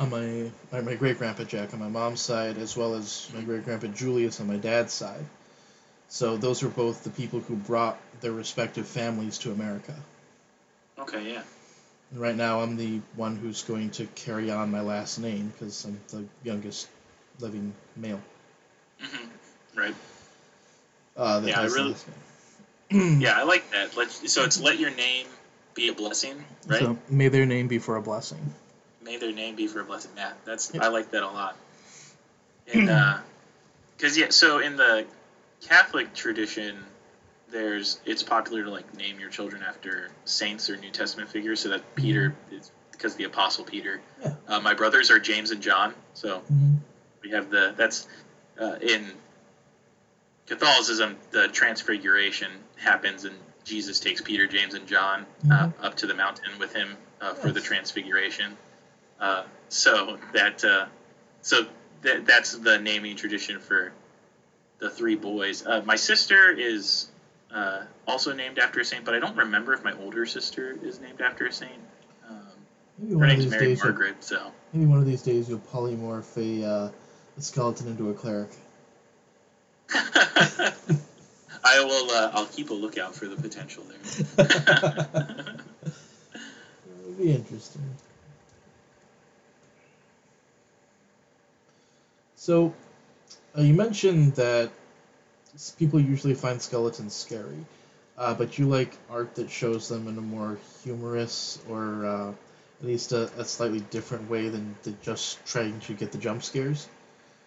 on 0.01 0.11
my, 0.11 0.51
my 0.81 0.95
great 0.95 1.19
grandpa 1.19 1.45
Jack 1.45 1.73
on 1.75 1.81
my 1.81 1.89
mom's 1.89 2.21
side, 2.21 2.59
as 2.59 2.77
well 2.77 2.95
as 2.95 3.31
my 3.35 3.43
great 3.43 3.65
grandpa 3.65 3.89
Julius 3.89 4.41
on 4.41 4.49
my 4.49 4.57
dad's 4.57 4.93
side. 4.93 5.25
So 6.13 6.37
those 6.37 6.63
were 6.63 6.69
both 6.69 7.05
the 7.05 7.11
people 7.11 7.41
who 7.41 7.57
brought 7.57 7.99
their 8.21 8.33
respective 8.33 8.87
families 8.87 9.39
to 9.39 9.51
America. 9.51 9.95
Okay, 10.99 11.33
yeah. 11.33 11.43
And 12.11 12.21
right 12.21 12.37
now, 12.37 12.61
I'm 12.61 12.77
the 12.77 13.01
one 13.17 13.37
who's 13.37 13.63
going 13.63 13.89
to 13.93 14.05
carry 14.15 14.51
on 14.51 14.71
my 14.71 14.83
last 14.83 15.19
name 15.19 15.51
because 15.59 15.87
I'm 15.87 15.99
the 16.11 16.25
youngest 16.45 16.89
living 17.41 17.73
male. 17.97 18.21
Mm-hmm. 19.03 19.81
Right. 19.81 19.95
Uh, 21.17 21.41
that 21.41 21.49
Yeah, 21.49 21.61
I 21.63 21.65
really- 21.65 21.97
Yeah, 22.91 23.39
I 23.39 23.45
like 23.45 23.71
that. 23.71 23.97
Let 23.97 24.11
so 24.11 24.45
it's 24.45 24.61
let 24.61 24.79
your 24.79 24.91
name 24.91 25.27
be 25.73 25.89
a 25.89 25.95
blessing, 25.95 26.45
right? 26.67 26.81
So 26.81 26.99
may 27.09 27.29
their 27.29 27.47
name 27.47 27.69
be 27.69 27.79
for 27.79 27.97
a 27.97 28.03
blessing. 28.03 28.53
May 29.03 29.17
their 29.17 29.33
name 29.33 29.57
be 29.57 29.67
for 29.67 29.81
a 29.81 29.85
blessing. 29.85 30.11
Yeah, 30.15 30.35
that's 30.45 30.75
Yep. 30.75 30.83
I 30.83 30.89
like 30.89 31.11
that 31.13 31.23
a 31.23 31.27
lot. 31.27 31.57
And 32.75 32.91
uh, 32.91 33.19
because 33.97 34.19
yeah, 34.19 34.29
so 34.29 34.59
in 34.59 34.77
the 34.77 35.07
Catholic 35.67 36.13
tradition, 36.15 36.77
there's 37.51 38.01
it's 38.05 38.23
popular 38.23 38.65
to 38.65 38.71
like 38.71 38.95
name 38.97 39.21
your 39.21 39.31
children 39.31 39.63
after 39.63 40.11
saints 40.25 40.69
or 40.71 40.77
New 40.77 40.91
Testament 40.91 41.31
figures. 41.31 41.61
So 41.61 41.69
that 41.71 41.95
Peter 41.95 42.35
is 42.51 42.71
because 42.91 43.15
the 43.17 43.25
Apostle 43.25 43.65
Peter. 43.65 44.01
Yeah. 44.23 44.35
Uh, 44.49 44.61
my 44.61 44.75
brothers 44.75 45.11
are 45.11 45.19
James 45.19 45.51
and 45.51 45.61
John, 45.63 45.95
so 46.15 46.43
Mhm. 46.53 46.79
we 47.23 47.31
have 47.31 47.51
the 47.51 47.75
that's 47.77 48.07
uh, 48.61 48.77
in 48.81 49.13
Catholicism 50.47 51.17
the 51.31 51.49
transfiguration 51.49 52.51
happens 52.77 53.25
and 53.25 53.37
Jesus 53.65 54.01
takes 54.01 54.21
Peter, 54.21 54.47
James, 54.49 54.75
and 54.75 54.87
John 54.89 55.25
uh, 55.51 55.71
up 55.81 55.97
to 55.99 56.07
the 56.07 56.15
mountain 56.15 56.59
with 56.59 56.73
him 56.75 56.97
uh, 57.21 57.33
for 57.35 57.53
the 57.53 57.61
transfiguration. 57.61 58.57
Uh, 59.21 59.45
so 59.69 60.19
that 60.33 60.65
uh, 60.65 60.87
so 61.43 61.65
that 62.03 62.27
that's 62.27 62.53
the 62.59 62.79
naming 62.79 63.15
tradition 63.17 63.61
for 63.61 63.93
the 64.83 64.91
three 64.91 65.15
boys. 65.15 65.65
Uh, 65.65 65.81
my 65.87 65.97
sister 65.97 66.51
is 66.51 67.07
uh, 67.55 67.83
also 68.07 68.33
named 68.33 68.59
after 68.59 68.81
a 68.81 68.85
saint, 68.85 69.05
but 69.05 69.15
I 69.15 69.21
don't 69.21 69.37
remember 69.37 69.73
if 69.73 69.85
my 69.85 69.93
older 69.93 70.27
sister 70.27 70.77
is 70.83 71.01
named 71.01 71.21
after 71.21 71.47
a 71.47 71.53
saint. 71.53 71.73
Um, 72.29 72.37
Maybe 72.99 73.13
her 73.13 73.19
one 73.19 73.31
of 73.31 73.31
name's 73.31 73.45
these 73.45 73.51
Mary 73.53 73.67
days, 73.67 73.79
you'll, 73.79 73.93
Margaret. 73.93 74.25
So 74.25 74.53
maybe 74.73 74.87
one 74.87 74.99
of 74.99 75.07
these 75.07 75.23
days 75.23 75.49
you'll 75.49 75.61
polymorph 75.61 76.37
a, 76.37 76.69
uh, 76.69 76.91
a 77.39 77.41
skeleton 77.41 77.87
into 77.87 78.11
a 78.11 78.15
cleric. 78.15 78.51
I 79.95 81.85
will. 81.85 82.11
Uh, 82.11 82.31
I'll 82.35 82.47
keep 82.47 82.71
a 82.71 82.75
lookout 82.75 83.15
for 83.15 83.29
the 83.29 83.37
potential 83.37 83.85
there. 83.85 85.57
It 86.85 87.07
would 87.07 87.19
be 87.19 87.33
interesting. 87.33 87.83
So, 92.37 92.73
uh, 93.57 93.63
you 93.63 93.75
mentioned 93.75 94.35
that 94.37 94.71
people 95.79 96.01
usually 96.01 96.35
find 96.35 96.61
skeletons 96.61 97.15
scary, 97.15 97.65
uh, 98.17 98.35
but 98.35 98.59
you 98.59 98.69
like 98.69 98.97
art 99.11 99.35
that 99.35 99.51
shows 99.51 99.89
them 99.89 100.09
in 100.09 100.17
a 100.19 100.23
more 100.23 100.59
humorous 100.83 101.59
or 101.69 102.07
uh, 102.07 102.31
at 102.81 102.87
least 102.87 103.13
a, 103.13 103.31
a 103.39 103.45
slightly 103.45 103.81
different 103.81 104.29
way 104.31 104.49
than, 104.49 104.75
than 104.83 104.97
just 105.03 105.45
trying 105.47 105.79
to 105.81 105.95
get 105.95 106.13
the 106.13 106.19
jump 106.19 106.43
scares. 106.43 106.89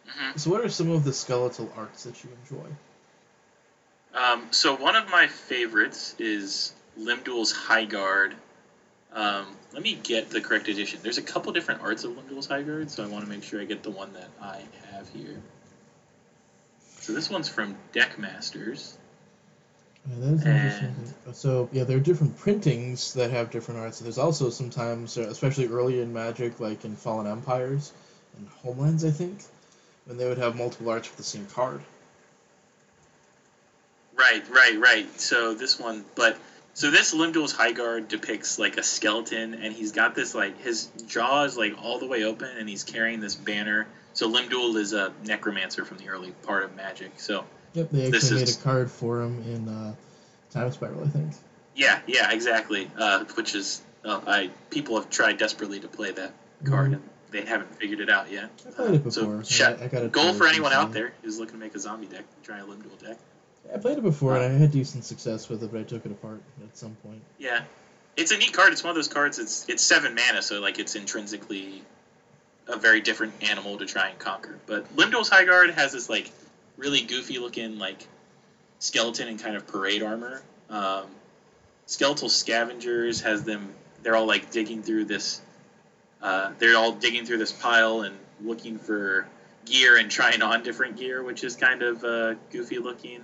Mhm. 0.07 0.39
So, 0.39 0.51
what 0.51 0.61
are 0.61 0.69
some 0.69 0.91
of 0.91 1.03
the 1.03 1.13
skeletal 1.13 1.71
arts 1.75 2.03
that 2.03 2.23
you 2.23 2.29
enjoy? 2.43 2.67
Um, 4.15 4.47
so 4.51 4.75
one 4.75 4.95
of 4.95 5.09
my 5.09 5.27
favorites 5.27 6.15
is 6.19 6.73
Limdul's 6.97 7.51
High 7.51 7.83
Guard. 7.85 8.33
Um, 9.11 9.45
let 9.73 9.81
me 9.81 9.97
get 10.01 10.29
the 10.29 10.39
correct 10.39 10.69
edition. 10.69 10.99
There's 11.03 11.17
a 11.17 11.21
couple 11.21 11.51
different 11.51 11.81
arts 11.81 12.05
of 12.05 12.15
Limdul's 12.15 12.47
High 12.47 12.61
Guard, 12.61 12.89
so 12.89 13.03
I 13.03 13.07
want 13.07 13.25
to 13.25 13.29
make 13.29 13.43
sure 13.43 13.59
I 13.59 13.65
get 13.65 13.83
the 13.83 13.91
one 13.91 14.13
that 14.13 14.29
I 14.41 14.61
have 14.91 15.09
here. 15.09 15.41
So 17.05 17.13
this 17.13 17.29
one's 17.29 17.47
from 17.47 17.75
Deckmasters. 17.93 18.93
Yeah, 20.09 20.27
interesting. 20.27 20.95
So 21.33 21.69
yeah, 21.71 21.83
there 21.83 21.97
are 21.97 21.99
different 21.99 22.35
printings 22.35 23.13
that 23.13 23.29
have 23.29 23.51
different 23.51 23.79
arts. 23.79 23.99
There's 23.99 24.17
also 24.17 24.49
sometimes, 24.49 25.15
uh, 25.15 25.21
especially 25.29 25.67
early 25.67 26.01
in 26.01 26.13
Magic, 26.13 26.59
like 26.59 26.83
in 26.83 26.95
Fallen 26.95 27.27
Empires 27.27 27.93
and 28.35 28.47
Homelands, 28.63 29.05
I 29.05 29.11
think, 29.11 29.37
when 30.05 30.17
they 30.17 30.27
would 30.27 30.39
have 30.39 30.55
multiple 30.55 30.89
arts 30.89 31.07
for 31.07 31.15
the 31.15 31.23
same 31.23 31.45
card. 31.45 31.79
Right, 34.17 34.43
right, 34.49 34.79
right. 34.79 35.21
So 35.21 35.53
this 35.53 35.79
one, 35.79 36.05
but 36.15 36.39
so 36.73 36.89
this 36.89 37.13
Limdul's 37.13 37.51
High 37.51 37.73
Guard 37.73 38.07
depicts 38.07 38.57
like 38.57 38.77
a 38.77 38.83
skeleton, 38.83 39.53
and 39.53 39.71
he's 39.71 39.91
got 39.91 40.15
this 40.15 40.33
like 40.33 40.59
his 40.59 40.89
jaw 41.05 41.43
is 41.43 41.55
like 41.55 41.75
all 41.83 41.99
the 41.99 42.07
way 42.07 42.23
open, 42.23 42.49
and 42.57 42.67
he's 42.67 42.83
carrying 42.83 43.19
this 43.19 43.35
banner. 43.35 43.85
So 44.15 44.31
Limdul 44.31 44.77
is 44.77 44.93
a 44.93 45.13
necromancer 45.25 45.85
from 45.85 45.97
the 45.97 46.09
early 46.09 46.31
part 46.43 46.63
of 46.63 46.75
Magic. 46.75 47.11
So 47.17 47.45
Yep, 47.73 47.89
they 47.91 48.07
actually 48.07 48.35
made 48.39 48.47
is- 48.47 48.57
a 48.57 48.61
card 48.61 48.89
for 48.89 49.21
him 49.21 49.43
in 49.43 49.67
uh, 49.69 49.93
Time 50.51 50.71
Spiral, 50.71 51.03
I 51.03 51.09
think. 51.09 51.33
Yeah, 51.75 51.99
yeah, 52.07 52.31
exactly. 52.31 52.89
Uh, 52.97 53.25
which 53.35 53.53
is, 53.53 53.81
uh, 54.05 54.21
I 54.25 54.49
people 54.69 54.95
have 54.95 55.09
tried 55.09 55.37
desperately 55.37 55.81
to 55.81 55.87
play 55.89 56.11
that 56.11 56.33
card, 56.63 56.91
Mhm. 56.91 56.93
and 56.95 57.09
they 57.31 57.41
haven't 57.41 57.75
figured 57.75 57.99
it 57.99 58.09
out 58.09 58.31
yet. 58.31 58.49
I 58.65 58.71
played 58.71 58.93
it 59.05 59.11
So, 59.13 59.25
before. 59.25 59.43
shut- 59.43 59.81
I, 59.81 59.85
I 59.85 59.87
got 59.89 60.11
Goal 60.13 60.33
for 60.33 60.47
anyone 60.47 60.71
out 60.71 60.93
there 60.93 61.11
who's 61.21 61.37
looking 61.37 61.55
to 61.55 61.59
make 61.59 61.75
a 61.75 61.79
zombie 61.79 62.07
deck, 62.07 62.23
try 62.43 62.59
a 62.59 62.63
Limdul 62.65 62.97
deck. 63.01 63.17
I 63.73 63.77
played 63.77 63.97
it 63.97 64.03
before 64.03 64.37
and 64.37 64.45
I 64.45 64.57
had 64.57 64.71
decent 64.71 65.03
success 65.03 65.49
with 65.49 65.61
it, 65.63 65.71
but 65.73 65.81
I 65.81 65.83
took 65.83 66.05
it 66.05 66.11
apart 66.11 66.39
at 66.63 66.77
some 66.77 66.95
point. 67.03 67.21
Yeah, 67.39 67.61
it's 68.15 68.31
a 68.31 68.37
neat 68.37 68.53
card. 68.53 68.71
It's 68.71 68.83
one 68.83 68.91
of 68.91 68.95
those 68.95 69.09
cards. 69.09 69.39
It's 69.39 69.65
it's 69.67 69.83
seven 69.83 70.15
mana, 70.15 70.41
so 70.41 70.61
like 70.61 70.79
it's 70.79 70.95
intrinsically 70.95 71.83
a 72.67 72.77
very 72.77 73.01
different 73.01 73.33
animal 73.43 73.77
to 73.77 73.85
try 73.85 74.09
and 74.09 74.17
conquer. 74.19 74.57
But 74.65 74.95
Limdul's 74.95 75.29
High 75.29 75.45
Guard 75.45 75.71
has 75.71 75.93
this 75.93 76.09
like 76.09 76.31
really 76.77 77.01
goofy 77.01 77.37
looking 77.39 77.77
like 77.77 78.07
skeleton 78.79 79.27
and 79.27 79.39
kind 79.39 79.55
of 79.55 79.67
parade 79.67 80.01
armor. 80.03 80.41
Um, 80.69 81.05
Skeletal 81.85 82.29
Scavengers 82.29 83.21
has 83.21 83.43
them. 83.43 83.69
They're 84.01 84.15
all 84.15 84.25
like 84.25 84.49
digging 84.51 84.81
through 84.81 85.05
this. 85.05 85.41
Uh, 86.21 86.51
they're 86.57 86.75
all 86.75 86.93
digging 86.93 87.25
through 87.25 87.37
this 87.37 87.51
pile 87.51 88.01
and 88.01 88.15
looking 88.41 88.79
for 88.79 89.27
gear 89.65 89.97
and 89.97 90.09
trying 90.09 90.41
on 90.41 90.63
different 90.63 90.97
gear, 90.97 91.23
which 91.23 91.43
is 91.43 91.55
kind 91.55 91.83
of 91.83 92.03
uh, 92.03 92.33
goofy 92.51 92.79
looking. 92.79 93.21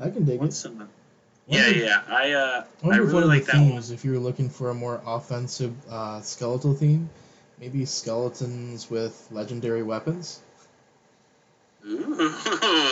I 0.00 0.08
can 0.08 0.24
dig 0.24 0.40
What's 0.40 0.56
it. 0.56 0.60
some? 0.60 0.88
Yeah, 1.46 1.64
Wonder- 1.66 1.78
yeah. 1.78 2.02
I 2.08 2.32
uh, 2.32 2.64
I 2.82 2.86
wonder 2.86 3.02
I 3.02 3.04
if 3.04 3.12
really 3.12 3.12
one 3.14 3.22
of 3.24 3.28
like 3.28 3.44
the 3.44 3.52
that 3.52 3.58
one. 3.58 3.68
themes, 3.72 3.90
if 3.90 4.04
you 4.04 4.12
were 4.12 4.18
looking 4.18 4.48
for 4.48 4.70
a 4.70 4.74
more 4.74 5.02
offensive 5.06 5.74
uh, 5.90 6.20
skeletal 6.22 6.72
theme, 6.72 7.10
maybe 7.62 7.84
skeletons 7.84 8.90
with 8.90 9.28
legendary 9.30 9.84
weapons. 9.84 10.40
Ooh, 11.86 12.34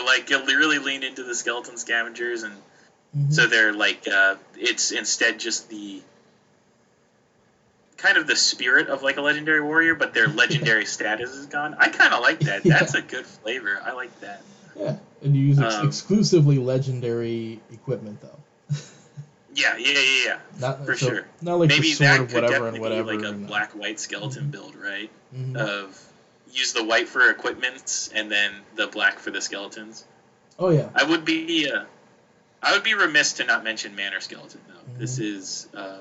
like 0.06 0.30
you'll 0.30 0.46
really 0.46 0.78
lean 0.78 1.02
into 1.02 1.24
the 1.24 1.34
skeleton 1.34 1.76
scavengers, 1.76 2.44
and 2.44 2.54
Mhm. 3.16 3.32
so 3.32 3.48
they're 3.48 3.72
like 3.72 4.06
uh, 4.06 4.36
it's 4.56 4.92
instead 4.92 5.40
just 5.40 5.68
the 5.68 6.00
kind 7.96 8.16
of 8.16 8.28
the 8.28 8.36
spirit 8.36 8.86
of 8.86 9.02
like 9.02 9.16
a 9.16 9.20
legendary 9.20 9.60
warrior, 9.60 9.96
but 9.96 10.14
their 10.14 10.28
legendary 10.42 10.86
status 10.86 11.30
is 11.30 11.46
gone. 11.46 11.74
I 11.76 11.88
kind 11.88 12.14
of 12.14 12.20
like 12.22 12.38
that. 12.40 12.64
Yeah. 12.64 12.78
That's 12.78 12.94
a 12.94 13.02
good 13.02 13.26
flavor. 13.26 13.80
I 13.84 13.90
like 13.92 14.18
that. 14.20 14.42
yeah, 14.76 14.96
and 15.22 15.34
you 15.34 15.42
use 15.46 15.58
ex- 15.60 15.74
Um, 15.74 15.88
exclusively 15.88 16.58
legendary 16.58 17.60
equipment 17.72 18.20
though. 18.20 18.38
Yeah, 19.60 19.76
yeah, 19.76 19.92
yeah, 19.98 20.24
yeah. 20.26 20.38
Not 20.60 20.84
For 20.86 20.96
so- 20.96 21.08
sure. 21.08 21.26
Not 21.42 21.58
like 21.58 21.68
Maybe 21.68 21.92
that 21.94 22.18
could 22.18 22.32
whatever 22.32 22.68
and 22.68 22.76
definitely 22.76 22.80
whatever. 22.80 23.16
be 23.16 23.24
like 23.24 23.34
a 23.34 23.38
black 23.46 23.70
white 23.72 24.00
skeleton 24.00 24.50
build, 24.50 24.74
right? 24.76 25.10
mhm. 25.36 25.56
Of 25.56 26.00
use 26.52 26.72
the 26.72 26.82
white 26.84 27.08
for 27.08 27.30
equipment 27.30 28.08
and 28.14 28.30
then 28.30 28.52
the 28.74 28.86
black 28.88 29.18
for 29.20 29.30
the 29.30 29.40
skeletons. 29.40 30.04
oh 30.58 30.70
yeah. 30.70 30.88
I 30.94 31.04
would 31.04 31.24
be 31.24 31.70
uh, 31.70 31.84
I 32.62 32.72
would 32.74 32.82
be 32.82 32.94
remiss 32.94 33.34
to 33.34 33.44
not 33.44 33.62
mention 33.64 33.94
Manor 33.94 34.20
Skeleton 34.20 34.60
though. 34.68 34.98
This 34.98 35.18
is 35.18 35.68
uh, 35.74 35.98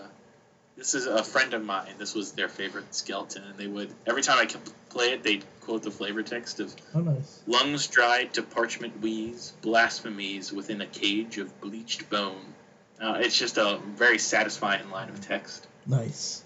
this 0.75 0.93
is 0.95 1.05
a 1.05 1.23
friend 1.23 1.53
of 1.53 1.63
mine. 1.63 1.93
This 1.97 2.15
was 2.15 2.31
their 2.31 2.49
favorite 2.49 2.93
skeleton, 2.95 3.43
and 3.43 3.57
they 3.57 3.67
would 3.67 3.89
every 4.07 4.21
time 4.23 4.39
I 4.39 4.45
could 4.45 4.61
play 4.89 5.11
it, 5.11 5.23
they'd 5.23 5.43
quote 5.61 5.83
the 5.83 5.91
flavor 5.91 6.23
text 6.23 6.59
of 6.59 6.73
Oh 6.95 7.01
nice. 7.01 7.41
lungs 7.47 7.87
dried 7.87 8.33
to 8.33 8.41
parchment 8.43 8.99
wheeze, 9.01 9.53
blasphemies 9.61 10.51
within 10.51 10.81
a 10.81 10.85
cage 10.87 11.37
of 11.37 11.61
bleached 11.61 12.09
bone. 12.09 12.53
Uh, 13.01 13.17
it's 13.19 13.37
just 13.37 13.57
a 13.57 13.79
very 13.95 14.17
satisfying 14.19 14.89
line 14.91 15.09
of 15.09 15.21
text. 15.21 15.67
Nice. 15.87 16.43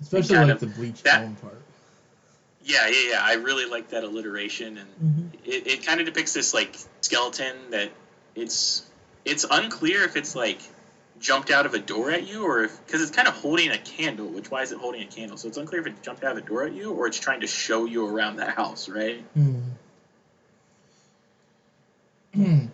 Especially 0.00 0.34
kind 0.36 0.48
like 0.48 0.54
of- 0.54 0.60
the 0.60 0.66
bleach 0.66 1.02
that- 1.04 1.20
bone 1.22 1.36
part. 1.36 1.60
Yeah, 2.62 2.88
yeah, 2.88 3.10
yeah. 3.12 3.20
I 3.22 3.34
really 3.34 3.64
like 3.64 3.88
that 3.90 4.04
alliteration, 4.04 4.76
and 4.76 4.88
hmm 4.98 5.26
it, 5.46 5.66
it 5.66 5.86
kind 5.86 5.98
of 6.00 6.04
depicts 6.06 6.34
this 6.34 6.52
like 6.52 6.76
skeleton 7.00 7.56
that 7.70 7.90
it's 8.34 8.82
it's 9.24 9.46
unclear 9.50 10.04
if 10.04 10.14
it's 10.16 10.34
like 10.36 10.60
jumped 11.20 11.50
out 11.50 11.64
of 11.64 11.72
a 11.72 11.78
door 11.78 12.10
at 12.10 12.26
you 12.26 12.44
or 12.44 12.64
if 12.64 12.86
because 12.86 13.00
it's 13.00 13.10
kind 13.10 13.26
of 13.28 13.34
holding 13.34 13.70
a 13.70 13.78
candle 13.78 14.26
which 14.28 14.50
why 14.50 14.60
is 14.62 14.72
it 14.72 14.78
holding 14.78 15.02
a 15.02 15.06
candle 15.06 15.36
so 15.38 15.48
it's 15.48 15.56
unclear 15.56 15.80
if 15.80 15.86
it 15.86 16.02
jumped 16.02 16.22
out 16.24 16.32
of 16.32 16.38
a 16.44 16.46
door 16.46 16.64
at 16.64 16.72
you 16.74 16.92
or 16.92 17.06
it's 17.06 17.18
trying 17.18 17.40
to 17.40 17.46
show 17.46 17.86
you 17.86 18.06
around 18.06 18.36
the 18.36 18.44
house 18.50 18.88
right 18.90 19.24
Hmm. 22.34 22.66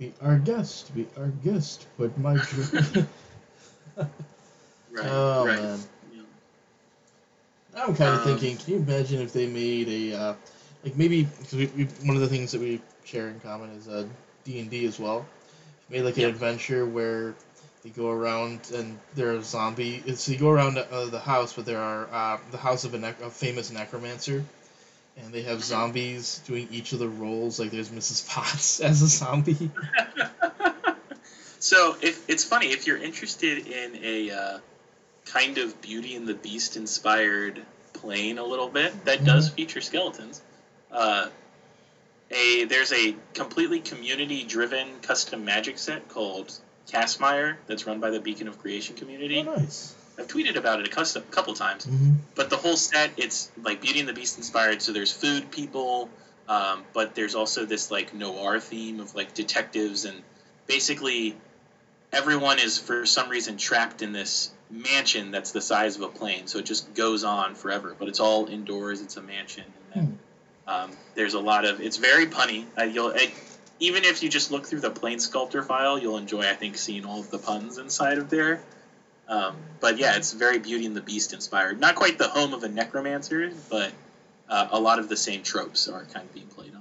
Be 0.00 0.12
our 0.22 0.38
guest. 0.38 0.94
Be 0.96 1.06
our 1.16 1.28
guest. 1.28 1.86
Put 1.98 2.18
my. 2.18 2.36
Dr- 2.38 3.08
right 4.92 5.12
oh 5.12 5.46
right 5.46 5.62
man. 5.62 5.80
Yeah. 6.12 6.22
I'm 7.76 7.96
kind 7.96 8.14
of 8.14 8.20
Um, 8.20 8.24
thinking. 8.26 8.56
Can 8.58 8.74
you 8.74 8.80
imagine 8.80 9.22
if 9.22 9.32
they 9.32 9.46
made 9.46 9.88
a 9.88 10.18
uh, 10.18 10.34
like 10.84 10.96
maybe 10.96 11.24
because 11.24 11.54
we, 11.54 11.66
we 11.68 11.84
one 12.04 12.16
of 12.16 12.22
the 12.22 12.28
things 12.28 12.52
that 12.52 12.60
we 12.60 12.80
share 13.04 13.28
in 13.28 13.40
common 13.40 13.70
is 13.72 13.88
uh, 13.88 14.06
D 14.44 14.60
and 14.60 14.70
D 14.70 14.86
as 14.86 14.98
well. 14.98 15.26
Made 15.90 16.02
like 16.02 16.18
an 16.18 16.24
Yeah. 16.24 16.28
adventure 16.28 16.86
where 16.86 17.34
they 17.84 17.90
go 17.90 18.10
around 18.10 18.60
and 18.74 18.98
there 19.14 19.34
are 19.34 19.42
zombie. 19.42 20.02
So 20.16 20.32
you 20.32 20.38
go 20.38 20.50
around 20.50 20.78
uh, 20.78 21.06
the 21.06 21.20
house, 21.20 21.52
but 21.54 21.66
there 21.66 21.80
are 21.80 22.08
uh, 22.12 22.38
the 22.50 22.58
house 22.58 22.84
of 22.84 22.94
a, 22.94 22.98
nec- 22.98 23.20
a 23.22 23.30
famous 23.30 23.70
necromancer, 23.70 24.44
and 25.16 25.32
they 25.32 25.42
have 25.42 25.62
zombies 25.62 26.40
doing 26.46 26.68
each 26.70 26.92
of 26.92 26.98
the 26.98 27.08
roles. 27.08 27.58
Like 27.58 27.70
there's 27.70 27.90
Mrs. 27.90 28.28
Potts 28.28 28.80
as 28.80 29.02
a 29.02 29.08
zombie. 29.08 29.70
so 31.58 31.96
if 32.00 32.28
it's 32.28 32.44
funny 32.44 32.68
if 32.68 32.86
you're 32.86 32.98
interested 32.98 33.66
in 33.66 33.98
a 34.02 34.30
uh, 34.30 34.58
kind 35.26 35.58
of 35.58 35.80
Beauty 35.80 36.16
and 36.16 36.26
the 36.26 36.34
Beast 36.34 36.76
inspired 36.76 37.62
plane 37.92 38.38
a 38.38 38.44
little 38.44 38.68
bit 38.68 39.04
that 39.04 39.24
does 39.24 39.48
feature 39.50 39.80
skeletons. 39.80 40.40
Uh, 40.90 41.28
a 42.30 42.64
there's 42.64 42.92
a 42.92 43.14
completely 43.34 43.80
community 43.80 44.44
driven 44.44 45.00
custom 45.02 45.44
magic 45.44 45.78
set 45.78 46.08
called 46.08 46.52
Castmire 46.88 47.56
that's 47.66 47.86
run 47.86 48.00
by 48.00 48.10
the 48.10 48.20
Beacon 48.20 48.48
of 48.48 48.58
Creation 48.58 48.96
community. 48.96 49.44
oh, 49.46 49.54
nice. 49.54 49.94
I've 50.20 50.28
tweeted 50.28 50.56
about 50.56 50.80
it 50.80 50.86
a 50.86 50.90
custom, 50.90 51.22
couple 51.30 51.54
times. 51.54 51.84
hmm 51.84 52.12
But 52.34 52.50
the 52.50 52.56
whole 52.56 52.76
set, 52.76 53.12
it's 53.16 53.50
like 53.62 53.80
Beauty 53.80 54.00
and 54.00 54.08
the 54.08 54.12
Beast 54.12 54.36
inspired. 54.36 54.82
So 54.82 54.92
there's 54.92 55.10
food 55.10 55.50
people, 55.50 56.10
um, 56.48 56.84
but 56.92 57.14
there's 57.14 57.34
also 57.34 57.64
this 57.64 57.90
like 57.90 58.12
noir 58.12 58.60
theme 58.60 59.00
of 59.00 59.14
like 59.14 59.34
detectives 59.34 60.04
and 60.04 60.22
basically 60.66 61.36
everyone 62.12 62.58
is 62.58 62.78
for 62.78 63.06
some 63.06 63.28
reason 63.28 63.56
trapped 63.56 64.02
in 64.02 64.12
this 64.12 64.50
mansion 64.70 65.30
that's 65.30 65.52
the 65.52 65.60
size 65.60 65.96
of 65.96 66.02
a 66.02 66.08
plane. 66.08 66.46
So 66.46 66.58
it 66.58 66.66
just 66.66 66.92
goes 66.94 67.24
on 67.24 67.54
forever, 67.54 67.94
but 67.98 68.08
it's 68.08 68.20
all 68.20 68.46
indoors. 68.46 69.00
It's 69.00 69.16
a 69.16 69.22
mansion, 69.22 69.64
and 69.64 70.06
then 70.06 70.18
um, 70.66 70.90
there's 71.14 71.34
a 71.34 71.40
lot 71.40 71.64
of. 71.64 71.80
It's 71.80 71.96
very 71.96 72.26
punny. 72.26 72.66
Uh, 72.78 72.84
you'll 72.84 73.10
it, 73.10 73.32
even 73.80 74.04
if 74.04 74.22
you 74.22 74.28
just 74.28 74.50
look 74.50 74.66
through 74.66 74.80
the 74.80 74.90
plane 74.90 75.18
sculptor 75.18 75.62
file, 75.62 75.98
you'll 75.98 76.18
enjoy. 76.18 76.42
I 76.42 76.54
think 76.54 76.76
seeing 76.76 77.04
all 77.04 77.20
of 77.20 77.30
the 77.30 77.38
puns 77.38 77.78
inside 77.78 78.18
of 78.18 78.30
there. 78.30 78.60
Um, 79.30 79.56
but 79.78 79.96
yeah, 79.96 80.16
it's 80.16 80.32
very 80.32 80.58
Beauty 80.58 80.84
and 80.86 80.96
the 80.96 81.00
Beast 81.00 81.32
inspired. 81.32 81.80
Not 81.80 81.94
quite 81.94 82.18
the 82.18 82.28
home 82.28 82.52
of 82.52 82.64
a 82.64 82.68
necromancer, 82.68 83.52
but 83.70 83.92
uh, 84.48 84.68
a 84.72 84.80
lot 84.80 84.98
of 84.98 85.08
the 85.08 85.16
same 85.16 85.42
tropes 85.42 85.88
are 85.88 86.04
kind 86.06 86.26
of 86.26 86.34
being 86.34 86.48
played 86.48 86.72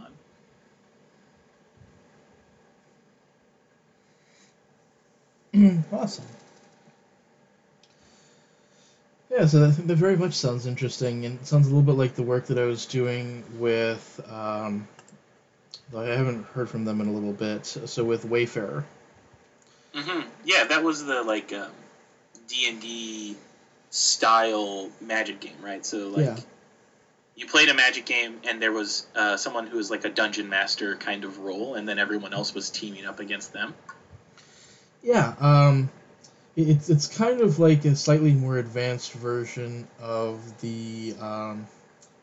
on. 5.54 5.84
awesome. 5.94 6.26
Yeah, 9.30 9.46
so 9.46 9.68
I 9.68 9.72
think 9.72 9.88
that 9.88 9.96
very 9.96 10.18
much 10.18 10.34
sounds 10.34 10.66
interesting, 10.66 11.26
and 11.26 11.40
it 11.40 11.46
sounds 11.46 11.68
a 11.68 11.70
little 11.70 11.84
bit 11.84 12.00
like 12.00 12.16
the 12.16 12.24
work 12.24 12.48
that 12.48 12.58
I 12.58 12.66
was 12.66 12.88
doing 12.88 13.44
with. 13.60 14.20
Um, 14.28 14.88
I 15.96 16.06
haven't 16.06 16.46
heard 16.48 16.68
from 16.68 16.84
them 16.84 17.00
in 17.00 17.08
a 17.08 17.12
little 17.12 17.34
bit. 17.34 17.68
So 17.68 18.04
with 18.04 18.26
Wayfarer. 18.26 18.86
Mm-hmm. 19.94 20.28
Yeah, 20.46 20.64
that 20.66 20.84
was 20.84 21.06
the 21.06 21.22
like 21.22 21.54
um, 21.54 21.72
D 22.50 22.68
and 22.68 22.82
D 22.82 23.38
style 23.90 24.90
Magic 25.02 25.40
game, 25.40 25.58
right? 25.62 25.86
So 25.86 26.10
like. 26.10 26.26
Yeah. 26.26 26.38
You 27.36 27.48
played 27.48 27.70
a 27.70 27.74
magic 27.74 28.06
game, 28.06 28.42
and 28.44 28.62
there 28.62 28.74
was 28.74 29.08
uh, 29.16 29.38
someone 29.38 29.66
who 29.66 29.78
was 29.78 29.90
like 29.90 30.04
a 30.04 30.10
dungeon 30.10 30.50
master 30.50 30.98
kind 30.98 31.24
of 31.24 31.38
role, 31.38 31.76
and 31.76 31.88
then 31.88 31.98
everyone 31.98 32.34
else 32.34 32.54
was 32.54 32.70
teaming 32.70 33.06
up 33.06 33.22
against 33.22 33.54
them. 33.54 33.74
Yeah, 35.02 35.36
um, 35.40 35.90
it's 36.58 36.90
it's 36.90 37.08
kind 37.08 37.40
of 37.40 37.58
like 37.58 37.86
a 37.86 37.96
slightly 37.96 38.34
more 38.34 38.58
advanced 38.58 39.14
version 39.14 39.88
of 40.02 40.60
the 40.60 41.16
um, 41.22 41.66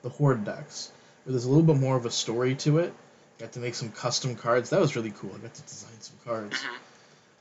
the 0.03 0.11
Horde 0.11 0.45
decks, 0.45 0.93
there's 1.27 1.45
a 1.45 1.49
little 1.49 1.65
bit 1.65 1.77
more 1.77 1.97
of 1.97 2.07
a 2.07 2.11
story 2.11 2.55
to 2.57 2.79
it. 2.79 2.95
Got 3.39 3.53
to 3.53 3.59
make 3.59 3.75
some 3.75 3.91
custom 3.91 4.37
cards. 4.37 4.71
That 4.71 4.81
was 4.81 4.97
really 4.97 5.11
cool. 5.11 5.31
I 5.35 5.39
got 5.39 5.55
to 5.55 5.63
design 5.63 6.01
some 6.01 6.17
cards. 6.25 6.57
Mhm. 6.57 6.77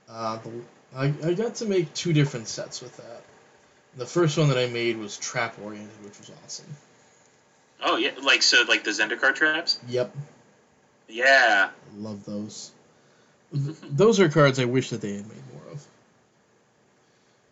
Uh, 0.10 0.38
the, 0.38 0.52
I, 0.96 1.14
I 1.24 1.34
got 1.34 1.56
to 1.56 1.66
make 1.66 1.94
two 1.94 2.14
different 2.14 2.48
sets 2.48 2.82
with 2.82 2.96
that. 2.98 3.22
The 3.98 4.06
first 4.06 4.38
one 4.38 4.50
that 4.50 4.58
I 4.58 4.68
made 4.68 4.98
was 4.98 5.18
trap 5.18 5.58
oriented, 5.62 6.04
which 6.04 6.18
was 6.20 6.32
awesome. 6.44 6.66
Oh 7.84 7.98
yeah, 7.98 8.12
like 8.22 8.42
so, 8.42 8.64
like 8.68 8.84
the 8.84 8.92
Zendikar 8.92 9.34
traps. 9.36 9.78
Yep, 9.88 10.16
Yeah. 11.08 11.70
love 11.98 12.26
those. 12.26 12.72
Those 13.52 14.20
are 14.20 14.30
cards 14.30 14.60
I 14.60 14.66
wish 14.66 14.90
that 14.90 15.02
they 15.02 15.14
had 15.14 15.28
made 15.28 15.44
more 15.54 15.74
of. 15.74 15.82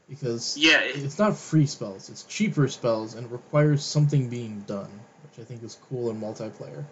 Because 0.10 0.58
Yeah. 0.58 0.80
it- 0.80 0.98
it's 1.04 1.18
not 1.20 1.38
free 1.38 1.66
spells, 1.66 2.10
it's 2.10 2.24
cheaper 2.24 2.68
spells 2.68 3.14
and 3.14 3.26
it 3.26 3.32
requires 3.32 3.84
something 3.84 4.30
being 4.30 4.64
done, 4.68 4.90
which 5.24 5.44
I 5.44 5.48
think 5.48 5.64
is 5.64 5.78
cool 5.90 6.10
in 6.10 6.20
multiplayer. 6.20 6.84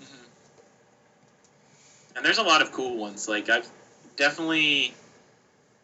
Mhm. 0.00 0.26
And 2.16 2.24
there's 2.24 2.38
a 2.38 2.42
lot 2.42 2.62
of 2.62 2.72
cool 2.72 2.96
ones. 2.96 3.28
Like 3.28 3.48
I've 3.48 3.66
definitely 4.16 4.94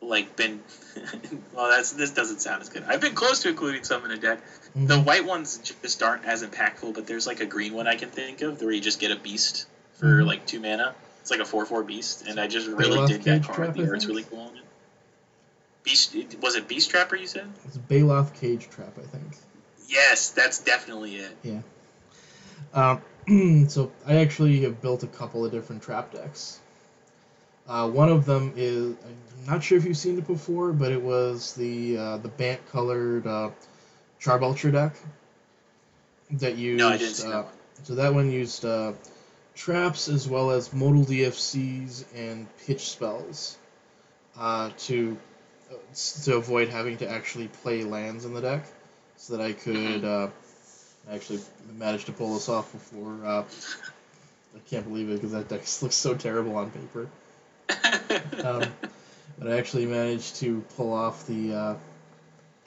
like 0.07 0.37
been 0.37 0.61
well 1.53 1.69
that's 1.69 1.93
this 1.93 2.11
doesn't 2.11 2.41
sound 2.41 2.63
as 2.63 2.69
good. 2.69 2.85
I've 2.87 3.01
been 3.01 3.15
close 3.15 3.41
to 3.41 3.49
including 3.49 3.85
some 3.85 4.05
in 4.05 4.11
a 4.11 4.17
deck. 4.17 4.39
Mhm. 4.77 4.89
The 4.89 5.01
white 5.01 5.25
ones 5.25 5.59
just 5.83 6.03
aren't 6.03 6.25
as 6.25 6.43
impactful, 6.43 6.95
but 6.95 7.07
there's 7.07 7.27
like 7.27 7.41
a 7.41 7.47
green 7.47 7.75
one 7.75 7.87
I 7.87 7.97
can 7.97 8.11
think 8.11 8.43
of 8.43 8.61
where 8.61 8.73
you 8.73 8.81
just 8.81 8.99
get 9.01 9.11
a 9.11 9.17
beast 9.17 9.67
for 9.99 10.07
Mhm. 10.23 10.27
like 10.27 10.47
two 10.47 10.61
mana. 10.61 10.95
It's 11.21 11.31
like 11.31 11.41
a 11.41 11.45
four 11.45 11.65
four 11.65 11.83
beast, 11.83 12.25
and 12.27 12.39
I 12.39 12.47
just 12.47 12.67
really 12.67 13.07
dig 13.07 13.23
that 13.25 13.45
card. 13.45 13.75
The 13.75 13.89
art's 13.89 14.07
really 14.07 14.25
cool 14.25 14.41
on 14.41 14.57
it. 14.57 14.65
Beast 15.83 16.15
was 16.41 16.55
it 16.57 16.67
Beast 16.69 16.91
Trapper 16.91 17.17
you 17.17 17.27
said? 17.27 17.47
It's 17.67 17.77
Baloth 17.77 18.35
Cage 18.35 18.69
Trap, 18.71 18.93
I 18.99 19.07
think. 19.07 19.37
Yes, 19.89 20.31
that's 20.31 20.59
definitely 20.59 21.17
it. 21.17 21.37
Yeah. 21.43 21.61
Um, 22.73 23.69
so 23.69 23.93
I 24.07 24.17
actually 24.17 24.61
have 24.63 24.81
built 24.81 25.03
a 25.03 25.07
couple 25.07 25.45
of 25.45 25.53
different 25.53 25.83
trap 25.83 26.13
decks. 26.13 26.59
Uh, 27.67 27.89
one 27.89 28.11
of 28.11 28.27
them 28.27 28.53
is 28.57 28.95
I'm 29.05 29.47
not 29.47 29.65
sure 29.65 29.79
if 29.79 29.85
you've 29.85 29.97
seen 29.97 30.19
it 30.19 30.27
before, 30.27 30.73
but 30.73 30.93
it 30.93 31.01
was 31.01 31.55
the 31.55 31.97
uh, 31.97 32.17
the 32.19 32.29
Bant 32.29 32.61
colored 32.71 33.27
uh, 33.27 33.51
Charbelcher 34.21 34.73
deck 34.73 34.95
that 36.33 36.57
used. 36.57 36.79
No, 36.79 36.89
I 36.89 36.97
didn't 36.99 37.15
see 37.15 37.27
uh, 37.27 37.31
that 37.31 37.45
one. 37.45 37.55
So 37.85 37.95
that 37.95 38.15
one 38.15 38.31
used 38.31 38.65
uh, 38.65 38.93
traps 39.55 40.09
as 40.09 40.29
well 40.29 40.51
as 40.51 40.73
modal 40.73 41.05
DFCs 41.05 42.05
and 42.15 42.47
pitch 42.67 42.89
spells 42.89 43.57
uh, 44.37 44.71
to 44.79 45.17
to 46.25 46.37
avoid 46.37 46.69
having 46.69 46.99
to 46.99 47.09
actually 47.09 47.49
play 47.49 47.83
lands 47.85 48.25
in 48.25 48.35
the 48.35 48.41
deck, 48.41 48.67
so 49.17 49.37
that 49.37 49.43
I 49.43 49.53
could 49.53 50.05
uh, 50.05 50.29
actually 51.11 51.41
manage 51.77 52.05
to 52.07 52.13
pull 52.13 52.35
this 52.35 52.49
off 52.49 52.71
before. 52.73 53.25
Uh, 53.25 53.45
I 54.55 54.59
can't 54.71 54.87
believe 54.87 55.11
it 55.11 55.15
because 55.15 55.33
that 55.33 55.49
deck 55.49 55.61
looks 55.83 55.97
so 55.97 56.15
terrible 56.15 56.57
on 56.57 56.71
paper. 56.71 57.09
Um, 58.43 58.73
but 59.39 59.51
I 59.51 59.59
actually 59.59 59.87
managed 59.87 60.37
to 60.37 60.63
pull 60.77 60.93
off 60.93 61.27
the 61.27 61.55
uh, 61.55 61.75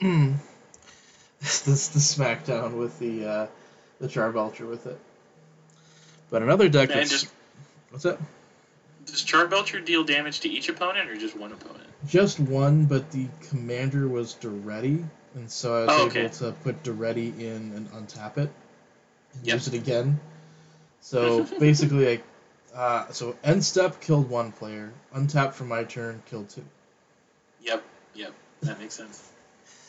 this 1.40 1.88
the 1.88 1.98
SmackDown 2.00 2.76
with 2.78 2.98
the 2.98 3.26
uh, 3.26 3.46
the 4.00 4.08
Charbelcher 4.08 4.68
with 4.68 4.86
it. 4.86 4.98
But 6.30 6.42
another 6.42 6.68
deck 6.68 6.90
and 6.90 6.98
that's 6.98 7.10
just 7.10 7.28
what's 7.90 8.04
that? 8.04 8.18
does 9.06 9.24
Charbelcher 9.24 9.84
deal 9.84 10.04
damage 10.04 10.40
to 10.40 10.48
each 10.48 10.68
opponent 10.68 11.08
or 11.08 11.16
just 11.16 11.36
one 11.36 11.52
opponent? 11.52 11.86
Just 12.08 12.38
one, 12.38 12.84
but 12.84 13.10
the 13.10 13.26
commander 13.48 14.06
was 14.08 14.34
Derevi, 14.40 15.04
and 15.34 15.50
so 15.50 15.74
I 15.74 15.82
was 15.84 15.98
Oh, 15.98 16.06
able 16.16 16.28
to 16.30 16.52
put 16.64 16.82
Derevi 16.82 17.38
in 17.40 17.72
and 17.74 17.90
untap 17.92 18.38
it, 18.38 18.50
and 19.34 19.46
Yep. 19.46 19.54
use 19.54 19.68
it 19.68 19.74
again. 19.74 20.20
So 21.00 21.46
basically, 21.58 22.08
I 22.08 22.20
uh, 22.74 23.10
so 23.10 23.36
end 23.42 23.64
step 23.64 24.00
killed 24.00 24.28
one 24.28 24.52
player, 24.52 24.92
untap 25.14 25.52
for 25.52 25.64
my 25.64 25.84
turn 25.84 26.22
killed 26.26 26.48
two, 26.48 26.64
Yep, 27.62 27.82
yep, 28.14 28.32
that 28.62 28.78
makes 28.78 28.94
sense. 28.94 29.30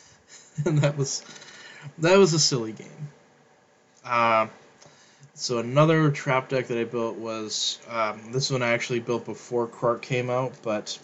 and 0.64 0.78
that 0.78 0.96
was 0.96 1.22
that 1.98 2.18
was 2.18 2.32
a 2.32 2.38
silly 2.38 2.72
game. 2.72 3.08
Uh, 4.04 4.46
so 5.34 5.58
another 5.58 6.10
trap 6.10 6.48
deck 6.48 6.66
that 6.68 6.78
I 6.78 6.84
built 6.84 7.16
was 7.16 7.78
um, 7.88 8.32
this 8.32 8.50
one 8.50 8.62
I 8.62 8.72
actually 8.72 9.00
built 9.00 9.24
before 9.24 9.66
Krark 9.66 10.02
came 10.02 10.28
out, 10.30 10.52
but 10.62 10.98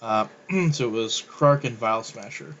uh, 0.00 0.26
so 0.72 0.88
it 0.88 0.90
was 0.90 1.22
Krark 1.22 1.64
and 1.64 1.76
Vial 1.76 2.02
Smasher. 2.02 2.54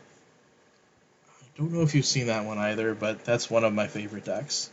I 1.28 1.44
don't 1.58 1.72
know 1.72 1.82
if 1.82 1.94
you've 1.94 2.06
seen 2.06 2.26
that 2.26 2.44
one 2.44 2.58
either, 2.58 2.94
but 2.94 3.24
that's 3.24 3.50
one 3.50 3.64
of 3.64 3.72
my 3.72 3.86
favorite 3.86 4.24
decks. 4.24 4.70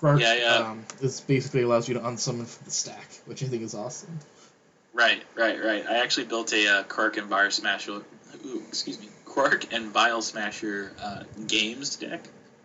Krark 0.00 0.20
Yeah, 0.20 0.34
yeah. 0.34 0.68
Um, 0.70 0.84
this 1.00 1.20
basically 1.20 1.62
allows 1.62 1.88
you 1.88 1.94
to 1.94 2.00
unsummon 2.00 2.46
from 2.46 2.64
the 2.64 2.70
stack, 2.70 3.08
which 3.26 3.42
I 3.42 3.46
think 3.46 3.62
is 3.62 3.74
awesome. 3.74 4.18
Right, 4.94 5.22
right, 5.34 5.62
right. 5.62 5.84
I 5.86 5.98
actually 5.98 6.24
built 6.26 6.52
a 6.52 6.66
uh, 6.66 6.82
Krark 6.84 7.16
and 7.16 7.28
Vial 7.28 7.50
Smasher. 7.50 8.02
Ooh, 8.44 8.62
excuse 8.68 8.98
me, 8.98 9.08
Krark 9.26 9.72
and 9.72 9.86
Vial 9.90 10.22
Smasher 10.22 10.92
uh, 11.00 11.22
games 11.46 11.96
deck. 11.96 12.24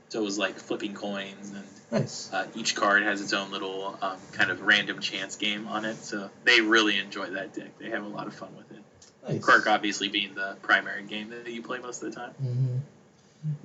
So 0.10 0.22
it 0.22 0.24
was 0.24 0.38
like 0.38 0.58
flipping 0.58 0.94
coins, 0.94 1.52
and 1.52 1.64
Nice. 1.92 2.32
uh, 2.32 2.48
each 2.56 2.76
card 2.76 3.04
has 3.04 3.22
its 3.22 3.34
own 3.34 3.52
little 3.52 3.98
um, 4.02 4.18
kind 4.32 4.50
of 4.50 4.62
random 4.62 5.00
chance 5.00 5.36
game 5.36 5.68
on 5.68 5.84
it. 5.84 5.98
So 5.98 6.30
they 6.46 6.62
really 6.62 6.98
enjoy 6.98 7.32
that 7.32 7.54
deck. 7.54 7.78
They 7.80 7.90
have 7.90 8.04
a 8.04 8.08
lot 8.08 8.28
of 8.28 8.34
fun 8.34 8.56
with 8.56 8.72
it. 8.72 8.84
Nice. 9.28 9.42
Krark 9.42 9.68
obviously 9.68 10.08
being 10.08 10.36
the 10.36 10.56
primary 10.62 11.04
game 11.04 11.30
that 11.30 11.48
you 11.52 11.62
play 11.62 11.80
most 11.80 12.02
of 12.02 12.14
the 12.14 12.20
time. 12.20 12.32
hmm 12.32 12.78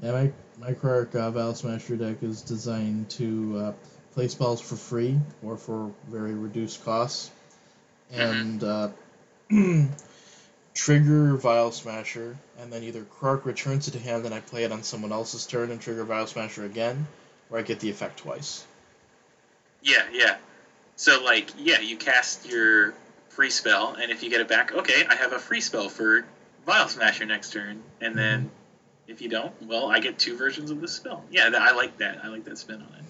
Yeah, 0.03 0.13
my 0.13 0.33
my 0.59 0.73
Krark 0.75 1.15
uh, 1.15 1.31
Vial 1.31 1.55
Smasher 1.55 1.97
deck 1.97 2.23
is 2.23 2.43
designed 2.43 3.11
to 3.11 3.59
uh, 3.59 3.73
play 4.13 4.29
spells 4.29 4.61
for 4.61 4.77
free 4.77 5.19
or 5.43 5.57
for 5.57 5.93
very 6.09 6.35
reduced 6.35 6.85
costs, 6.85 7.31
and 8.11 8.63
uh, 8.63 8.89
trigger 10.75 11.37
Vial 11.37 11.73
Smasher, 11.73 12.37
and 12.59 12.73
then 12.73 12.83
either 12.83 13.03
Krark 13.03 13.45
returns 13.45 13.89
it 13.89 13.93
to 13.93 13.99
hand, 13.99 14.25
and 14.25 14.35
I 14.35 14.41
play 14.41 14.65
it 14.65 14.73
on 14.73 14.83
someone 14.83 15.13
else's 15.13 15.47
turn, 15.47 15.71
and 15.71 15.81
trigger 15.81 16.05
Vial 16.05 16.27
Smasher 16.27 16.65
again, 16.65 17.07
or 17.51 17.59
I 17.59 17.63
get 17.63 17.81
the 17.81 17.91
effect 17.91 18.19
twice. 18.19 18.67
Yeah, 19.83 20.05
yeah. 20.13 20.37
So 20.97 21.23
like, 21.25 21.51
yeah, 21.59 21.81
you 21.81 21.97
cast 21.97 22.49
your 22.51 22.93
free 23.31 23.51
spell, 23.51 23.97
and 24.01 24.11
if 24.11 24.23
you 24.23 24.29
get 24.29 24.41
it 24.41 24.49
back, 24.49 24.73
okay, 24.73 25.07
I 25.09 25.15
have 25.15 25.33
a 25.33 25.39
free 25.39 25.63
spell 25.63 25.89
for 25.89 26.25
Vial 26.67 26.89
Smasher 26.89 27.25
next 27.25 27.53
turn, 27.53 27.83
and 28.01 28.17
then 28.17 28.51
if 29.11 29.21
you 29.21 29.29
don't, 29.29 29.53
well, 29.63 29.91
I 29.91 29.99
get 29.99 30.19
two 30.19 30.37
versions 30.37 30.71
of 30.71 30.81
the 30.81 30.89
spell. 30.89 31.25
Yeah, 31.31 31.51
I 31.59 31.73
like 31.73 31.99
that. 31.99 32.25
I 32.25 32.29
like 32.29 32.45
that 32.45 32.59
spin 32.59 32.77
on 32.77 32.89
it. 32.99 33.05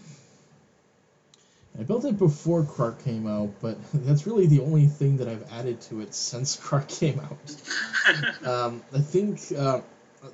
I 1.78 1.82
built 1.84 2.04
it 2.04 2.18
before 2.18 2.64
Krark 2.64 3.04
came 3.04 3.26
out, 3.26 3.50
but 3.60 3.78
that's 3.94 4.26
really 4.26 4.46
the 4.46 4.60
only 4.60 4.86
thing 4.86 5.18
that 5.18 5.28
I've 5.28 5.46
added 5.52 5.80
to 5.82 6.00
it 6.00 6.14
since 6.14 6.56
Krark 6.60 6.88
came 6.88 7.20
out. 7.20 7.38
Um, 8.44 8.82
I 8.92 8.98
think 8.98 9.40
uh, 9.56 9.82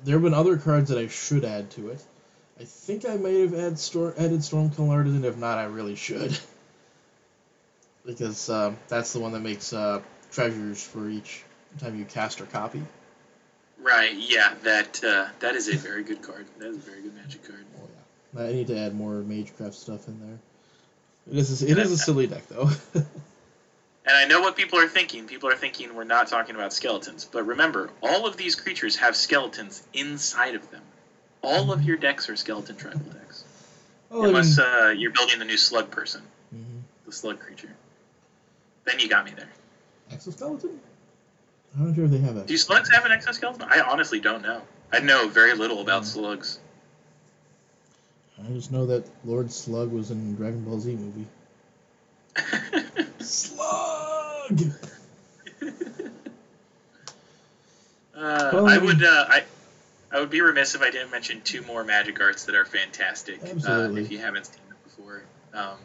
there 0.03 0.15
have 0.15 0.23
been 0.23 0.33
other 0.33 0.57
cards 0.57 0.89
that 0.89 0.97
I 0.97 1.07
should 1.09 1.45
add 1.45 1.69
to 1.71 1.89
it. 1.89 2.01
I 2.59 2.63
think 2.63 3.07
I 3.07 3.17
might 3.17 3.35
have 3.35 3.53
add 3.53 3.77
stor- 3.77 4.15
added 4.17 4.43
Storm-Kiln 4.43 4.89
Artisan. 4.89 5.25
If 5.25 5.37
not, 5.37 5.59
I 5.59 5.65
really 5.65 5.95
should. 5.95 6.35
because 8.05 8.49
um, 8.49 8.77
that's 8.87 9.13
the 9.13 9.19
one 9.19 9.33
that 9.33 9.41
makes 9.41 9.73
uh, 9.73 10.01
treasures 10.31 10.81
for 10.81 11.07
each 11.07 11.43
time 11.77 11.99
you 11.99 12.05
cast 12.05 12.41
or 12.41 12.45
copy. 12.45 12.81
Right? 13.81 14.13
Yeah, 14.15 14.53
that 14.63 15.03
uh, 15.03 15.27
that 15.39 15.55
is 15.55 15.67
a 15.67 15.75
very 15.77 16.03
good 16.03 16.21
card. 16.21 16.45
That 16.59 16.67
is 16.69 16.77
a 16.77 16.79
very 16.79 17.01
good 17.01 17.15
magic 17.15 17.45
card. 17.47 17.65
Oh 17.77 17.87
yeah. 18.35 18.43
I 18.43 18.51
need 18.51 18.67
to 18.67 18.77
add 18.77 18.95
more 18.95 19.23
Magecraft 19.23 19.73
stuff 19.73 20.07
in 20.07 20.19
there. 20.19 20.39
It 21.31 21.39
is 21.39 21.61
a, 21.61 21.69
it 21.71 21.77
is 21.77 21.91
a 21.91 21.97
silly 21.97 22.27
deck 22.27 22.47
though. 22.47 22.69
And 24.07 24.15
I 24.15 24.23
know 24.23 24.39
what 24.39 24.55
people 24.55 24.79
are 24.79 24.87
thinking. 24.87 25.25
People 25.27 25.49
are 25.49 25.55
thinking 25.55 25.93
we're 25.93 26.05
not 26.05 26.27
talking 26.27 26.55
about 26.55 26.71
skeletons. 26.71 27.27
But 27.29 27.45
remember, 27.45 27.89
all 28.01 28.25
of 28.25 28.37
these 28.37 28.55
creatures 28.55 28.95
have 28.95 29.17
skeletons 29.17 29.83
inside 29.93 30.55
of 30.55 30.71
them. 30.71 30.81
All 31.43 31.73
of 31.73 31.83
your 31.83 31.97
decks 31.97 32.29
are 32.29 32.37
skeleton 32.37 32.77
tribal 32.77 33.01
decks. 33.01 33.43
oh, 34.09 34.19
I 34.19 34.25
mean, 34.27 34.29
Unless 34.29 34.59
uh, 34.59 34.93
you're 34.97 35.11
building 35.11 35.39
the 35.39 35.45
new 35.45 35.57
slug 35.57 35.91
person, 35.91 36.21
mhm. 36.55 36.83
the 37.05 37.11
slug 37.11 37.39
creature. 37.39 37.69
Then 38.85 38.99
you 38.99 39.09
got 39.09 39.25
me 39.25 39.31
there. 39.35 39.49
exoskeleton. 40.09 40.79
I'm 41.77 41.87
not 41.87 41.95
sure 41.95 42.05
if 42.05 42.11
they 42.11 42.17
have 42.19 42.35
that. 42.35 42.47
Do 42.47 42.57
slugs 42.57 42.89
have 42.89 43.05
an 43.05 43.11
exoskeleton? 43.11 43.67
I 43.69 43.81
honestly 43.81 44.19
don't 44.19 44.41
know. 44.41 44.61
I 44.91 44.99
know 44.99 45.27
very 45.27 45.53
little 45.53 45.81
about 45.81 46.03
Mm. 46.03 46.07
slugs. 46.07 46.59
I 48.39 48.51
just 48.53 48.71
know 48.71 48.85
that 48.87 49.03
Lord 49.25 49.51
Slug 49.51 49.91
was 49.91 50.11
in 50.11 50.35
Dragon 50.35 50.63
Ball 50.63 50.79
Z 50.79 50.95
movie. 50.95 51.27
Slug. 53.19 54.61
Uh, 58.15 58.49
Well, 58.51 58.67
I 58.67 58.75
I 58.75 58.77
would 58.79 59.03
uh, 59.03 59.25
I 59.29 59.43
I 60.11 60.19
would 60.19 60.31
be 60.31 60.41
remiss 60.41 60.73
if 60.73 60.81
I 60.81 60.89
didn't 60.89 61.11
mention 61.11 61.39
two 61.41 61.61
more 61.61 61.83
magic 61.83 62.19
arts 62.19 62.45
that 62.45 62.55
are 62.55 62.65
fantastic. 62.65 63.39
Absolutely. 63.43 64.01
Uh, 64.01 64.05
if 64.05 64.11
you 64.11 64.17
haven't 64.17 64.47
seen 64.47 64.55
them 64.69 64.77
before. 64.83 65.21
Um, 65.53 65.77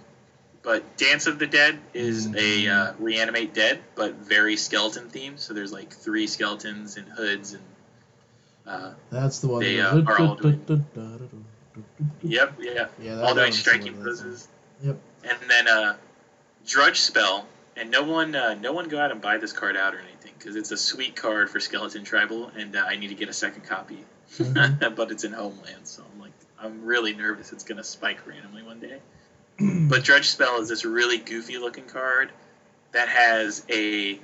but 0.62 0.96
Dance 0.96 1.26
of 1.26 1.38
the 1.38 1.46
Dead 1.46 1.78
is 1.92 2.26
a 2.26 2.30
Mhm. 2.30 2.70
uh, 2.70 2.92
reanimate 2.98 3.52
dead, 3.54 3.80
but 3.94 4.14
very 4.14 4.56
skeleton 4.56 5.08
themed. 5.10 5.38
So 5.40 5.54
there's 5.54 5.72
like 5.72 5.92
three 5.92 6.26
skeletons 6.26 6.96
and 6.96 7.08
hoods 7.08 7.52
and. 7.54 7.62
Uh, 8.64 8.92
That's 9.10 9.40
the 9.40 9.48
one. 9.48 9.60
They, 9.60 9.80
uh, 9.80 10.02
are 10.02 10.20
all 10.20 10.36
doing- 10.36 10.64
yep, 12.22 12.54
yeah, 12.60 12.88
that 13.00 13.24
all 13.24 13.34
doing 13.34 13.52
striking 13.52 13.94
poses. 14.02 14.46
Yep. 14.82 14.96
And 15.24 15.38
then 15.48 15.68
uh, 15.68 15.96
Drudge 16.66 17.00
Spell, 17.00 17.46
and 17.76 17.90
no 17.90 18.02
one, 18.04 18.34
uh, 18.34 18.54
no 18.54 18.72
one 18.72 18.88
go 18.88 19.00
out 19.00 19.10
and 19.10 19.20
buy 19.20 19.38
this 19.38 19.52
card 19.52 19.76
out 19.76 19.94
or 19.94 19.98
anything 19.98 20.32
because 20.38 20.54
it's 20.56 20.70
a 20.70 20.76
sweet 20.76 21.16
card 21.16 21.50
for 21.50 21.58
Skeleton 21.60 22.04
Tribal, 22.04 22.52
and 22.56 22.76
uh, 22.76 22.84
I 22.86 22.96
need 22.96 23.08
to 23.08 23.14
get 23.14 23.28
a 23.28 23.32
second 23.32 23.62
copy, 23.64 24.04
Mhm. 24.38 24.94
but 24.96 25.10
it's 25.10 25.24
in 25.24 25.32
Homeland, 25.32 25.86
so 25.88 26.04
I'm 26.12 26.20
like, 26.20 26.32
I'm 26.60 26.84
really 26.84 27.14
nervous 27.14 27.52
it's 27.52 27.64
gonna 27.64 27.84
spike 27.84 28.26
randomly 28.26 28.62
one 28.62 28.78
day. 28.80 28.98
But 29.88 30.04
Drudge 30.04 30.30
Spell 30.30 30.60
is 30.60 30.68
this 30.68 30.84
really 30.84 31.18
goofy 31.18 31.58
looking 31.58 31.84
card 31.84 32.30
that 32.92 33.08
has 33.08 33.64
a 33.70 34.18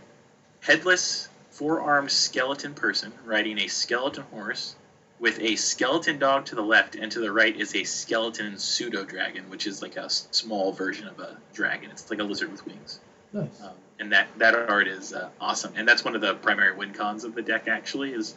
headless, 0.61 1.29
four 1.51 1.81
armed 1.81 2.11
skeleton 2.11 2.75
person 2.75 3.13
riding 3.25 3.59
a 3.59 3.69
skeleton 3.69 4.25
horse 4.25 4.75
with 5.21 5.41
a 5.41 5.57
skeleton 5.57 6.19
dog 6.19 6.47
to 6.47 6.55
the 6.55 6.63
left, 6.63 6.95
and 6.95 7.11
to 7.13 7.21
the 7.21 7.33
right 7.33 7.55
is 7.55 7.75
a 7.75 7.85
skeleton 7.85 8.59
pseudo 8.59 9.05
dragon, 9.05 9.51
which 9.51 9.67
is 9.67 9.83
like 9.83 9.97
a 9.97 10.09
small 10.09 10.73
version 10.73 11.09
of 11.09 11.19
a 11.19 11.37
dragon. 11.53 11.91
It's 11.91 12.09
like 12.09 12.21
a 12.21 12.25
lizard 12.25 12.51
with 12.53 12.65
wings. 12.67 13.01
Nice. 13.33 13.61
Um, 13.63 13.73
and 13.99 14.13
that 14.13 14.29
that 14.39 14.55
art 14.55 14.87
is 14.87 15.13
uh, 15.13 15.29
awesome, 15.41 15.73
and 15.77 15.87
that's 15.89 16.05
one 16.05 16.15
of 16.15 16.21
the 16.21 16.35
primary 16.35 16.75
win 16.75 16.95
cons 16.95 17.25
of 17.25 17.35
the 17.35 17.43
deck. 17.43 17.69
Actually, 17.69 18.13
is 18.13 18.37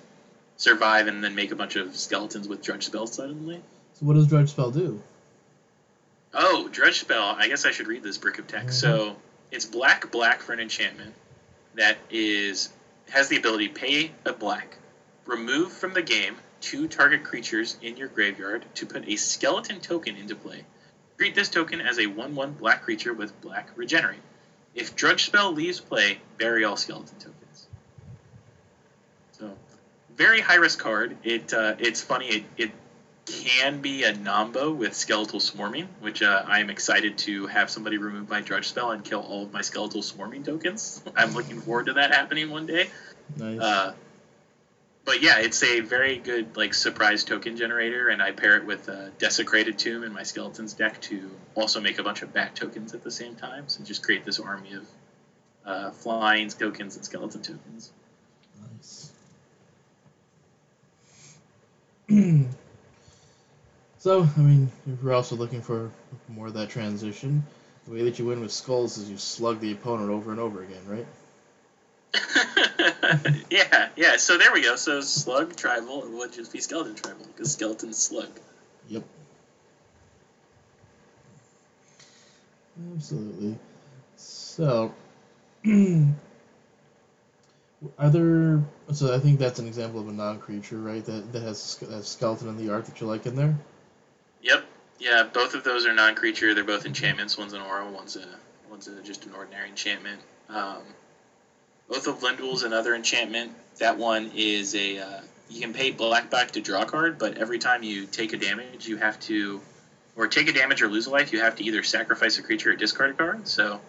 survive 0.58 1.08
and 1.08 1.24
then 1.24 1.36
make 1.36 1.52
a 1.52 1.56
bunch 1.56 1.76
of 1.76 1.96
skeletons 1.96 2.48
with 2.48 2.62
Drudge 2.62 2.88
Spell 2.88 3.08
suddenly. 3.08 3.62
So 3.94 4.06
what 4.06 4.16
does 4.16 4.28
Drudge 4.28 4.50
Spell 4.50 4.72
do? 4.72 5.02
Oh, 6.34 6.70
Drudge 6.70 7.00
Spell. 7.02 7.36
I 7.38 7.48
guess 7.48 7.66
I 7.66 7.72
should 7.72 7.88
read 7.88 8.04
this 8.04 8.18
brick 8.18 8.40
of 8.40 8.48
text. 8.48 8.80
So 8.80 9.16
it's 9.52 9.66
black, 9.66 10.12
black 10.12 10.42
for 10.42 10.54
an 10.54 10.60
enchantment 10.60 11.14
that 11.76 11.98
is 12.10 12.70
has 13.10 13.28
the 13.28 13.38
ability 13.38 13.68
pay 13.68 14.12
a 14.26 14.32
black, 14.32 14.78
remove 15.26 15.74
from 15.74 15.94
the 15.94 16.02
game 16.02 16.38
two 16.62 16.88
target 16.88 17.24
creatures 17.24 17.76
in 17.82 17.98
your 17.98 18.08
graveyard 18.08 18.64
to 18.76 18.86
put 18.86 19.08
a 19.08 19.16
skeleton 19.16 19.80
token 19.82 20.16
into 20.16 20.36
play. 20.36 20.64
Treat 21.18 21.36
this 21.36 21.50
token 21.50 21.82
as 21.82 22.00
a 22.00 22.08
1 22.08 22.36
1 22.36 22.54
black 22.54 22.84
creature 22.84 23.14
with 23.14 23.40
black 23.42 23.70
regenerate. 23.76 24.22
If 24.74 24.96
Drudge 24.96 25.26
Spell 25.26 25.52
leaves 25.52 25.82
play, 25.82 26.20
bury 26.38 26.64
all 26.64 26.78
skeleton 26.78 27.18
tokens. 27.20 27.68
So, 29.34 29.52
very 30.16 30.40
high 30.40 30.56
risk 30.56 30.80
card. 30.80 31.18
It 31.24 31.54
uh, 31.54 31.76
It's 31.80 32.02
funny, 32.02 32.28
it, 32.28 32.44
it 32.58 32.72
can 33.26 33.82
be 33.82 34.04
a 34.04 34.14
Nombo 34.14 34.76
with 34.76 34.94
Skeletal 34.94 35.40
Swarming, 35.40 35.88
which 36.00 36.22
uh, 36.22 36.44
I 36.46 36.60
am 36.60 36.70
excited 36.70 37.18
to 37.20 37.48
have 37.48 37.70
somebody 37.70 37.98
remove 37.98 38.30
my 38.30 38.42
Drudge 38.42 38.70
Spell 38.70 38.92
and 38.92 39.04
kill 39.04 39.22
all 39.22 39.44
of 39.44 39.54
my 39.54 39.62
Skeletal 39.62 40.02
Swarming 40.02 40.44
tokens. 40.44 41.02
I'm 41.16 41.34
looking 41.34 41.62
forward 41.62 41.88
to 41.88 41.94
that 41.94 42.14
happening 42.14 42.50
one 42.50 42.66
day. 42.66 42.90
Nice. 43.38 43.60
Uh, 43.60 43.94
but 45.06 45.22
yeah, 45.22 45.40
it's 45.40 45.64
a 45.64 45.80
very 45.80 46.18
good 46.18 46.56
like 46.56 46.74
surprise 46.74 47.24
token 47.24 47.58
generator, 47.58 48.10
and 48.10 48.22
I 48.22 48.32
pair 48.32 48.58
it 48.58 48.66
with 48.66 48.88
a 48.88 49.12
Desecrated 49.18 49.78
Tomb 49.78 50.04
in 50.04 50.14
my 50.14 50.24
Skeletons 50.24 50.74
deck 50.74 51.02
to 51.02 51.30
also 51.56 51.82
make 51.82 52.00
a 52.00 52.04
bunch 52.04 52.22
of 52.22 52.34
bat 52.34 52.56
tokens 52.56 52.94
at 52.94 53.04
the 53.04 53.12
same 53.12 53.36
time, 53.36 53.68
so 53.68 53.84
just 53.84 54.04
create 54.04 54.26
this 54.26 54.40
army 54.40 54.74
of 54.74 54.88
uh, 55.66 55.92
flying 55.92 56.50
tokens 56.50 56.96
and 56.96 57.06
skeleton 57.06 57.42
tokens. 57.42 57.92
Nice. 58.78 59.12
so, 64.02 64.28
I 64.36 64.40
mean, 64.40 64.72
if 64.88 65.04
we're 65.04 65.14
also 65.14 65.36
looking 65.36 65.62
for 65.62 65.92
more 66.28 66.48
of 66.48 66.56
that 66.56 66.70
transition, 66.70 67.44
the 67.86 67.94
way 67.94 68.02
that 68.02 68.18
you 68.18 68.26
win 68.26 68.42
with 68.42 68.52
skulls 68.52 68.98
is 68.98 69.08
you 69.12 69.18
slug 69.18 69.60
the 69.60 69.72
opponent 69.72 70.10
over 70.10 70.32
and 70.32 70.40
over 70.40 70.64
again, 70.64 70.82
right? 70.88 71.06
yeah, 73.52 73.90
yeah. 73.96 74.18
So 74.18 74.40
there 74.40 74.52
we 74.52 74.64
go. 74.64 74.76
So 74.76 75.02
slug 75.02 75.56
tribal 75.56 76.04
would 76.18 76.34
just 76.34 76.52
be 76.52 76.62
skeleton 76.62 76.96
tribal 76.96 77.28
because 77.28 77.52
skeleton 77.52 77.94
slug. 77.94 78.32
Yep. 78.90 79.04
Absolutely. 82.96 83.56
So, 84.18 84.96
are 88.00 88.10
there? 88.10 88.64
So 88.94 89.14
I 89.14 89.20
think 89.20 89.38
that's 89.38 89.60
an 89.60 89.68
example 89.68 90.00
of 90.00 90.08
a 90.08 90.12
non-creature, 90.12 90.80
right? 90.80 91.06
That 91.06 91.32
that 91.34 91.44
has 91.44 91.76
that 91.82 91.92
has 91.92 92.08
skeleton 92.08 92.48
in 92.48 92.58
the 92.58 92.74
art 92.74 92.86
that 92.86 93.00
you 93.00 93.06
like 93.06 93.28
in 93.28 93.36
there. 93.36 93.56
Yep. 94.42 94.64
Yeah. 95.00 95.24
Both 95.24 95.54
of 95.54 95.64
those 95.64 95.86
are 95.86 95.94
non-creature. 95.94 96.54
They're 96.54 96.64
both 96.64 96.86
enchantments. 96.86 97.38
One's 97.38 97.54
an 97.54 97.62
aura. 97.62 97.90
One's 97.90 98.16
a 98.16 98.28
one's 98.70 98.88
a, 98.88 99.02
just 99.02 99.26
an 99.26 99.34
ordinary 99.34 99.70
enchantment. 99.70 100.22
Um, 100.50 100.82
Oath 101.90 102.08
of 102.08 102.24
Limdul's 102.24 102.64
another 102.64 102.96
enchantment. 102.96 103.52
That 103.80 103.98
one 103.98 104.32
is 104.36 104.76
a 104.76 105.00
uh, 105.00 105.22
you 105.50 105.60
can 105.60 105.74
pay 105.74 105.92
black 105.92 106.30
back 106.30 106.52
to 106.52 106.62
draw 106.62 106.84
a 106.84 106.86
card, 106.86 107.18
but 107.18 107.38
every 107.38 107.60
time 107.60 107.84
you 107.84 108.06
take 108.06 108.34
a 108.34 108.38
damage, 108.38 108.88
you 108.88 108.96
have 108.96 109.20
to, 109.22 109.62
or 110.16 110.28
take 110.28 110.48
a 110.48 110.54
damage 110.54 110.82
or 110.82 110.88
lose 110.88 111.08
a 111.08 111.10
life, 111.10 111.34
you 111.34 111.42
have 111.42 111.58
to 111.58 111.64
either 111.64 111.84
sacrifice 111.84 112.38
a 112.40 112.42
creature 112.42 112.72
or 112.72 112.76
discard 112.76 113.10
a 113.10 113.14
card. 113.14 113.48
So 113.48 113.82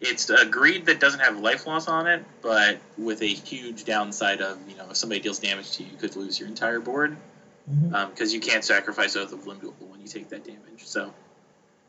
it's 0.00 0.30
a 0.30 0.46
greed 0.46 0.86
that 0.86 0.98
doesn't 0.98 1.20
have 1.20 1.38
life 1.38 1.66
loss 1.66 1.86
on 1.88 2.06
it, 2.06 2.24
but 2.40 2.78
with 2.96 3.20
a 3.20 3.26
huge 3.26 3.84
downside 3.84 4.40
of 4.40 4.58
you 4.68 4.76
know 4.76 4.88
if 4.90 4.96
somebody 4.96 5.20
deals 5.20 5.38
damage 5.38 5.72
to 5.72 5.82
you, 5.82 5.90
you 5.90 5.96
could 5.98 6.16
lose 6.16 6.38
your 6.38 6.48
entire 6.48 6.80
board 6.80 7.16
Mm-hmm. 7.70 8.10
because 8.10 8.32
you 8.32 8.38
can't 8.38 8.62
sacrifice 8.64 9.16
Oath 9.16 9.32
of 9.32 9.40
Limdul 9.44 9.74
when 9.88 10.00
you 10.00 10.06
take 10.06 10.28
that 10.28 10.44
damage. 10.44 10.84
So 10.84 11.12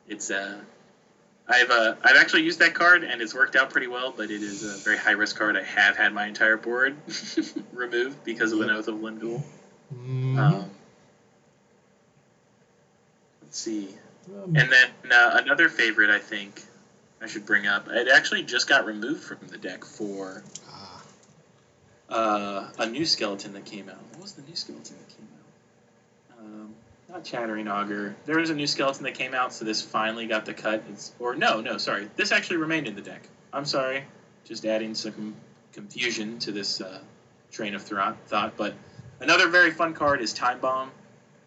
it's 0.07 0.31
uh, 0.31 0.57
I've 1.47 1.69
uh, 1.69 1.93
I've 2.03 2.17
actually 2.17 2.43
used 2.43 2.59
that 2.59 2.73
card 2.73 3.03
and 3.03 3.21
it's 3.21 3.33
worked 3.35 3.55
out 3.55 3.69
pretty 3.69 3.85
well, 3.87 4.11
but 4.15 4.31
it 4.31 4.41
is 4.41 4.63
a 4.63 4.77
very 4.83 4.97
high 4.97 5.11
risk 5.11 5.37
card. 5.37 5.55
I 5.55 5.61
have 5.63 5.95
had 5.95 6.13
my 6.13 6.25
entire 6.25 6.57
board 6.57 6.95
removed 7.73 8.23
because 8.23 8.53
of 8.53 8.61
an 8.61 8.71
Oath 8.71 8.87
of 8.87 8.95
Limdul. 8.95 9.43
Mhm. 9.95 10.37
Um, 10.37 10.69
let's 13.43 13.59
see, 13.59 13.89
Um, 14.27 14.55
and 14.55 14.71
then 14.71 14.89
uh, 15.11 15.39
another 15.43 15.69
favorite 15.69 16.09
I 16.09 16.19
think 16.19 16.63
I 17.21 17.27
should 17.27 17.45
bring 17.45 17.67
up. 17.67 17.87
It 17.87 18.07
actually 18.09 18.41
just 18.43 18.67
got 18.67 18.85
removed 18.85 19.23
from 19.23 19.37
the 19.47 19.57
deck 19.57 19.85
for 19.85 20.43
ah, 20.69 21.03
uh, 22.09 22.71
a 22.79 22.85
new 22.87 23.05
skeleton 23.05 23.53
that 23.53 23.65
came 23.65 23.89
out. 23.89 24.01
What 24.11 24.21
was 24.23 24.33
the 24.33 24.41
new 24.41 24.55
skeleton 24.55 24.95
that 24.97 25.15
came 25.15 25.27
out? 25.31 25.36
Not 27.09 27.23
Chattering 27.23 27.67
Augur. 27.67 28.15
There 28.25 28.37
was 28.37 28.49
a 28.49 28.55
new 28.55 28.67
skeleton 28.67 29.03
that 29.03 29.13
came 29.13 29.33
out, 29.33 29.53
so 29.53 29.63
this 29.63 29.81
finally 29.81 30.27
got 30.27 30.45
the 30.45 30.53
cut. 30.53 30.83
It's 30.89 31.13
or 31.19 31.35
no, 31.35 31.61
no, 31.61 31.77
sorry, 31.77 32.09
this 32.15 32.31
actually 32.31 32.57
remained 32.57 32.87
in 32.87 32.95
the 32.95 33.01
deck. 33.01 33.21
I'm 33.53 33.65
sorry, 33.65 34.03
just 34.43 34.65
adding 34.65 34.93
some 34.93 35.35
confusion 35.71 36.39
to 36.39 36.51
this 36.51 36.81
uh, 36.81 36.99
train 37.51 37.75
of 37.75 37.83
thought. 37.83 38.57
But 38.57 38.73
another 39.21 39.47
very 39.47 39.71
fun 39.71 39.93
card 39.93 40.21
is 40.21 40.33
Time 40.33 40.59
Bomb. 40.59 40.91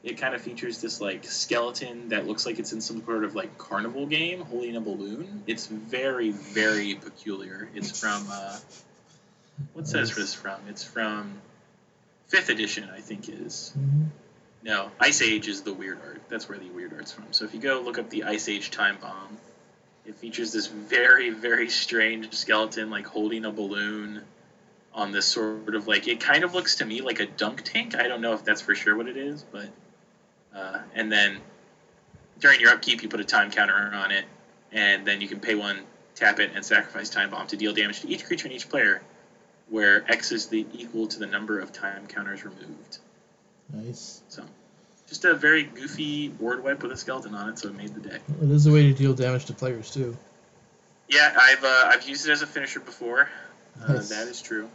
It 0.02 0.16
kind 0.16 0.34
of 0.34 0.40
features 0.40 0.80
this 0.80 0.98
like 0.98 1.24
skeleton 1.24 2.08
that 2.08 2.26
looks 2.26 2.46
like 2.46 2.58
it's 2.58 2.72
in 2.72 2.80
some 2.80 3.04
sort 3.04 3.22
of 3.24 3.34
like 3.34 3.58
carnival 3.58 4.06
game, 4.06 4.40
holding 4.40 4.76
a 4.76 4.80
balloon. 4.80 5.42
It's 5.46 5.66
very, 5.66 6.30
very 6.30 6.94
peculiar. 6.94 7.68
It's 7.74 8.00
from 8.00 8.26
uh, 8.30 8.58
what 9.74 9.86
says 9.86 10.14
this 10.16 10.32
from? 10.32 10.58
It's 10.70 10.82
from 10.82 11.34
fifth 12.28 12.48
edition, 12.48 12.88
I 12.88 13.00
think 13.00 13.28
is. 13.28 13.74
mhm. 13.78 14.06
No, 14.62 14.90
Ice 15.00 15.22
Age 15.22 15.48
is 15.48 15.62
the 15.62 15.72
weird 15.72 15.98
art. 16.06 16.20
That's 16.28 16.48
where 16.48 16.58
the 16.58 16.68
weird 16.70 16.92
art's 16.92 17.12
from. 17.12 17.26
So 17.30 17.44
if 17.44 17.54
you 17.54 17.60
go 17.60 17.80
look 17.80 17.98
up 17.98 18.10
the 18.10 18.24
Ice 18.24 18.48
Age 18.48 18.70
Time 18.70 18.98
Bomb, 19.00 19.38
it 20.04 20.16
features 20.16 20.52
this 20.52 20.66
very, 20.66 21.30
very 21.30 21.70
strange 21.70 22.32
skeleton 22.34 22.90
like 22.90 23.06
holding 23.06 23.44
a 23.44 23.50
balloon 23.50 24.22
on 24.92 25.12
this 25.12 25.26
sort 25.26 25.74
of 25.74 25.86
like 25.86 26.08
it 26.08 26.20
kind 26.20 26.44
of 26.44 26.52
looks 26.52 26.76
to 26.76 26.84
me 26.84 27.00
like 27.00 27.20
a 27.20 27.26
dunk 27.26 27.62
tank. 27.62 27.94
I 27.94 28.08
don't 28.08 28.20
know 28.20 28.34
if 28.34 28.44
that's 28.44 28.60
for 28.60 28.74
sure 28.74 28.96
what 28.96 29.08
it 29.08 29.16
is, 29.16 29.44
but 29.50 29.68
uh, 30.54 30.80
and 30.94 31.10
then 31.10 31.38
during 32.38 32.60
your 32.60 32.70
upkeep 32.70 33.02
you 33.02 33.08
put 33.08 33.20
a 33.20 33.24
time 33.24 33.50
counter 33.50 33.74
on 33.74 34.10
it, 34.10 34.24
and 34.72 35.06
then 35.06 35.20
you 35.20 35.28
can 35.28 35.40
pay 35.40 35.54
one, 35.54 35.78
tap 36.14 36.40
it, 36.40 36.50
and 36.54 36.64
sacrifice 36.64 37.08
Time 37.08 37.30
Bomb 37.30 37.46
to 37.48 37.56
deal 37.56 37.72
damage 37.72 38.00
to 38.00 38.08
each 38.08 38.24
creature 38.24 38.46
and 38.46 38.54
each 38.54 38.68
player, 38.68 39.02
where 39.68 40.04
X 40.10 40.32
is 40.32 40.46
the 40.46 40.66
equal 40.74 41.06
to 41.06 41.18
the 41.18 41.26
number 41.26 41.60
of 41.60 41.72
time 41.72 42.06
counters 42.06 42.44
removed. 42.44 42.98
Nice. 43.72 44.22
So, 44.28 44.44
just 45.08 45.24
a 45.24 45.34
very 45.34 45.64
goofy 45.64 46.28
board 46.28 46.62
wipe 46.62 46.82
with 46.82 46.92
a 46.92 46.96
skeleton 46.96 47.34
on 47.34 47.48
it, 47.50 47.58
so 47.58 47.68
it 47.68 47.76
made 47.76 47.94
the 47.94 48.08
deck. 48.08 48.20
It 48.42 48.50
is 48.50 48.66
a 48.66 48.72
way 48.72 48.84
to 48.84 48.92
deal 48.92 49.14
damage 49.14 49.46
to 49.46 49.54
players 49.54 49.90
too. 49.90 50.16
Yeah, 51.08 51.34
I've 51.38 51.64
uh, 51.64 51.84
I've 51.86 52.08
used 52.08 52.28
it 52.28 52.32
as 52.32 52.42
a 52.42 52.46
finisher 52.46 52.80
before. 52.80 53.28
Uh, 53.82 53.94
that 53.94 54.28
is 54.28 54.40
true. 54.40 54.68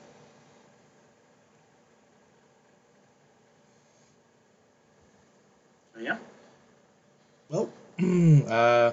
So, 5.94 6.02
yeah. 6.02 6.18
Well, 7.50 7.70
uh, 8.50 8.92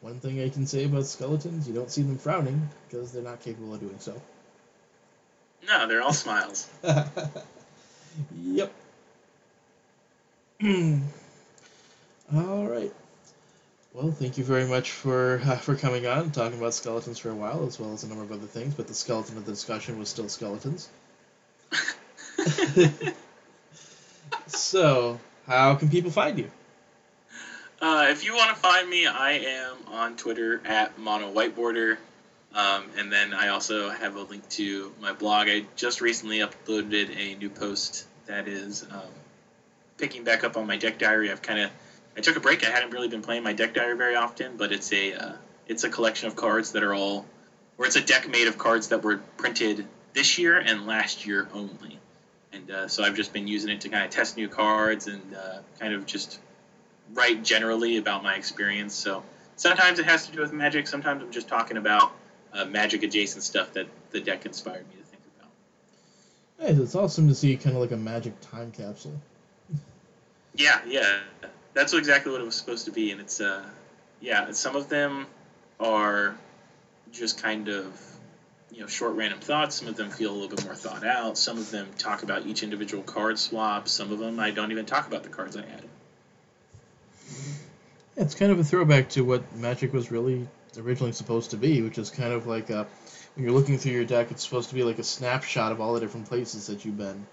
one 0.00 0.20
thing 0.20 0.40
I 0.40 0.48
can 0.48 0.66
say 0.66 0.84
about 0.84 1.04
skeletons, 1.04 1.68
you 1.68 1.74
don't 1.74 1.90
see 1.90 2.02
them 2.02 2.16
frowning 2.16 2.68
because 2.88 3.12
they're 3.12 3.22
not 3.22 3.40
capable 3.40 3.74
of 3.74 3.80
doing 3.80 3.98
so. 3.98 4.20
No, 5.66 5.86
they're 5.86 6.02
all 6.02 6.14
smiles. 6.14 6.68
yep. 8.42 8.72
All 12.34 12.66
right. 12.66 12.92
Well, 13.94 14.12
thank 14.12 14.36
you 14.36 14.44
very 14.44 14.66
much 14.66 14.90
for 14.90 15.40
uh, 15.44 15.56
for 15.58 15.74
coming 15.74 16.06
on 16.06 16.18
and 16.18 16.34
talking 16.34 16.58
about 16.58 16.74
skeletons 16.74 17.18
for 17.18 17.30
a 17.30 17.34
while, 17.34 17.66
as 17.66 17.80
well 17.80 17.94
as 17.94 18.04
a 18.04 18.08
number 18.08 18.24
of 18.24 18.32
other 18.32 18.46
things. 18.46 18.74
But 18.74 18.86
the 18.86 18.92
skeleton 18.92 19.38
of 19.38 19.46
the 19.46 19.52
discussion 19.52 19.98
was 19.98 20.10
still 20.10 20.28
skeletons. 20.28 20.90
so, 24.48 25.18
how 25.46 25.76
can 25.76 25.88
people 25.88 26.10
find 26.10 26.38
you? 26.38 26.50
Uh, 27.80 28.08
if 28.10 28.26
you 28.26 28.34
want 28.34 28.54
to 28.54 28.60
find 28.60 28.88
me, 28.88 29.06
I 29.06 29.32
am 29.32 29.78
on 29.88 30.16
Twitter 30.16 30.60
at 30.66 30.98
MonoWhiteBorder. 30.98 31.96
Um, 32.54 32.84
and 32.98 33.10
then 33.10 33.32
I 33.32 33.48
also 33.48 33.88
have 33.88 34.16
a 34.16 34.22
link 34.22 34.46
to 34.50 34.92
my 35.00 35.14
blog. 35.14 35.48
I 35.48 35.64
just 35.76 36.02
recently 36.02 36.40
uploaded 36.40 37.16
a 37.16 37.36
new 37.36 37.48
post 37.48 38.04
that 38.26 38.48
is 38.48 38.84
um, 38.90 39.00
picking 40.00 40.24
back 40.24 40.42
up 40.42 40.56
on 40.56 40.66
my 40.66 40.76
deck 40.76 40.98
diary. 40.98 41.30
I've 41.30 41.42
kind 41.42 41.60
of 41.60 41.70
I 42.16 42.20
took 42.20 42.36
a 42.36 42.40
break. 42.40 42.66
I 42.66 42.70
hadn't 42.70 42.90
really 42.90 43.08
been 43.08 43.22
playing 43.22 43.42
my 43.42 43.52
deck 43.52 43.74
diary 43.74 43.96
very 43.96 44.16
often, 44.16 44.56
but 44.56 44.72
it's 44.72 44.92
a 44.92 45.12
uh, 45.12 45.32
it's 45.66 45.84
a 45.84 45.88
collection 45.88 46.26
of 46.28 46.36
cards 46.36 46.72
that 46.72 46.82
are 46.82 46.94
all, 46.94 47.24
or 47.78 47.86
it's 47.86 47.96
a 47.96 48.00
deck 48.00 48.28
made 48.28 48.48
of 48.48 48.58
cards 48.58 48.88
that 48.88 49.02
were 49.04 49.18
printed 49.36 49.86
this 50.12 50.38
year 50.38 50.58
and 50.58 50.86
last 50.86 51.26
year 51.26 51.48
only. 51.52 51.98
And 52.52 52.70
uh, 52.70 52.88
so 52.88 53.04
I've 53.04 53.14
just 53.14 53.32
been 53.32 53.46
using 53.46 53.70
it 53.70 53.82
to 53.82 53.88
kind 53.88 54.04
of 54.04 54.10
test 54.10 54.36
new 54.36 54.48
cards 54.48 55.06
and 55.06 55.22
uh, 55.34 55.58
kind 55.78 55.94
of 55.94 56.04
just 56.04 56.40
write 57.14 57.44
generally 57.44 57.96
about 57.96 58.24
my 58.24 58.34
experience. 58.34 58.94
So 58.94 59.22
sometimes 59.54 60.00
it 60.00 60.06
has 60.06 60.26
to 60.26 60.32
do 60.32 60.40
with 60.40 60.52
magic. 60.52 60.88
Sometimes 60.88 61.22
I'm 61.22 61.30
just 61.30 61.46
talking 61.46 61.76
about 61.76 62.12
uh, 62.52 62.64
magic 62.64 63.04
adjacent 63.04 63.44
stuff 63.44 63.72
that 63.74 63.86
the 64.10 64.20
deck 64.20 64.44
inspired 64.46 64.84
me 64.88 64.96
to 64.96 65.04
think 65.04 65.22
about. 65.38 66.82
It's 66.82 66.96
awesome 66.96 67.28
to 67.28 67.34
see 67.34 67.56
kind 67.56 67.76
of 67.76 67.80
like 67.80 67.92
a 67.92 67.96
magic 67.96 68.32
time 68.40 68.72
capsule. 68.72 69.20
Yeah, 70.60 70.78
yeah, 70.86 71.20
that's 71.72 71.94
exactly 71.94 72.30
what 72.30 72.42
it 72.42 72.44
was 72.44 72.54
supposed 72.54 72.84
to 72.84 72.92
be, 72.92 73.12
and 73.12 73.20
it's 73.22 73.40
uh, 73.40 73.64
yeah, 74.20 74.52
some 74.52 74.76
of 74.76 74.90
them 74.90 75.26
are 75.80 76.36
just 77.12 77.42
kind 77.42 77.68
of 77.68 77.98
you 78.70 78.82
know 78.82 78.86
short 78.86 79.14
random 79.14 79.40
thoughts. 79.40 79.76
Some 79.76 79.88
of 79.88 79.96
them 79.96 80.10
feel 80.10 80.30
a 80.30 80.34
little 80.34 80.54
bit 80.54 80.62
more 80.66 80.74
thought 80.74 81.02
out. 81.02 81.38
Some 81.38 81.56
of 81.56 81.70
them 81.70 81.88
talk 81.96 82.24
about 82.24 82.44
each 82.46 82.62
individual 82.62 83.02
card 83.02 83.38
swap. 83.38 83.88
Some 83.88 84.12
of 84.12 84.18
them 84.18 84.38
I 84.38 84.50
don't 84.50 84.70
even 84.70 84.84
talk 84.84 85.06
about 85.06 85.22
the 85.22 85.30
cards 85.30 85.56
I 85.56 85.62
added. 85.62 85.88
Yeah, 88.18 88.24
it's 88.24 88.34
kind 88.34 88.52
of 88.52 88.58
a 88.58 88.64
throwback 88.64 89.08
to 89.10 89.22
what 89.22 89.56
Magic 89.56 89.94
was 89.94 90.10
really 90.10 90.46
originally 90.76 91.12
supposed 91.12 91.52
to 91.52 91.56
be, 91.56 91.80
which 91.80 91.96
is 91.96 92.10
kind 92.10 92.34
of 92.34 92.46
like 92.46 92.68
a, 92.68 92.86
when 93.34 93.46
you're 93.46 93.54
looking 93.54 93.78
through 93.78 93.92
your 93.92 94.04
deck, 94.04 94.30
it's 94.30 94.44
supposed 94.44 94.68
to 94.68 94.74
be 94.74 94.82
like 94.82 94.98
a 94.98 95.04
snapshot 95.04 95.72
of 95.72 95.80
all 95.80 95.94
the 95.94 96.00
different 96.00 96.28
places 96.28 96.66
that 96.66 96.84
you've 96.84 96.98
been. 96.98 97.26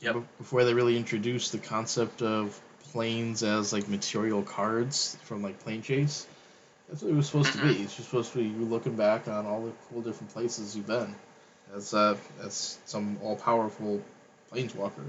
Yep. 0.00 0.14
Be- 0.14 0.22
Before 0.38 0.64
they 0.64 0.74
really 0.74 0.96
introduced 0.96 1.52
the 1.52 1.58
concept 1.58 2.22
of 2.22 2.58
planes 2.92 3.42
as 3.42 3.72
like 3.72 3.88
material 3.88 4.42
cards 4.42 5.16
from 5.24 5.42
like 5.42 5.62
Planechase, 5.64 6.24
that's 6.88 7.02
what 7.02 7.10
it 7.10 7.14
was 7.14 7.26
supposed 7.26 7.52
to 7.52 7.58
be. 7.58 7.82
It's 7.82 7.96
just 7.96 8.08
supposed 8.08 8.32
to 8.32 8.38
be 8.38 8.44
you 8.44 8.64
looking 8.64 8.96
back 8.96 9.28
on 9.28 9.46
all 9.46 9.62
the 9.62 9.72
cool 9.90 10.00
different 10.02 10.32
places 10.32 10.76
you've 10.76 10.86
been, 10.86 11.14
as 11.74 11.92
uh, 11.92 12.16
as 12.42 12.78
some 12.86 13.18
all 13.22 13.36
powerful 13.36 14.02
planeswalker. 14.52 15.04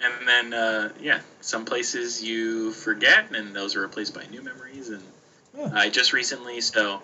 And 0.00 0.28
then, 0.28 0.52
uh, 0.52 0.92
yeah, 1.00 1.20
some 1.40 1.64
places 1.64 2.22
you 2.22 2.72
forget, 2.72 3.34
and 3.34 3.54
those 3.54 3.74
are 3.76 3.80
replaced 3.80 4.14
by 4.14 4.26
new 4.26 4.42
memories. 4.42 4.90
And 4.90 5.02
Yeah. 5.56 5.70
I 5.72 5.88
just 5.88 6.12
recently, 6.12 6.60
so 6.60 7.00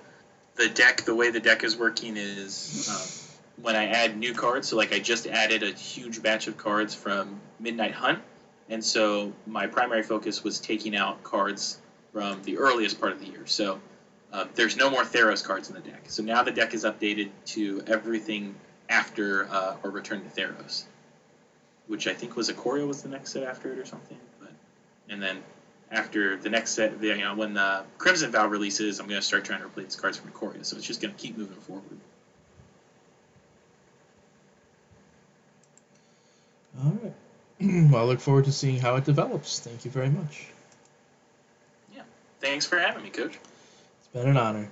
the 0.56 0.68
deck, 0.68 1.02
the 1.02 1.14
way 1.14 1.30
the 1.30 1.40
deck 1.40 1.64
is 1.64 1.76
working 1.76 2.16
is 2.16 2.88
um, 2.88 3.19
when 3.62 3.76
I 3.76 3.86
add 3.86 4.16
new 4.16 4.34
cards. 4.34 4.68
So, 4.68 4.76
like, 4.76 4.92
I 4.92 4.98
just 4.98 5.26
added 5.26 5.62
a 5.62 5.72
huge 5.72 6.22
batch 6.22 6.46
of 6.46 6.56
cards 6.56 6.94
from 6.94 7.40
Midnight 7.58 7.92
Hunt, 7.92 8.20
and 8.68 8.84
so 8.84 9.32
my 9.46 9.66
primary 9.66 10.02
focus 10.02 10.44
was 10.44 10.60
taking 10.60 10.96
out 10.96 11.22
cards 11.22 11.78
from 12.12 12.42
the 12.42 12.58
earliest 12.58 13.00
part 13.00 13.12
of 13.12 13.20
the 13.20 13.26
year. 13.26 13.46
So. 13.46 13.80
Uh, 14.32 14.44
there's 14.54 14.76
no 14.76 14.88
more 14.88 15.02
Theros 15.02 15.44
cards 15.44 15.70
in 15.70 15.74
the 15.74 15.80
deck. 15.80 16.02
So 16.06 16.22
now 16.22 16.44
the 16.44 16.52
deck 16.52 16.72
is 16.72 16.84
updated 16.84 17.30
to 17.46 17.82
everything 17.88 18.54
after 18.88 19.48
uh, 19.50 19.74
or 19.82 19.90
Return 19.90 20.22
to 20.22 20.28
Theros 20.28 20.84
which 21.90 22.06
I 22.06 22.14
think 22.14 22.36
was 22.36 22.48
Ikoria 22.48 22.86
was 22.86 23.02
the 23.02 23.08
next 23.08 23.32
set 23.32 23.42
after 23.42 23.72
it 23.72 23.78
or 23.78 23.84
something. 23.84 24.16
But 24.38 24.52
and 25.08 25.20
then 25.20 25.42
after 25.90 26.36
the 26.36 26.48
next 26.48 26.70
set, 26.70 27.02
you 27.02 27.18
know, 27.18 27.34
when 27.34 27.54
the 27.54 27.82
Crimson 27.98 28.30
Vow 28.30 28.46
releases, 28.46 29.00
I'm 29.00 29.08
going 29.08 29.20
to 29.20 29.26
start 29.26 29.44
trying 29.44 29.58
to 29.58 29.66
replace 29.66 29.96
cards 29.96 30.16
from 30.16 30.30
Ikoria. 30.30 30.64
So 30.64 30.76
it's 30.76 30.86
just 30.86 31.02
going 31.02 31.12
to 31.12 31.20
keep 31.20 31.36
moving 31.36 31.56
forward. 31.56 31.98
All 36.84 36.98
right. 37.02 37.12
well, 37.90 38.02
I 38.02 38.04
look 38.04 38.20
forward 38.20 38.46
to 38.46 38.52
seeing 38.52 38.78
how 38.78 38.96
it 38.96 39.04
develops. 39.04 39.60
Thank 39.60 39.84
you 39.84 39.90
very 39.90 40.08
much. 40.08 40.46
Yeah. 41.94 42.02
Thanks 42.40 42.66
for 42.66 42.78
having 42.78 43.02
me, 43.02 43.10
Coach. 43.10 43.38
It's 43.98 44.08
been 44.12 44.28
an 44.28 44.36
honor. 44.36 44.70